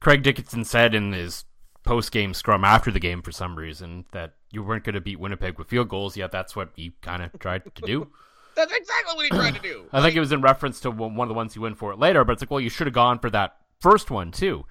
Craig 0.00 0.22
Dickenson 0.22 0.64
said 0.64 0.94
in 0.94 1.12
his 1.12 1.44
post 1.82 2.12
game 2.12 2.34
scrum 2.34 2.64
after 2.64 2.90
the 2.90 3.00
game 3.00 3.22
for 3.22 3.32
some 3.32 3.56
reason 3.56 4.04
that 4.12 4.34
you 4.50 4.62
weren't 4.62 4.84
going 4.84 4.94
to 4.94 5.00
beat 5.00 5.18
Winnipeg 5.18 5.58
with 5.58 5.68
field 5.68 5.88
goals. 5.88 6.16
Yet 6.16 6.30
that's 6.30 6.54
what 6.54 6.70
he 6.76 6.92
kind 7.02 7.22
of 7.22 7.38
tried 7.38 7.62
to 7.74 7.82
do. 7.82 8.08
That's 8.54 8.72
exactly 8.72 9.14
what 9.14 9.24
he 9.24 9.30
tried 9.30 9.54
to 9.54 9.60
do. 9.60 9.84
I 9.92 10.02
think 10.02 10.16
it 10.16 10.20
was 10.20 10.32
in 10.32 10.40
reference 10.40 10.80
to 10.80 10.90
one 10.90 11.14
one 11.14 11.26
of 11.26 11.28
the 11.28 11.34
ones 11.34 11.54
he 11.54 11.60
went 11.60 11.78
for 11.78 11.92
it 11.92 11.98
later, 12.00 12.24
but 12.24 12.32
it's 12.32 12.42
like, 12.42 12.50
well, 12.50 12.58
you 12.60 12.68
should 12.70 12.88
have 12.88 12.94
gone 12.94 13.20
for 13.20 13.30
that 13.30 13.56
first 13.80 14.10
one 14.10 14.30
too. 14.30 14.64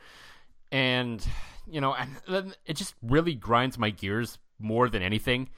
And 0.72 1.26
you 1.70 1.82
know, 1.82 1.94
and 1.94 2.56
it 2.66 2.74
just 2.76 2.96
really 3.02 3.34
grinds 3.36 3.78
my 3.78 3.90
gears 3.90 4.40
more 4.60 4.90
than 4.90 5.02
anything 5.02 5.50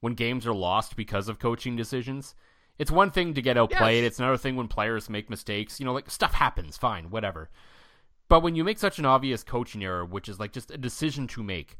when 0.00 0.14
games 0.14 0.46
are 0.46 0.54
lost 0.54 0.96
because 0.96 1.28
of 1.28 1.38
coaching 1.38 1.76
decisions. 1.76 2.34
It's 2.78 2.90
one 2.90 3.10
thing 3.10 3.34
to 3.34 3.42
get 3.42 3.56
outplayed. 3.56 4.04
Yes. 4.04 4.12
It's 4.12 4.18
another 4.20 4.36
thing 4.36 4.54
when 4.54 4.68
players 4.68 5.10
make 5.10 5.28
mistakes. 5.28 5.80
You 5.80 5.86
know, 5.86 5.92
like 5.92 6.10
stuff 6.10 6.34
happens, 6.34 6.76
fine, 6.76 7.10
whatever. 7.10 7.50
But 8.28 8.42
when 8.42 8.54
you 8.54 8.62
make 8.62 8.78
such 8.78 8.98
an 8.98 9.06
obvious 9.06 9.42
coaching 9.42 9.82
error, 9.82 10.04
which 10.04 10.28
is 10.28 10.38
like 10.38 10.52
just 10.52 10.70
a 10.70 10.78
decision 10.78 11.26
to 11.28 11.42
make, 11.42 11.78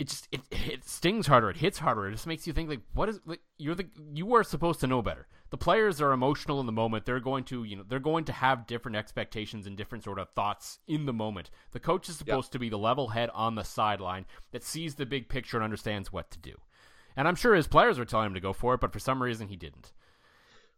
it 0.00 0.08
just 0.08 0.28
it, 0.32 0.40
it 0.50 0.88
stings 0.88 1.26
harder. 1.26 1.50
It 1.50 1.58
hits 1.58 1.78
harder. 1.78 2.08
It 2.08 2.12
just 2.12 2.26
makes 2.26 2.46
you 2.46 2.54
think 2.54 2.70
like, 2.70 2.80
what 2.94 3.10
is 3.10 3.20
like 3.26 3.40
you're 3.58 3.74
the 3.74 3.86
you 4.14 4.34
are 4.34 4.42
supposed 4.42 4.80
to 4.80 4.86
know 4.86 5.02
better. 5.02 5.26
The 5.50 5.58
players 5.58 6.00
are 6.00 6.12
emotional 6.12 6.58
in 6.58 6.64
the 6.64 6.72
moment. 6.72 7.04
They're 7.04 7.20
going 7.20 7.44
to 7.44 7.64
you 7.64 7.76
know 7.76 7.84
they're 7.86 7.98
going 7.98 8.24
to 8.24 8.32
have 8.32 8.66
different 8.66 8.96
expectations 8.96 9.66
and 9.66 9.76
different 9.76 10.02
sort 10.02 10.18
of 10.18 10.30
thoughts 10.30 10.78
in 10.88 11.04
the 11.04 11.12
moment. 11.12 11.50
The 11.72 11.80
coach 11.80 12.08
is 12.08 12.16
supposed 12.16 12.50
to 12.52 12.58
be 12.58 12.70
the 12.70 12.78
level 12.78 13.08
head 13.08 13.28
on 13.34 13.56
the 13.56 13.62
sideline 13.62 14.24
that 14.52 14.64
sees 14.64 14.94
the 14.94 15.04
big 15.04 15.28
picture 15.28 15.58
and 15.58 15.64
understands 15.64 16.10
what 16.10 16.30
to 16.30 16.38
do. 16.38 16.54
And 17.14 17.28
I'm 17.28 17.36
sure 17.36 17.54
his 17.54 17.68
players 17.68 17.98
were 17.98 18.06
telling 18.06 18.28
him 18.28 18.34
to 18.34 18.40
go 18.40 18.54
for 18.54 18.72
it, 18.72 18.80
but 18.80 18.94
for 18.94 19.00
some 19.00 19.22
reason 19.22 19.48
he 19.48 19.56
didn't. 19.56 19.92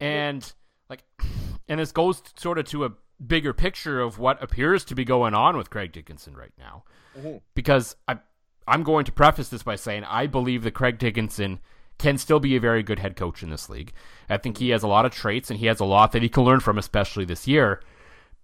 And 0.00 0.52
like, 0.90 1.04
and 1.68 1.78
this 1.78 1.92
goes 1.92 2.22
sort 2.36 2.58
of 2.58 2.64
to 2.66 2.86
a 2.86 2.92
bigger 3.24 3.52
picture 3.52 4.00
of 4.00 4.18
what 4.18 4.42
appears 4.42 4.84
to 4.86 4.96
be 4.96 5.04
going 5.04 5.32
on 5.32 5.56
with 5.56 5.70
Craig 5.70 5.92
Dickenson 5.92 6.34
right 6.34 6.52
now. 6.58 6.82
Mm-hmm. 7.16 7.36
Because 7.54 7.94
I, 8.08 8.18
I'm 8.66 8.82
going 8.82 9.04
to 9.04 9.12
preface 9.12 9.48
this 9.48 9.62
by 9.62 9.76
saying 9.76 10.04
I 10.04 10.26
believe 10.26 10.62
that 10.62 10.74
Craig 10.74 10.98
Dickenson 10.98 11.60
can 11.98 12.18
still 12.18 12.40
be 12.40 12.56
a 12.56 12.60
very 12.60 12.82
good 12.82 12.98
head 12.98 13.16
coach 13.16 13.42
in 13.42 13.50
this 13.50 13.68
league. 13.68 13.92
I 14.28 14.36
think 14.36 14.58
he 14.58 14.70
has 14.70 14.82
a 14.82 14.88
lot 14.88 15.04
of 15.04 15.12
traits 15.12 15.50
and 15.50 15.58
he 15.58 15.66
has 15.66 15.80
a 15.80 15.84
lot 15.84 16.12
that 16.12 16.22
he 16.22 16.28
can 16.28 16.44
learn 16.44 16.60
from, 16.60 16.78
especially 16.78 17.24
this 17.24 17.46
year. 17.46 17.80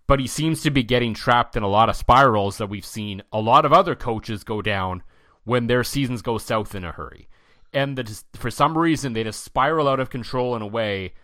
But 0.06 0.20
he 0.20 0.26
seems 0.26 0.62
to 0.62 0.70
be 0.70 0.82
getting 0.82 1.14
trapped 1.14 1.56
in 1.56 1.62
a 1.62 1.68
lot 1.68 1.88
of 1.88 1.96
spirals 1.96 2.58
that 2.58 2.68
we've 2.68 2.84
seen 2.84 3.22
a 3.32 3.40
lot 3.40 3.64
of 3.64 3.72
other 3.72 3.94
coaches 3.94 4.44
go 4.44 4.62
down 4.62 5.02
when 5.44 5.66
their 5.66 5.84
seasons 5.84 6.22
go 6.22 6.38
south 6.38 6.74
in 6.74 6.84
a 6.84 6.92
hurry. 6.92 7.28
And 7.72 7.96
that 7.98 8.22
for 8.34 8.50
some 8.50 8.76
reason 8.76 9.12
they 9.12 9.24
just 9.24 9.44
spiral 9.44 9.88
out 9.88 10.00
of 10.00 10.10
control 10.10 10.56
in 10.56 10.62
a 10.62 10.66
way 10.66 11.14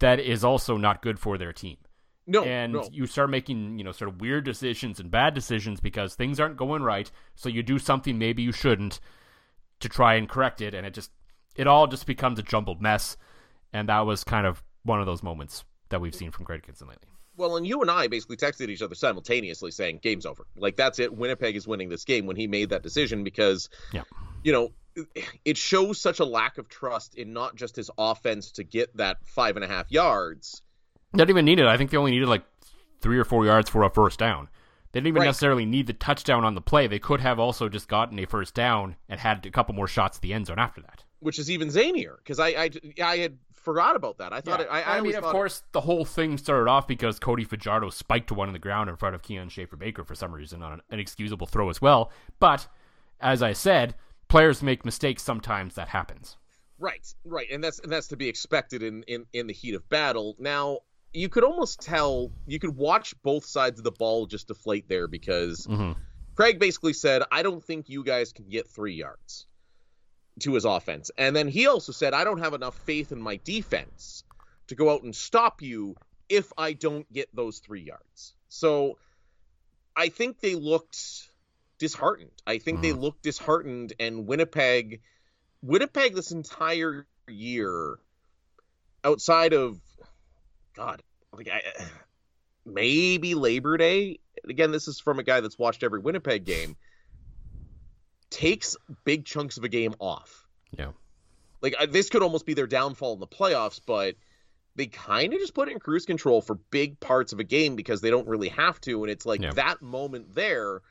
that 0.00 0.18
is 0.18 0.42
also 0.42 0.76
not 0.76 1.02
good 1.02 1.18
for 1.18 1.38
their 1.38 1.52
team 1.52 1.76
No, 2.26 2.42
and 2.44 2.72
no. 2.72 2.88
you 2.92 3.06
start 3.06 3.28
making 3.30 3.78
you 3.78 3.84
know 3.84 3.92
sort 3.92 4.10
of 4.10 4.20
weird 4.20 4.44
decisions 4.44 4.98
and 4.98 5.10
bad 5.10 5.34
decisions 5.34 5.80
because 5.80 6.14
things 6.14 6.40
aren't 6.40 6.56
going 6.56 6.82
right 6.82 7.10
so 7.34 7.48
you 7.48 7.62
do 7.62 7.78
something 7.78 8.18
maybe 8.18 8.42
you 8.42 8.52
shouldn't 8.52 8.98
to 9.80 9.88
try 9.88 10.14
and 10.14 10.28
correct 10.28 10.60
it 10.62 10.72
and 10.74 10.86
it 10.86 10.94
just 10.94 11.10
it 11.56 11.66
all 11.66 11.86
just 11.86 12.06
becomes 12.06 12.38
a 12.38 12.42
jumbled 12.42 12.80
mess 12.80 13.16
and 13.72 13.88
that 13.90 14.00
was 14.00 14.24
kind 14.24 14.46
of 14.46 14.62
one 14.84 15.00
of 15.00 15.06
those 15.06 15.22
moments 15.22 15.64
that 15.90 16.00
we've 16.00 16.14
seen 16.14 16.30
from 16.30 16.44
Greg 16.44 16.62
Dickenson 16.62 16.88
lately 16.88 17.08
Well, 17.36 17.56
and 17.56 17.66
you 17.66 17.82
and 17.82 17.90
I 17.90 18.06
basically 18.06 18.36
texted 18.36 18.68
each 18.70 18.80
other 18.82 18.94
simultaneously 18.94 19.70
saying, 19.70 19.98
game's 20.02 20.24
over. 20.24 20.46
Like, 20.56 20.76
that's 20.76 20.98
it. 21.00 21.12
Winnipeg 21.14 21.56
is 21.56 21.66
winning 21.66 21.88
this 21.88 22.04
game 22.04 22.26
when 22.26 22.36
he 22.36 22.46
made 22.46 22.70
that 22.70 22.82
decision 22.82 23.24
because, 23.24 23.68
Yeah. 23.92 24.02
you 24.44 24.52
know, 24.52 24.72
it 25.44 25.56
shows 25.58 26.00
such 26.00 26.20
a 26.20 26.24
lack 26.24 26.58
of 26.58 26.68
trust 26.68 27.16
in 27.16 27.32
not 27.32 27.56
just 27.56 27.74
his 27.76 27.90
offense 27.98 28.52
to 28.52 28.62
get 28.64 28.96
that 28.96 29.16
five 29.26 29.56
and 29.56 29.64
a 29.64 29.68
half 29.68 29.90
yards. 29.90 30.62
They 31.14 31.18
didn't 31.18 31.30
even 31.30 31.44
need 31.44 31.60
it 31.60 31.66
I 31.66 31.76
think 31.76 31.90
they 31.90 31.96
only 31.96 32.10
needed 32.10 32.28
like 32.28 32.42
three 33.00 33.18
or 33.18 33.24
four 33.24 33.44
yards 33.46 33.70
for 33.70 33.82
a 33.82 33.90
first 33.90 34.18
down 34.18 34.48
they 34.92 35.00
didn't 35.00 35.08
even 35.08 35.20
Right. 35.20 35.26
necessarily 35.26 35.64
need 35.66 35.86
the 35.86 35.92
touchdown 35.92 36.44
on 36.44 36.54
the 36.54 36.60
play 36.60 36.86
they 36.86 36.98
could 36.98 37.20
have 37.20 37.38
also 37.38 37.68
just 37.68 37.88
gotten 37.88 38.18
a 38.18 38.26
first 38.26 38.54
down 38.54 38.96
and 39.08 39.20
had 39.20 39.44
a 39.46 39.50
couple 39.50 39.74
more 39.74 39.88
shots 39.88 40.18
at 40.18 40.22
the 40.22 40.32
end 40.32 40.46
zone 40.46 40.58
after 40.58 40.80
that 40.80 41.02
which 41.20 41.38
is 41.38 41.50
even 41.50 41.68
zanier 41.68 42.16
because 42.18 42.38
I, 42.38 42.48
I 42.48 42.70
I 43.02 43.16
had 43.16 43.38
forgot 43.52 43.96
about 43.96 44.18
that. 44.18 44.34
I 44.34 44.42
thought 44.42 44.60
it, 44.60 44.68
I, 44.70 44.82
I, 44.82 44.98
I, 44.98 45.00
mean, 45.00 45.14
of 45.14 45.22
thought 45.22 45.30
it- 45.30 45.32
course, 45.32 45.62
the 45.72 45.80
whole 45.80 46.04
thing 46.04 46.36
started 46.36 46.68
off 46.68 46.86
because 46.86 47.18
Cody 47.18 47.44
Fajardo 47.44 47.88
spiked 47.88 48.30
one 48.30 48.46
in 48.46 48.52
the 48.52 48.58
ground 48.58 48.90
in 48.90 48.96
front 48.96 49.14
of 49.14 49.22
Kian 49.22 49.50
Schaffer 49.50 49.76
Baker 49.76 50.04
for 50.04 50.14
some 50.14 50.32
reason 50.32 50.62
on 50.62 50.74
an 50.74 50.80
inexcusable 50.90 51.46
throw 51.46 51.70
as 51.70 51.80
well. 51.80 52.12
But 52.40 52.68
as 53.22 53.42
I 53.42 53.54
said, 53.54 53.94
players 54.28 54.62
make 54.62 54.84
mistakes 54.84 55.22
sometimes. 55.22 55.76
That 55.76 55.88
happens. 55.88 56.36
right, 56.78 57.06
right, 57.24 57.46
and 57.50 57.64
that's 57.64 57.78
and 57.78 57.90
that's 57.90 58.08
to 58.08 58.16
be 58.18 58.28
expected 58.28 58.82
in 58.82 59.02
in 59.04 59.24
in 59.32 59.46
the 59.46 59.54
heat 59.54 59.74
of 59.74 59.88
battle. 59.88 60.36
Now 60.38 60.80
you 61.14 61.28
could 61.28 61.44
almost 61.44 61.80
tell 61.80 62.32
you 62.44 62.58
could 62.58 62.76
watch 62.76 63.14
both 63.22 63.46
sides 63.46 63.78
of 63.78 63.84
the 63.84 63.92
ball 63.92 64.26
just 64.26 64.48
deflate 64.48 64.88
there 64.88 65.06
because 65.08 65.66
Mhm. 65.66 65.96
Craig 66.34 66.58
basically 66.58 66.92
said, 66.92 67.22
"I 67.30 67.42
don't 67.42 67.64
think 67.64 67.88
you 67.88 68.02
guys 68.02 68.32
can 68.32 68.48
get 68.48 68.68
three 68.68 68.94
yards." 68.94 69.46
To 70.40 70.54
his 70.54 70.64
offense, 70.64 71.12
and 71.16 71.36
then 71.36 71.46
he 71.46 71.68
also 71.68 71.92
said, 71.92 72.12
"I 72.12 72.24
don't 72.24 72.40
have 72.40 72.54
enough 72.54 72.76
faith 72.80 73.12
in 73.12 73.22
my 73.22 73.36
defense 73.36 74.24
to 74.66 74.74
go 74.74 74.90
out 74.90 75.04
and 75.04 75.14
stop 75.14 75.62
you 75.62 75.94
if 76.28 76.52
I 76.58 76.72
don't 76.72 77.10
get 77.12 77.28
those 77.32 77.60
three 77.60 77.82
yards." 77.82 78.34
So 78.48 78.98
I 79.94 80.08
think 80.08 80.40
they 80.40 80.56
looked 80.56 81.30
disheartened. 81.78 82.42
I 82.44 82.58
think 82.58 82.80
they 82.80 82.92
looked 82.92 83.22
disheartened, 83.22 83.92
and 84.00 84.26
Winnipeg, 84.26 85.02
Winnipeg, 85.62 86.16
this 86.16 86.32
entire 86.32 87.06
year, 87.28 88.00
outside 89.04 89.52
of 89.52 89.80
God, 90.74 91.02
like 91.32 91.48
I, 91.48 91.62
maybe 92.66 93.34
Labor 93.34 93.76
Day. 93.76 94.18
Again, 94.48 94.70
this 94.72 94.88
is 94.88 95.00
from 95.00 95.18
a 95.18 95.22
guy 95.22 95.40
that's 95.40 95.58
watched 95.58 95.82
every 95.82 96.00
Winnipeg 96.00 96.44
game. 96.44 96.76
Takes 98.30 98.76
big 99.04 99.24
chunks 99.24 99.56
of 99.56 99.64
a 99.64 99.68
game 99.68 99.94
off. 100.00 100.46
Yeah. 100.76 100.88
Like 101.62 101.74
I- 101.78 101.86
this 101.86 102.10
could 102.10 102.22
almost 102.22 102.46
be 102.46 102.54
their 102.54 102.66
downfall 102.66 103.14
in 103.14 103.20
the 103.20 103.26
playoffs, 103.26 103.80
but 103.84 104.16
they 104.76 104.86
kind 104.86 105.32
of 105.32 105.38
just 105.38 105.54
put 105.54 105.68
it 105.68 105.72
in 105.72 105.78
cruise 105.78 106.04
control 106.04 106.40
for 106.42 106.56
big 106.56 106.98
parts 106.98 107.32
of 107.32 107.38
a 107.38 107.44
game 107.44 107.76
because 107.76 108.00
they 108.00 108.10
don't 108.10 108.26
really 108.26 108.48
have 108.48 108.80
to, 108.82 109.04
and 109.04 109.10
it's 109.10 109.24
like 109.24 109.40
Yeah. 109.40 109.52
that 109.52 109.80
moment 109.80 110.34
there. 110.34 110.82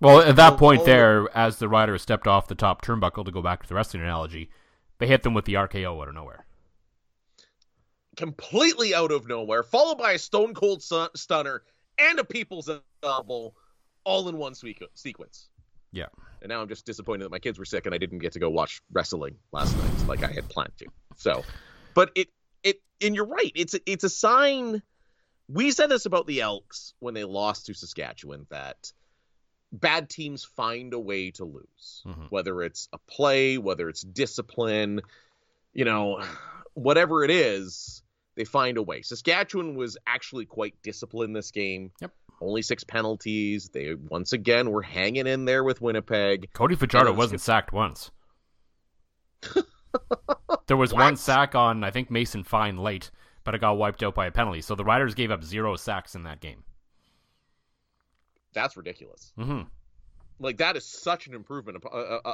Well, 0.00 0.20
at 0.20 0.34
that 0.36 0.58
point 0.58 0.84
there, 0.84 1.28
as 1.36 1.58
the 1.58 1.68
rider 1.68 1.96
stepped 1.98 2.26
off 2.26 2.48
the 2.48 2.56
top 2.56 2.82
turnbuckle 2.84 3.24
to 3.24 3.30
go 3.30 3.40
back 3.40 3.62
to 3.62 3.68
the 3.68 3.76
wrestling 3.76 4.02
analogy, 4.02 4.50
they 4.98 5.06
hit 5.06 5.22
them 5.22 5.34
with 5.34 5.44
the 5.44 5.54
RKO 5.54 6.02
out 6.02 6.08
of 6.08 6.14
nowhere. 6.14 6.44
Completely 8.16 8.94
out 8.94 9.12
of 9.12 9.26
nowhere, 9.28 9.62
followed 9.62 9.98
by 9.98 10.12
a 10.12 10.18
stone 10.18 10.54
cold 10.54 10.82
stunner 10.82 11.62
and 11.98 12.18
a 12.18 12.24
people's 12.24 12.70
elbow, 13.02 13.54
all 14.04 14.28
in 14.28 14.36
one 14.36 14.52
sequ- 14.52 14.88
sequence. 14.94 15.48
Yeah. 15.92 16.06
And 16.40 16.48
now 16.48 16.60
I'm 16.60 16.68
just 16.68 16.86
disappointed 16.86 17.24
that 17.24 17.30
my 17.30 17.38
kids 17.38 17.58
were 17.58 17.64
sick 17.64 17.86
and 17.86 17.94
I 17.94 17.98
didn't 17.98 18.18
get 18.18 18.32
to 18.32 18.38
go 18.38 18.50
watch 18.50 18.82
wrestling 18.92 19.36
last 19.52 19.76
night 19.76 20.08
like 20.08 20.24
I 20.24 20.32
had 20.32 20.48
planned 20.48 20.76
to. 20.78 20.86
So, 21.16 21.44
but 21.94 22.10
it 22.14 22.28
it 22.64 22.80
and 23.00 23.14
you're 23.14 23.26
right. 23.26 23.52
It's 23.54 23.74
a, 23.74 23.80
it's 23.86 24.04
a 24.04 24.08
sign. 24.08 24.82
We 25.48 25.70
said 25.70 25.88
this 25.90 26.06
about 26.06 26.26
the 26.26 26.40
Elks 26.40 26.94
when 26.98 27.14
they 27.14 27.24
lost 27.24 27.66
to 27.66 27.74
Saskatchewan 27.74 28.46
that 28.50 28.92
bad 29.70 30.08
teams 30.10 30.44
find 30.44 30.92
a 30.94 30.98
way 30.98 31.30
to 31.32 31.44
lose, 31.44 32.02
Mhm. 32.06 32.30
whether 32.30 32.62
it's 32.62 32.88
a 32.92 32.98
play, 32.98 33.58
whether 33.58 33.88
it's 33.88 34.02
discipline, 34.02 35.00
you 35.72 35.84
know, 35.84 36.22
whatever 36.74 37.22
it 37.24 37.30
is, 37.30 38.02
they 38.34 38.44
find 38.44 38.78
a 38.78 38.82
way. 38.82 39.02
Saskatchewan 39.02 39.74
was 39.74 39.96
actually 40.06 40.46
quite 40.46 40.74
disciplined 40.82 41.34
this 41.36 41.50
game. 41.50 41.90
Yep. 42.00 42.12
only 42.40 42.62
six 42.62 42.82
penalties. 42.84 43.68
They 43.68 43.94
once 43.94 44.32
again 44.32 44.70
were 44.70 44.82
hanging 44.82 45.26
in 45.26 45.44
there 45.44 45.62
with 45.64 45.80
Winnipeg. 45.80 46.48
Cody 46.54 46.74
Fajardo 46.76 47.10
was- 47.10 47.18
wasn't 47.18 47.40
sacked 47.40 47.72
once. 47.72 48.10
there 50.66 50.76
was 50.76 50.92
one 50.94 51.16
sack 51.16 51.54
on 51.54 51.84
I 51.84 51.90
think 51.90 52.10
Mason 52.10 52.44
Fine 52.44 52.78
late, 52.78 53.10
but 53.44 53.54
it 53.54 53.60
got 53.60 53.76
wiped 53.76 54.02
out 54.02 54.14
by 54.14 54.26
a 54.26 54.30
penalty. 54.30 54.60
So 54.62 54.74
the 54.74 54.84
Riders 54.84 55.14
gave 55.14 55.30
up 55.30 55.42
zero 55.44 55.76
sacks 55.76 56.14
in 56.14 56.22
that 56.24 56.40
game. 56.40 56.62
That's 58.54 58.76
ridiculous. 58.76 59.32
hmm 59.36 59.62
Like 60.38 60.58
that 60.58 60.76
is 60.76 60.84
such 60.86 61.26
an 61.26 61.34
improvement 61.34 61.82
uh, 61.84 61.88
uh, 62.24 62.32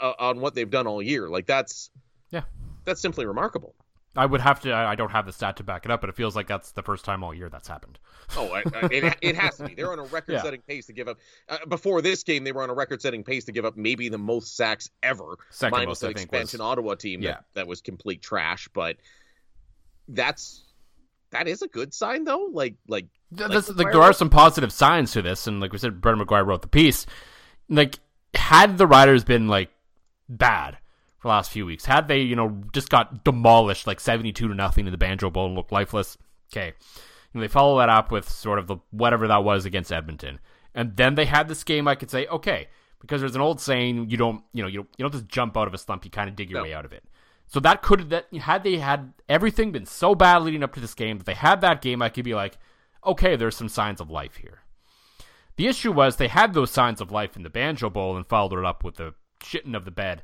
uh, 0.00 0.12
on 0.18 0.40
what 0.40 0.54
they've 0.54 0.70
done 0.70 0.86
all 0.86 1.02
year. 1.02 1.28
Like 1.28 1.46
that's 1.46 1.90
Yeah. 2.30 2.42
that's 2.84 3.00
simply 3.00 3.26
remarkable. 3.26 3.74
I 4.14 4.26
would 4.26 4.42
have 4.42 4.60
to. 4.60 4.74
I 4.74 4.94
don't 4.94 5.10
have 5.10 5.24
the 5.24 5.32
stat 5.32 5.56
to 5.56 5.62
back 5.64 5.86
it 5.86 5.90
up, 5.90 6.00
but 6.02 6.10
it 6.10 6.16
feels 6.16 6.36
like 6.36 6.46
that's 6.46 6.72
the 6.72 6.82
first 6.82 7.04
time 7.04 7.24
all 7.24 7.32
year 7.32 7.48
that's 7.48 7.68
happened. 7.68 7.98
Oh, 8.34 8.48
I, 8.50 8.60
I, 8.60 8.88
it, 8.90 9.16
it 9.20 9.36
has 9.36 9.56
to 9.58 9.64
be. 9.64 9.74
They're 9.74 9.92
on 9.92 9.98
a 9.98 10.04
record-setting 10.10 10.62
pace 10.62 10.86
to 10.86 10.94
give 10.94 11.06
up. 11.06 11.18
Uh, 11.50 11.58
before 11.68 12.00
this 12.00 12.22
game, 12.22 12.44
they 12.44 12.52
were 12.52 12.62
on 12.62 12.70
a 12.70 12.74
record-setting 12.74 13.24
pace 13.24 13.44
to 13.44 13.52
give 13.52 13.66
up 13.66 13.76
maybe 13.76 14.08
the 14.08 14.16
most 14.16 14.56
sacks 14.56 14.88
ever, 15.02 15.36
Second 15.50 15.72
minus 15.72 15.86
most, 15.88 16.04
I 16.04 16.06
think, 16.06 16.16
was- 16.16 16.22
expansion 16.40 16.60
Ottawa 16.62 16.94
team 16.94 17.20
Yeah. 17.20 17.32
that, 17.32 17.44
that 17.54 17.66
was 17.66 17.82
complete 17.82 18.22
trash. 18.22 18.68
But 18.72 18.96
that's 20.08 20.64
that 21.30 21.48
is 21.48 21.60
a 21.62 21.68
good 21.68 21.92
sign, 21.92 22.24
though. 22.24 22.48
Like, 22.52 22.74
like, 22.88 23.06
Th- 23.36 23.48
like 23.48 23.50
this- 23.50 23.70
like 23.70 23.92
there 23.92 24.02
are 24.02 24.12
some 24.14 24.30
positive 24.30 24.72
signs 24.72 25.12
to 25.12 25.20
this, 25.22 25.46
and 25.46 25.60
like 25.60 25.72
we 25.72 25.78
said, 25.78 26.00
Brendan 26.00 26.26
McGuire 26.26 26.46
wrote 26.46 26.62
the 26.62 26.68
piece. 26.68 27.04
Like, 27.68 27.98
had 28.34 28.78
the 28.78 28.86
Riders 28.86 29.24
been 29.24 29.48
like 29.48 29.70
bad 30.28 30.78
for 31.22 31.28
the 31.28 31.34
last 31.34 31.52
few 31.52 31.64
weeks, 31.64 31.84
had 31.84 32.08
they 32.08 32.20
you 32.20 32.34
know 32.34 32.62
just 32.72 32.90
got 32.90 33.22
demolished 33.22 33.86
like 33.86 34.00
seventy-two 34.00 34.48
to 34.48 34.54
nothing 34.54 34.86
in 34.86 34.92
the 34.92 34.98
Banjo 34.98 35.30
Bowl 35.30 35.46
and 35.46 35.54
looked 35.54 35.70
lifeless, 35.70 36.18
okay, 36.52 36.72
and 37.32 37.40
they 37.42 37.46
follow 37.48 37.78
that 37.78 37.88
up 37.88 38.10
with 38.10 38.28
sort 38.28 38.58
of 38.58 38.66
the 38.66 38.76
whatever 38.90 39.28
that 39.28 39.44
was 39.44 39.64
against 39.64 39.92
Edmonton, 39.92 40.40
and 40.74 40.96
then 40.96 41.14
they 41.14 41.24
had 41.24 41.46
this 41.46 41.62
game. 41.62 41.86
I 41.86 41.94
could 41.94 42.10
say 42.10 42.26
okay, 42.26 42.66
because 43.00 43.20
there's 43.20 43.36
an 43.36 43.40
old 43.40 43.60
saying 43.60 44.10
you 44.10 44.16
don't 44.16 44.42
you 44.52 44.62
know 44.62 44.68
you 44.68 44.78
don't, 44.78 44.88
you 44.98 45.04
don't 45.04 45.12
just 45.12 45.28
jump 45.28 45.56
out 45.56 45.68
of 45.68 45.74
a 45.74 45.78
slump, 45.78 46.04
you 46.04 46.10
kind 46.10 46.28
of 46.28 46.34
dig 46.34 46.50
your 46.50 46.58
No. 46.58 46.64
way 46.64 46.74
out 46.74 46.84
of 46.84 46.92
it. 46.92 47.04
So 47.46 47.60
that 47.60 47.82
could 47.82 48.10
that 48.10 48.26
had 48.34 48.64
they 48.64 48.78
had 48.78 49.12
everything 49.28 49.70
been 49.70 49.86
so 49.86 50.16
bad 50.16 50.42
leading 50.42 50.64
up 50.64 50.74
to 50.74 50.80
this 50.80 50.94
game 50.94 51.18
that 51.18 51.26
they 51.26 51.34
had 51.34 51.60
that 51.60 51.82
game, 51.82 52.02
I 52.02 52.08
could 52.08 52.24
be 52.24 52.34
like, 52.34 52.58
okay, 53.06 53.36
there's 53.36 53.56
some 53.56 53.68
signs 53.68 54.00
of 54.00 54.10
life 54.10 54.36
here. 54.36 54.62
The 55.56 55.66
issue 55.68 55.92
was 55.92 56.16
they 56.16 56.28
had 56.28 56.54
those 56.54 56.70
signs 56.70 57.00
of 57.00 57.12
life 57.12 57.36
in 57.36 57.42
the 57.42 57.50
Banjo 57.50 57.90
Bowl 57.90 58.16
and 58.16 58.26
followed 58.26 58.58
it 58.58 58.64
up 58.64 58.82
with 58.82 58.96
the 58.96 59.14
shitting 59.40 59.76
of 59.76 59.84
the 59.84 59.90
bed, 59.90 60.22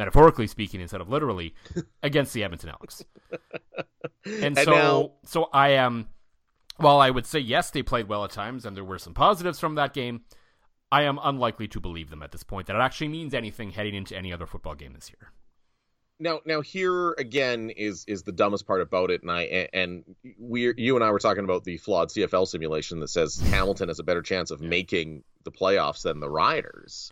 metaphorically 0.00 0.46
speaking 0.46 0.80
instead 0.80 1.00
of 1.00 1.08
literally, 1.08 1.54
against 2.02 2.32
the 2.34 2.42
Edmonton 2.44 2.70
Elks. 2.70 3.04
And, 4.24 4.56
And 4.56 4.58
so, 4.58 4.70
now- 4.70 5.12
so 5.24 5.44
I 5.52 5.70
am. 5.70 6.08
while 6.76 7.00
I 7.00 7.08
would 7.10 7.24
say 7.26 7.38
yes, 7.38 7.70
they 7.70 7.82
played 7.82 8.08
well 8.08 8.24
at 8.24 8.30
times, 8.30 8.64
and 8.66 8.76
there 8.76 8.84
were 8.84 8.98
some 8.98 9.14
positives 9.14 9.58
from 9.58 9.76
that 9.76 9.94
game. 9.94 10.22
I 10.92 11.02
am 11.04 11.18
unlikely 11.22 11.68
to 11.68 11.80
believe 11.80 12.10
them 12.10 12.22
at 12.22 12.30
this 12.32 12.42
point 12.42 12.66
that 12.66 12.76
it 12.76 12.80
actually 12.80 13.08
means 13.08 13.32
anything 13.32 13.70
heading 13.70 13.94
into 13.94 14.16
any 14.16 14.32
other 14.32 14.46
football 14.46 14.74
game 14.74 14.92
this 14.92 15.08
year. 15.10 15.32
now 16.18 16.40
now 16.44 16.60
here 16.60 17.12
again 17.12 17.70
is 17.70 18.04
is 18.08 18.24
the 18.24 18.32
dumbest 18.32 18.66
part 18.66 18.80
about 18.82 19.10
it 19.10 19.22
and 19.22 19.30
i 19.30 19.42
and 19.72 20.04
we 20.38 20.74
you 20.76 20.96
and 20.96 21.04
i 21.04 21.10
were 21.10 21.18
talking 21.20 21.44
about 21.44 21.64
the 21.64 21.76
flawed 21.78 22.08
cfl 22.10 22.46
simulation 22.46 23.00
that 23.00 23.08
says 23.08 23.38
hamilton 23.54 23.88
has 23.88 23.98
a 24.00 24.02
better 24.02 24.20
chance 24.20 24.50
of 24.50 24.60
making 24.60 25.22
the 25.44 25.50
playoffs 25.52 26.02
than 26.02 26.20
the 26.20 26.28
riders 26.28 27.10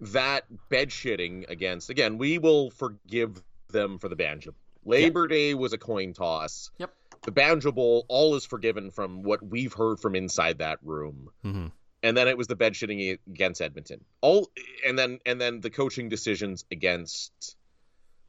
that 0.00 0.44
bed 0.68 0.90
shitting 0.90 1.48
against 1.48 1.88
again 1.90 2.18
we 2.18 2.38
will 2.38 2.70
forgive 2.70 3.42
them 3.68 3.98
for 3.98 4.08
the 4.08 4.16
banjo 4.16 4.54
labor 4.84 5.26
day 5.26 5.54
was 5.54 5.72
a 5.72 5.78
coin 5.78 6.12
toss 6.12 6.70
Yep. 6.78 6.92
the 7.22 7.32
banjo 7.32 7.72
bowl 7.72 8.04
all 8.08 8.34
is 8.34 8.44
forgiven 8.44 8.90
from 8.90 9.22
what 9.22 9.42
we've 9.44 9.72
heard 9.72 9.98
from 9.98 10.14
inside 10.14 10.58
that 10.58 10.78
room 10.82 11.30
Mm-hmm. 11.44 11.66
and 12.02 12.16
then 12.16 12.28
it 12.28 12.36
was 12.36 12.46
the 12.46 12.56
bed 12.56 12.74
shitting 12.74 13.18
against 13.26 13.60
Edmonton. 13.62 14.04
All 14.20 14.48
and 14.86 14.98
then 14.98 15.18
and 15.26 15.40
then 15.40 15.60
the 15.60 15.70
coaching 15.70 16.08
decisions 16.10 16.64
against 16.70 17.56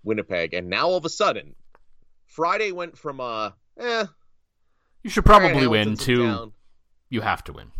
Winnipeg, 0.03 0.53
and 0.53 0.69
now 0.69 0.87
all 0.87 0.95
of 0.95 1.03
a 1.05 1.09
sudden, 1.09 1.53
Friday 2.25 2.71
went 2.71 2.97
from 2.97 3.19
uh, 3.19 3.51
eh, 3.77 4.05
You 5.03 5.09
should 5.09 5.25
probably 5.25 5.67
win 5.67 5.97
to 5.97 6.23
town. 6.23 6.53
you 7.09 7.19
have 7.21 7.43
to 7.43 7.53
win. 7.53 7.71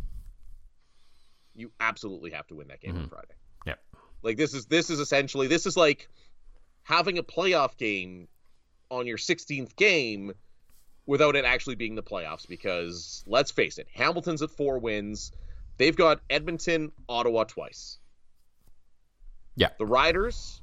You 1.56 1.72
absolutely 1.80 2.32
have 2.32 2.46
to 2.48 2.56
win 2.56 2.68
that 2.68 2.82
game 2.82 2.96
on 2.98 3.06
Mhm. 3.06 3.10
Friday. 3.10 3.34
Yep. 3.68 3.80
Like 4.24 4.38
this 4.38 4.54
is 4.54 4.66
this 4.66 4.90
is 4.90 5.00
essentially 5.00 5.48
this 5.48 5.66
is 5.66 5.78
like 5.78 6.10
having 6.84 7.18
a 7.18 7.24
playoff 7.24 7.78
game 7.78 8.28
on 8.90 9.06
your 9.06 9.18
16th 9.18 9.76
game 9.76 10.32
without 11.06 11.36
it 11.36 11.46
actually 11.46 11.76
being 11.76 11.96
the 11.96 12.04
playoffs 12.04 12.48
because 12.48 13.24
let's 13.28 13.52
face 13.52 13.78
it, 13.78 13.88
Hamilton's 13.94 14.42
at 14.42 14.50
4 14.50 14.80
wins. 14.80 15.32
They've 15.78 15.96
got 15.96 16.22
Edmonton, 16.30 16.92
Ottawa 17.08 17.44
twice. 17.44 18.00
Yeah. 19.56 19.70
The 19.78 19.86
Riders 19.86 20.62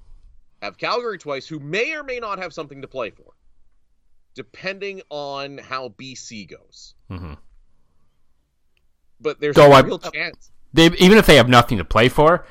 have 0.62 0.76
Calgary 0.78 1.18
twice 1.18 1.46
who 1.46 1.60
may 1.60 1.94
or 1.94 2.02
may 2.02 2.18
not 2.18 2.38
have 2.38 2.52
something 2.52 2.82
to 2.82 2.88
play 2.88 3.10
for 3.10 3.32
depending 4.34 5.00
on 5.10 5.58
how 5.58 5.90
BC 5.90 6.50
goes. 6.50 6.94
Mm-hmm. 7.10 7.34
But 9.20 9.40
there's 9.40 9.54
So 9.56 9.70
a 9.70 9.74
I- 9.74 9.80
real 9.80 9.98
chance. 9.98 10.50
They 10.72 10.86
even 10.86 11.18
if 11.18 11.26
they 11.26 11.36
have 11.36 11.48
nothing 11.48 11.78
to 11.78 11.84
play 11.84 12.08
for, 12.08 12.44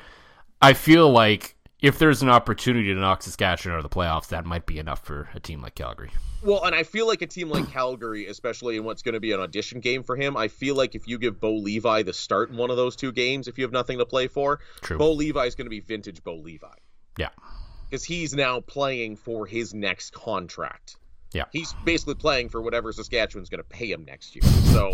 I 0.64 0.72
feel 0.72 1.10
like 1.10 1.56
if 1.82 1.98
there's 1.98 2.22
an 2.22 2.30
opportunity 2.30 2.88
to 2.94 2.98
knock 2.98 3.22
Saskatchewan 3.22 3.74
out 3.78 3.84
of 3.84 3.90
the 3.90 3.94
playoffs, 3.94 4.28
that 4.28 4.46
might 4.46 4.64
be 4.64 4.78
enough 4.78 5.04
for 5.04 5.28
a 5.34 5.40
team 5.40 5.60
like 5.60 5.74
Calgary. 5.74 6.10
Well, 6.42 6.64
and 6.64 6.74
I 6.74 6.82
feel 6.82 7.06
like 7.06 7.20
a 7.20 7.26
team 7.26 7.50
like 7.50 7.70
Calgary, 7.70 8.26
especially 8.26 8.76
in 8.76 8.84
what's 8.84 9.02
going 9.02 9.12
to 9.12 9.20
be 9.20 9.32
an 9.32 9.40
audition 9.40 9.80
game 9.80 10.02
for 10.02 10.16
him, 10.16 10.36
I 10.36 10.48
feel 10.48 10.74
like 10.74 10.94
if 10.94 11.06
you 11.06 11.18
give 11.18 11.38
Bo 11.40 11.54
Levi 11.54 12.02
the 12.02 12.12
start 12.14 12.50
in 12.50 12.56
one 12.56 12.70
of 12.70 12.76
those 12.78 12.96
two 12.96 13.12
games, 13.12 13.48
if 13.48 13.58
you 13.58 13.64
have 13.64 13.72
nothing 13.72 13.98
to 13.98 14.06
play 14.06 14.26
for, 14.26 14.60
True. 14.80 14.96
Bo 14.96 15.12
Levi 15.12 15.44
is 15.44 15.54
going 15.54 15.66
to 15.66 15.70
be 15.70 15.80
vintage 15.80 16.22
Bo 16.24 16.36
Levi 16.36 16.66
Yeah. 17.18 17.28
because 17.90 18.04
he's 18.04 18.34
now 18.34 18.60
playing 18.60 19.16
for 19.16 19.46
his 19.46 19.74
next 19.74 20.12
contract. 20.12 20.96
Yeah. 21.34 21.44
He's 21.52 21.74
basically 21.84 22.14
playing 22.14 22.48
for 22.48 22.62
whatever 22.62 22.92
Saskatchewan's 22.92 23.50
going 23.50 23.62
to 23.62 23.68
pay 23.68 23.90
him 23.90 24.04
next 24.06 24.34
year. 24.36 24.44
So, 24.72 24.92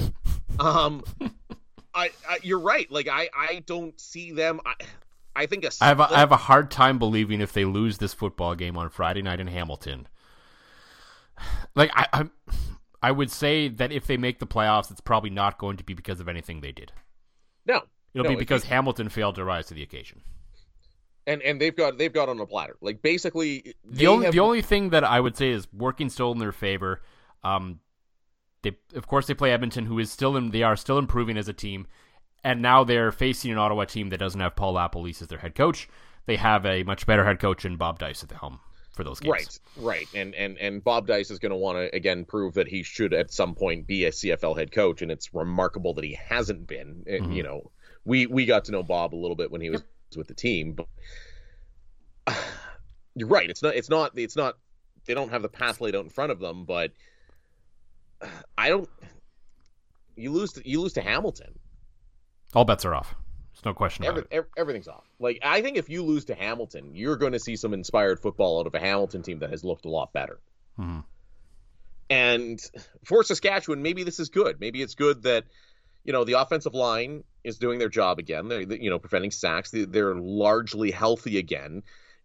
um, 0.59 1.05
I, 1.95 2.11
I 2.29 2.39
you're 2.43 2.61
right. 2.61 2.91
Like 2.91 3.09
I 3.09 3.29
I 3.37 3.63
don't 3.67 3.99
see 4.01 4.33
them. 4.33 4.61
I, 4.65 4.75
I 5.37 5.47
think 5.47 5.65
a 5.65 5.71
I 5.81 5.87
have 5.89 6.01
a, 6.01 6.05
split- 6.05 6.17
I 6.17 6.21
have 6.21 6.33
a 6.33 6.37
hard 6.37 6.71
time 6.71 6.99
believing 6.99 7.41
if 7.41 7.53
they 7.53 7.65
lose 7.65 7.99
this 7.99 8.13
football 8.15 8.55
game 8.55 8.77
on 8.77 8.91
Friday 8.91 9.23
night 9.23 9.41
in 9.41 9.47
Hamilton. 9.47 10.07
Like 11.75 11.91
I, 11.95 12.07
I, 12.13 12.25
I 13.03 13.11
would 13.13 13.31
say 13.31 13.69
that 13.69 13.93
if 13.93 14.07
they 14.07 14.17
make 14.17 14.39
the 14.41 14.47
playoffs, 14.47 14.91
it's 14.91 15.01
probably 15.01 15.31
not 15.31 15.59
going 15.59 15.77
to 15.79 15.85
be 15.85 15.95
because 15.95 16.21
of 16.21 16.29
anything 16.29 16.61
they 16.61 16.73
did. 16.73 16.93
no. 17.67 17.83
It'll 18.13 18.25
no, 18.25 18.31
be 18.31 18.37
because 18.37 18.65
you- 18.65 18.71
Hamilton 18.71 19.09
failed 19.09 19.37
to 19.37 19.45
rise 19.45 19.67
to 19.67 19.75
the 19.75 19.85
occasion. 19.85 20.21
and 21.29 21.41
and 21.43 21.61
they've 21.61 21.77
got 21.77 21.97
they've 21.97 22.13
got 22.13 22.29
on 22.29 22.41
a 22.41 22.47
platter. 22.47 22.77
Like 22.81 23.03
basically 23.03 23.75
The 23.85 24.09
only 24.09 24.25
have- 24.27 24.35
the 24.35 24.41
only 24.41 24.63
thing 24.63 24.91
that 24.91 25.05
I 25.05 25.21
would 25.21 25.37
say 25.37 25.51
is 25.51 25.73
working 25.73 26.09
still 26.09 26.33
in 26.33 26.39
their 26.39 26.51
favor. 26.51 27.03
Um, 27.45 27.79
they 28.63 28.77
of 28.97 29.07
course 29.07 29.29
they 29.29 29.35
play 29.35 29.53
Edmonton, 29.53 29.87
who 29.87 29.99
is 30.01 30.11
still 30.11 30.37
in, 30.37 30.51
they 30.51 30.65
are 30.65 30.75
still 30.77 30.99
improving 30.99 31.39
as 31.39 31.49
a 31.49 31.53
team, 31.53 31.87
and 32.45 32.63
now 32.63 32.85
they're 32.85 33.13
facing 33.13 33.51
an 33.51 33.59
Ottawa 33.59 33.85
team 33.85 34.09
that 34.11 34.19
doesn't 34.19 34.41
have 34.41 34.57
Paul 34.57 34.75
LaPolice 34.75 35.23
as 35.23 35.29
their 35.29 35.39
head 35.39 35.55
coach. 35.55 35.89
They 36.27 36.37
have 36.37 36.65
a 36.67 36.83
much 36.85 37.07
better 37.07 37.25
head 37.25 37.39
coach 37.41 37.65
in 37.65 37.77
Bob 37.77 37.99
Dyce 37.99 38.23
at 38.23 38.29
the 38.29 38.37
helm 38.37 38.61
for 38.93 39.05
those 39.05 39.21
games. 39.21 39.61
Right, 39.77 39.85
right, 39.85 40.07
and 40.15 40.35
and 40.35 40.59
and 40.59 40.83
Bob 40.85 41.07
Dyce 41.07 41.31
is 41.31 41.39
going 41.39 41.51
to 41.51 41.57
want 41.57 41.79
to 41.79 41.95
again 41.97 42.25
prove 42.25 42.55
that 42.55 42.69
he 42.69 42.83
should 42.83 43.15
at 43.15 43.33
some 43.33 43.55
point 43.55 43.87
be 43.87 44.05
a 44.05 44.11
CFL 44.11 44.57
head 44.59 44.73
coach, 44.73 45.03
and 45.03 45.11
it's 45.11 45.33
remarkable 45.35 45.95
that 45.95 46.05
he 46.05 46.15
hasn't 46.15 46.67
been. 46.67 47.05
And, 47.07 47.27
Mhm. 47.27 47.35
You 47.37 47.43
know, 47.43 47.71
we 48.05 48.27
we 48.27 48.47
got 48.47 48.65
to 48.67 48.73
know 48.73 48.83
Bob 48.83 49.15
a 49.15 49.17
little 49.17 49.37
bit 49.37 49.51
when 49.51 49.61
he 49.61 49.71
was 49.71 49.83
with 50.17 50.29
the 50.29 50.35
team, 50.35 50.73
but 50.75 50.87
you're 53.15 53.29
right. 53.29 53.49
It's 53.49 53.63
not. 53.63 53.75
It's 53.75 53.91
not. 53.91 54.13
It's 54.17 54.37
not. 54.37 54.57
They 55.07 55.15
don't 55.15 55.31
have 55.31 55.43
the 55.43 55.49
path 55.49 55.81
laid 55.81 55.97
out 55.97 56.05
in 56.05 56.11
front 56.11 56.33
of 56.33 56.39
them, 56.39 56.65
but 56.65 56.93
I 58.59 58.69
don't. 58.69 58.89
You 60.17 60.33
lose. 60.33 60.53
To, 60.53 60.69
you 60.69 60.81
lose 60.81 60.93
to 60.95 61.01
Hamilton. 61.01 61.59
All 62.55 62.65
bets 62.65 62.85
are 62.85 62.95
off. 62.95 63.15
There's 63.53 63.65
no 63.65 63.75
question 63.75 64.05
about 64.05 64.27
it. 64.31 64.47
everything's 64.57 64.89
off. 64.89 65.05
Like 65.19 65.39
I 65.43 65.61
think 65.63 65.77
if 65.77 65.89
you 65.89 66.03
lose 66.03 66.25
to 66.27 66.35
Hamilton, 66.35 66.95
you're 66.95 67.17
going 67.17 67.33
to 67.33 67.41
see 67.41 67.57
some 67.57 67.75
inspired 67.75 68.21
football 68.21 68.61
out 68.61 68.67
of 68.67 68.75
a 68.75 68.81
Hamilton 68.81 69.23
team 69.23 69.41
that 69.41 69.51
has 69.51 69.65
looked 69.65 69.85
a 69.85 69.91
lot 69.91 70.13
better. 70.13 70.39
Mhm. 70.79 71.05
And 72.09 72.61
for 73.05 73.23
Saskatchewan, 73.23 73.83
maybe 73.83 74.03
this 74.03 74.19
is 74.19 74.31
good. 74.31 74.61
Maybe 74.61 74.83
it's 74.83 74.95
good 74.95 75.23
that 75.23 75.45
you 76.05 76.13
know 76.13 76.25
the 76.25 76.41
offensive 76.41 76.75
line 76.75 77.23
is 77.45 77.59
doing 77.59 77.79
their 77.79 77.89
job 77.89 78.19
again. 78.19 78.49
They're 78.49 78.63
you 78.63 78.91
know 78.91 78.99
preventing 78.99 79.31
sacks. 79.31 79.71
They're 79.73 80.17
largely 80.17 80.91
healthy 80.91 81.39
again 81.39 81.83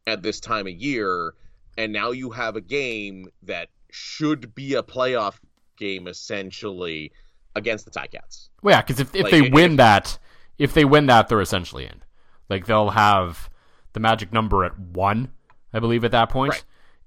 at 0.07 0.23
this 0.23 0.39
time 0.39 0.67
of 0.67 0.73
year, 0.73 1.33
and 1.77 1.91
now 1.91 2.11
you 2.11 2.31
have 2.31 2.55
a 2.55 2.61
game 2.61 3.27
that 3.43 3.69
should 3.91 4.55
be 4.55 4.73
a 4.75 4.83
playoff 4.83 5.35
game 5.77 6.07
essentially 6.07 7.11
against 7.55 7.85
the 7.85 7.91
Ticats. 7.91 8.49
Well, 8.61 8.75
yeah, 8.75 8.81
because 8.81 8.99
if, 8.99 9.13
if 9.15 9.23
Like, 9.23 9.31
they 9.31 9.45
if- 9.47 9.53
win 9.53 9.75
that, 9.77 10.17
if 10.57 10.73
they 10.73 10.85
win 10.85 11.05
that, 11.07 11.27
they're 11.27 11.41
essentially 11.41 11.85
in. 11.85 12.01
Like 12.49 12.65
they'll 12.65 12.91
have 12.91 13.49
the 13.93 13.99
magic 13.99 14.31
number 14.31 14.63
at 14.65 14.77
one, 14.77 15.31
I 15.73 15.79
believe, 15.79 16.03
at 16.03 16.11
that 16.11 16.29
point. 16.29 16.51
Right. 16.53 16.63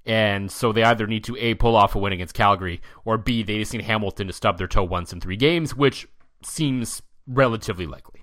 And 0.07 0.51
so 0.51 0.73
they 0.73 0.83
either 0.83 1.07
need 1.07 1.25
to 1.25 1.37
a 1.37 1.55
pull 1.55 1.77
off 1.77 1.95
a 1.95 1.99
win 1.99 2.13
against 2.13 2.35
Calgary, 2.35 2.81
or 3.05 3.19
b 3.19 3.43
they 3.43 3.59
just 3.59 3.73
need 3.73 3.83
Hamilton 3.83 4.27
to 4.27 4.33
stub 4.33 4.57
their 4.59 4.67
toe 4.67 4.85
once 4.85 5.13
in 5.13 5.21
three 5.21 5.37
games, 5.37 5.77
which 5.77 6.09
seems 6.43 7.03
relatively 7.27 7.87
likely. 7.87 8.23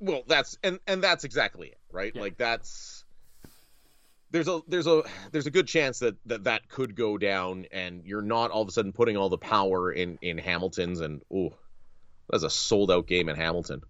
Well, 0.00 0.22
that's 0.26 0.58
and 0.62 0.78
and 0.86 1.02
that's 1.02 1.24
exactly 1.24 1.68
it, 1.68 1.78
right? 1.90 2.12
Yeah. 2.14 2.20
Like 2.20 2.36
that's 2.36 2.97
there's 4.30 4.48
a 4.48 4.60
there's 4.68 4.86
a 4.86 5.02
there's 5.32 5.46
a 5.46 5.50
good 5.50 5.66
chance 5.66 6.00
that, 6.00 6.16
that 6.26 6.44
that 6.44 6.68
could 6.68 6.94
go 6.94 7.18
down 7.18 7.66
and 7.72 8.04
you're 8.04 8.22
not 8.22 8.50
all 8.50 8.62
of 8.62 8.68
a 8.68 8.72
sudden 8.72 8.92
putting 8.92 9.16
all 9.16 9.28
the 9.28 9.38
power 9.38 9.90
in 9.90 10.18
in 10.20 10.38
Hamilton's 10.38 11.00
and 11.00 11.22
oh 11.32 11.50
that's 12.28 12.42
a 12.42 12.50
sold 12.50 12.90
out 12.90 13.06
game 13.06 13.28
in 13.28 13.36
Hamilton. 13.36 13.80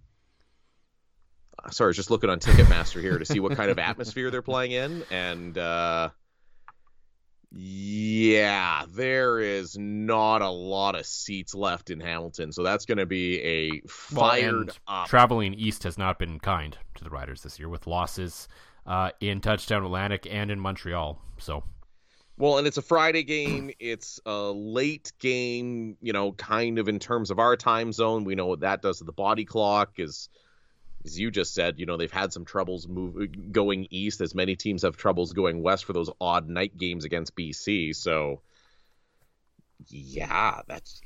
Uh, 1.62 1.70
sorry, 1.70 1.89
I 1.89 1.91
was 1.91 1.97
just 1.97 2.11
looking 2.11 2.30
on 2.30 2.39
Ticketmaster 2.39 3.01
here 3.01 3.18
to 3.18 3.24
see 3.24 3.41
what 3.41 3.57
kind 3.57 3.70
of 3.70 3.78
atmosphere 3.80 4.30
they're 4.30 4.43
playing 4.43 4.72
in 4.72 5.05
and 5.11 5.59
uh 5.59 6.11
yeah, 7.51 8.84
there 8.91 9.41
is 9.41 9.76
not 9.78 10.43
a 10.43 10.51
lot 10.51 10.95
of 10.95 11.07
seats 11.07 11.55
left 11.55 11.89
in 11.89 11.99
Hamilton, 11.99 12.53
so 12.53 12.62
that's 12.62 12.84
going 12.84 12.99
to 12.99 13.07
be 13.07 13.41
a 13.41 13.80
fired 13.89 14.66
well, 14.86 15.03
up. 15.03 15.09
Traveling 15.09 15.55
east 15.55 15.84
has 15.84 15.97
not 15.97 16.18
been 16.18 16.41
kind 16.41 16.76
to 16.97 17.05
the 17.05 17.09
Riders 17.09 17.43
this 17.43 17.59
year 17.59 17.70
with 17.70 17.86
losses 17.86 18.49
uh, 18.89 19.11
in 19.20 19.41
Touchdown 19.41 19.84
Atlantic 19.84 20.26
and 20.28 20.51
in 20.51 20.59
Montreal. 20.59 21.20
So, 21.36 21.62
well, 22.39 22.59
and 22.59 22.66
it's 22.66 22.78
a 22.78 22.82
Friday 22.82 23.22
game. 23.22 23.70
It's 23.78 24.18
a 24.26 24.51
late 24.51 25.12
game, 25.20 25.97
you 26.01 26.12
know, 26.12 26.32
kind 26.32 26.78
of 26.78 26.89
in 26.89 26.99
terms 26.99 27.30
of 27.30 27.39
our 27.39 27.57
time 27.57 27.93
zone. 27.93 28.24
We 28.24 28.34
know 28.34 28.47
what 28.47 28.61
that 28.61 28.82
does 28.82 28.99
to 28.99 29.05
the 29.05 29.12
body 29.12 29.45
clock. 29.45 29.99
Is 29.99 30.30
as 31.05 31.18
you 31.18 31.30
just 31.30 31.55
said, 31.55 31.78
you 31.78 31.86
know, 31.86 31.97
they've 31.97 32.11
had 32.11 32.32
some 32.32 32.45
troubles 32.45 32.89
move 32.89 33.53
going 33.53 33.86
east, 33.91 34.20
as 34.20 34.34
many 34.34 34.57
teams 34.57 34.82
have 34.82 34.97
troubles 34.97 35.32
going 35.32 35.62
west 35.62 35.84
for 35.84 35.93
those 35.93 36.11
odd 36.20 36.49
night 36.49 36.76
games 36.76 37.05
against 37.05 37.36
BC. 37.36 37.95
So, 37.95 38.41
yeah, 39.86 40.62
that's. 40.66 41.01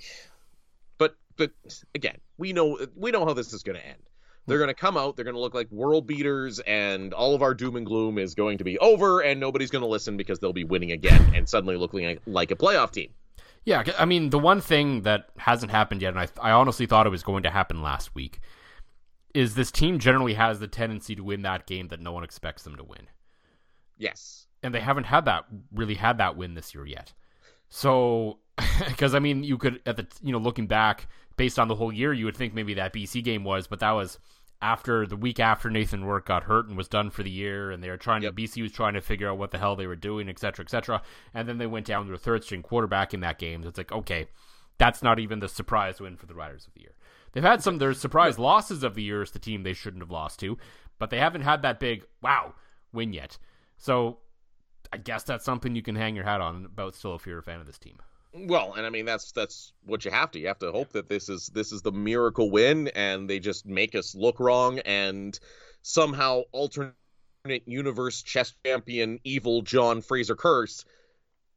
But 0.98 1.16
but 1.36 1.50
again, 1.96 2.18
we 2.38 2.52
know 2.52 2.78
we 2.94 3.10
know 3.10 3.26
how 3.26 3.34
this 3.34 3.52
is 3.52 3.64
going 3.64 3.78
to 3.78 3.86
end. 3.86 4.02
They're 4.46 4.58
going 4.58 4.68
to 4.68 4.74
come 4.74 4.96
out. 4.96 5.16
They're 5.16 5.24
going 5.24 5.36
to 5.36 5.40
look 5.40 5.54
like 5.54 5.70
world 5.70 6.06
beaters, 6.06 6.58
and 6.60 7.14
all 7.14 7.34
of 7.34 7.42
our 7.42 7.54
doom 7.54 7.76
and 7.76 7.86
gloom 7.86 8.18
is 8.18 8.34
going 8.34 8.58
to 8.58 8.64
be 8.64 8.78
over, 8.78 9.20
and 9.20 9.38
nobody's 9.38 9.70
going 9.70 9.82
to 9.82 9.88
listen 9.88 10.16
because 10.16 10.40
they'll 10.40 10.52
be 10.52 10.64
winning 10.64 10.92
again 10.92 11.32
and 11.34 11.48
suddenly 11.48 11.76
looking 11.76 12.18
like 12.26 12.50
a 12.50 12.56
playoff 12.56 12.90
team. 12.90 13.10
Yeah, 13.64 13.84
I 13.96 14.04
mean, 14.04 14.30
the 14.30 14.40
one 14.40 14.60
thing 14.60 15.02
that 15.02 15.26
hasn't 15.36 15.70
happened 15.70 16.02
yet, 16.02 16.16
and 16.16 16.18
I, 16.18 16.28
I 16.40 16.50
honestly 16.50 16.86
thought 16.86 17.06
it 17.06 17.10
was 17.10 17.22
going 17.22 17.44
to 17.44 17.50
happen 17.50 17.80
last 17.80 18.12
week, 18.14 18.40
is 19.34 19.54
this 19.54 19.70
team 19.70 20.00
generally 20.00 20.34
has 20.34 20.58
the 20.58 20.66
tendency 20.66 21.14
to 21.14 21.22
win 21.22 21.42
that 21.42 21.66
game 21.66 21.88
that 21.88 22.00
no 22.00 22.12
one 22.12 22.24
expects 22.24 22.64
them 22.64 22.76
to 22.76 22.84
win. 22.84 23.06
Yes. 23.96 24.46
And 24.64 24.74
they 24.74 24.80
haven't 24.80 25.04
had 25.04 25.26
that 25.26 25.44
really 25.72 25.94
had 25.94 26.18
that 26.18 26.36
win 26.36 26.54
this 26.54 26.74
year 26.74 26.84
yet. 26.84 27.12
So 27.68 28.38
because 28.86 29.14
I 29.14 29.18
mean 29.18 29.44
you 29.44 29.56
could 29.58 29.80
at 29.86 29.96
the 29.96 30.06
you 30.22 30.32
know 30.32 30.38
looking 30.38 30.66
back 30.66 31.08
based 31.36 31.58
on 31.58 31.68
the 31.68 31.74
whole 31.76 31.92
year 31.92 32.12
you 32.12 32.24
would 32.24 32.36
think 32.36 32.54
maybe 32.54 32.74
that 32.74 32.92
BC 32.92 33.22
game 33.24 33.44
was 33.44 33.66
but 33.66 33.80
that 33.80 33.92
was 33.92 34.18
after 34.60 35.06
the 35.06 35.16
week 35.16 35.40
after 35.40 35.68
Nathan 35.68 36.04
Rourke 36.04 36.26
got 36.26 36.44
hurt 36.44 36.68
and 36.68 36.76
was 36.76 36.86
done 36.86 37.10
for 37.10 37.22
the 37.22 37.30
year 37.30 37.70
and 37.70 37.82
they 37.82 37.90
were 37.90 37.96
trying 37.96 38.22
yep. 38.22 38.36
to 38.36 38.42
BC 38.42 38.62
was 38.62 38.72
trying 38.72 38.94
to 38.94 39.00
figure 39.00 39.28
out 39.28 39.38
what 39.38 39.50
the 39.50 39.58
hell 39.58 39.74
they 39.74 39.86
were 39.86 39.96
doing 39.96 40.28
etc 40.28 40.64
etc 40.64 41.02
and 41.34 41.48
then 41.48 41.58
they 41.58 41.66
went 41.66 41.86
down 41.86 42.06
to 42.06 42.14
a 42.14 42.18
third 42.18 42.44
string 42.44 42.62
quarterback 42.62 43.12
in 43.12 43.20
that 43.20 43.38
game. 43.38 43.64
It's 43.64 43.78
like 43.78 43.92
okay 43.92 44.28
that's 44.78 45.02
not 45.02 45.18
even 45.18 45.40
the 45.40 45.48
surprise 45.48 46.00
win 46.00 46.16
for 46.16 46.26
the 46.26 46.34
Riders 46.34 46.66
of 46.66 46.74
the 46.74 46.80
year. 46.80 46.94
They've 47.32 47.42
had 47.42 47.62
some 47.62 47.78
their 47.78 47.94
surprise 47.94 48.38
losses 48.38 48.82
of 48.82 48.94
the 48.94 49.02
year 49.02 49.22
as 49.22 49.30
the 49.30 49.38
team 49.38 49.62
they 49.62 49.72
shouldn't 49.72 50.02
have 50.02 50.10
lost 50.10 50.40
to, 50.40 50.58
but 50.98 51.10
they 51.10 51.18
haven't 51.18 51.42
had 51.42 51.62
that 51.62 51.80
big 51.80 52.04
wow 52.20 52.54
win 52.92 53.12
yet. 53.12 53.38
So 53.78 54.18
I 54.92 54.98
guess 54.98 55.22
that's 55.22 55.44
something 55.44 55.74
you 55.74 55.82
can 55.82 55.96
hang 55.96 56.14
your 56.14 56.24
hat 56.24 56.40
on 56.40 56.64
about 56.64 56.94
still 56.94 57.14
if 57.14 57.26
you're 57.26 57.38
a 57.38 57.42
fan 57.42 57.60
of 57.60 57.66
this 57.66 57.78
team. 57.78 57.98
Well, 58.34 58.74
and 58.74 58.86
I 58.86 58.90
mean 58.90 59.04
that's 59.04 59.32
that's 59.32 59.72
what 59.84 60.04
you 60.04 60.10
have 60.10 60.30
to. 60.32 60.38
You 60.38 60.48
have 60.48 60.58
to 60.60 60.72
hope 60.72 60.92
that 60.92 61.08
this 61.08 61.28
is 61.28 61.48
this 61.48 61.70
is 61.70 61.82
the 61.82 61.92
miracle 61.92 62.50
win 62.50 62.88
and 62.88 63.28
they 63.28 63.38
just 63.38 63.66
make 63.66 63.94
us 63.94 64.14
look 64.14 64.40
wrong 64.40 64.78
and 64.80 65.38
somehow 65.82 66.42
alternate 66.52 66.94
universe 67.44 68.22
chess 68.22 68.54
champion 68.64 69.18
evil 69.24 69.62
John 69.62 70.00
Fraser 70.00 70.36
Curse 70.36 70.84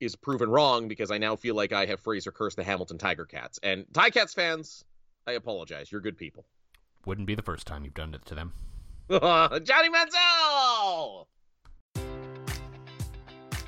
is 0.02 0.16
proven 0.16 0.50
wrong 0.50 0.88
because 0.88 1.12
I 1.12 1.18
now 1.18 1.36
feel 1.36 1.56
like 1.56 1.72
I 1.72 1.86
have 1.86 2.02
Fraser 2.02 2.32
Curse 2.32 2.56
the 2.56 2.64
Hamilton 2.64 2.98
Tiger 2.98 3.26
Cats. 3.26 3.60
And 3.64 3.86
Ticats 3.94 4.34
fans, 4.34 4.84
I 5.26 5.34
apologize. 5.34 5.92
You're 5.92 6.02
good 6.02 6.18
people. 6.18 6.46
Wouldn't 7.06 7.28
be 7.28 7.36
the 7.36 7.42
first 7.42 7.68
time 7.68 7.86
you've 7.86 7.94
done 7.94 8.14
it 8.14 8.26
to 8.26 8.36
them. 8.36 8.52
Johnny 9.10 9.90
Manziel! 9.90 11.28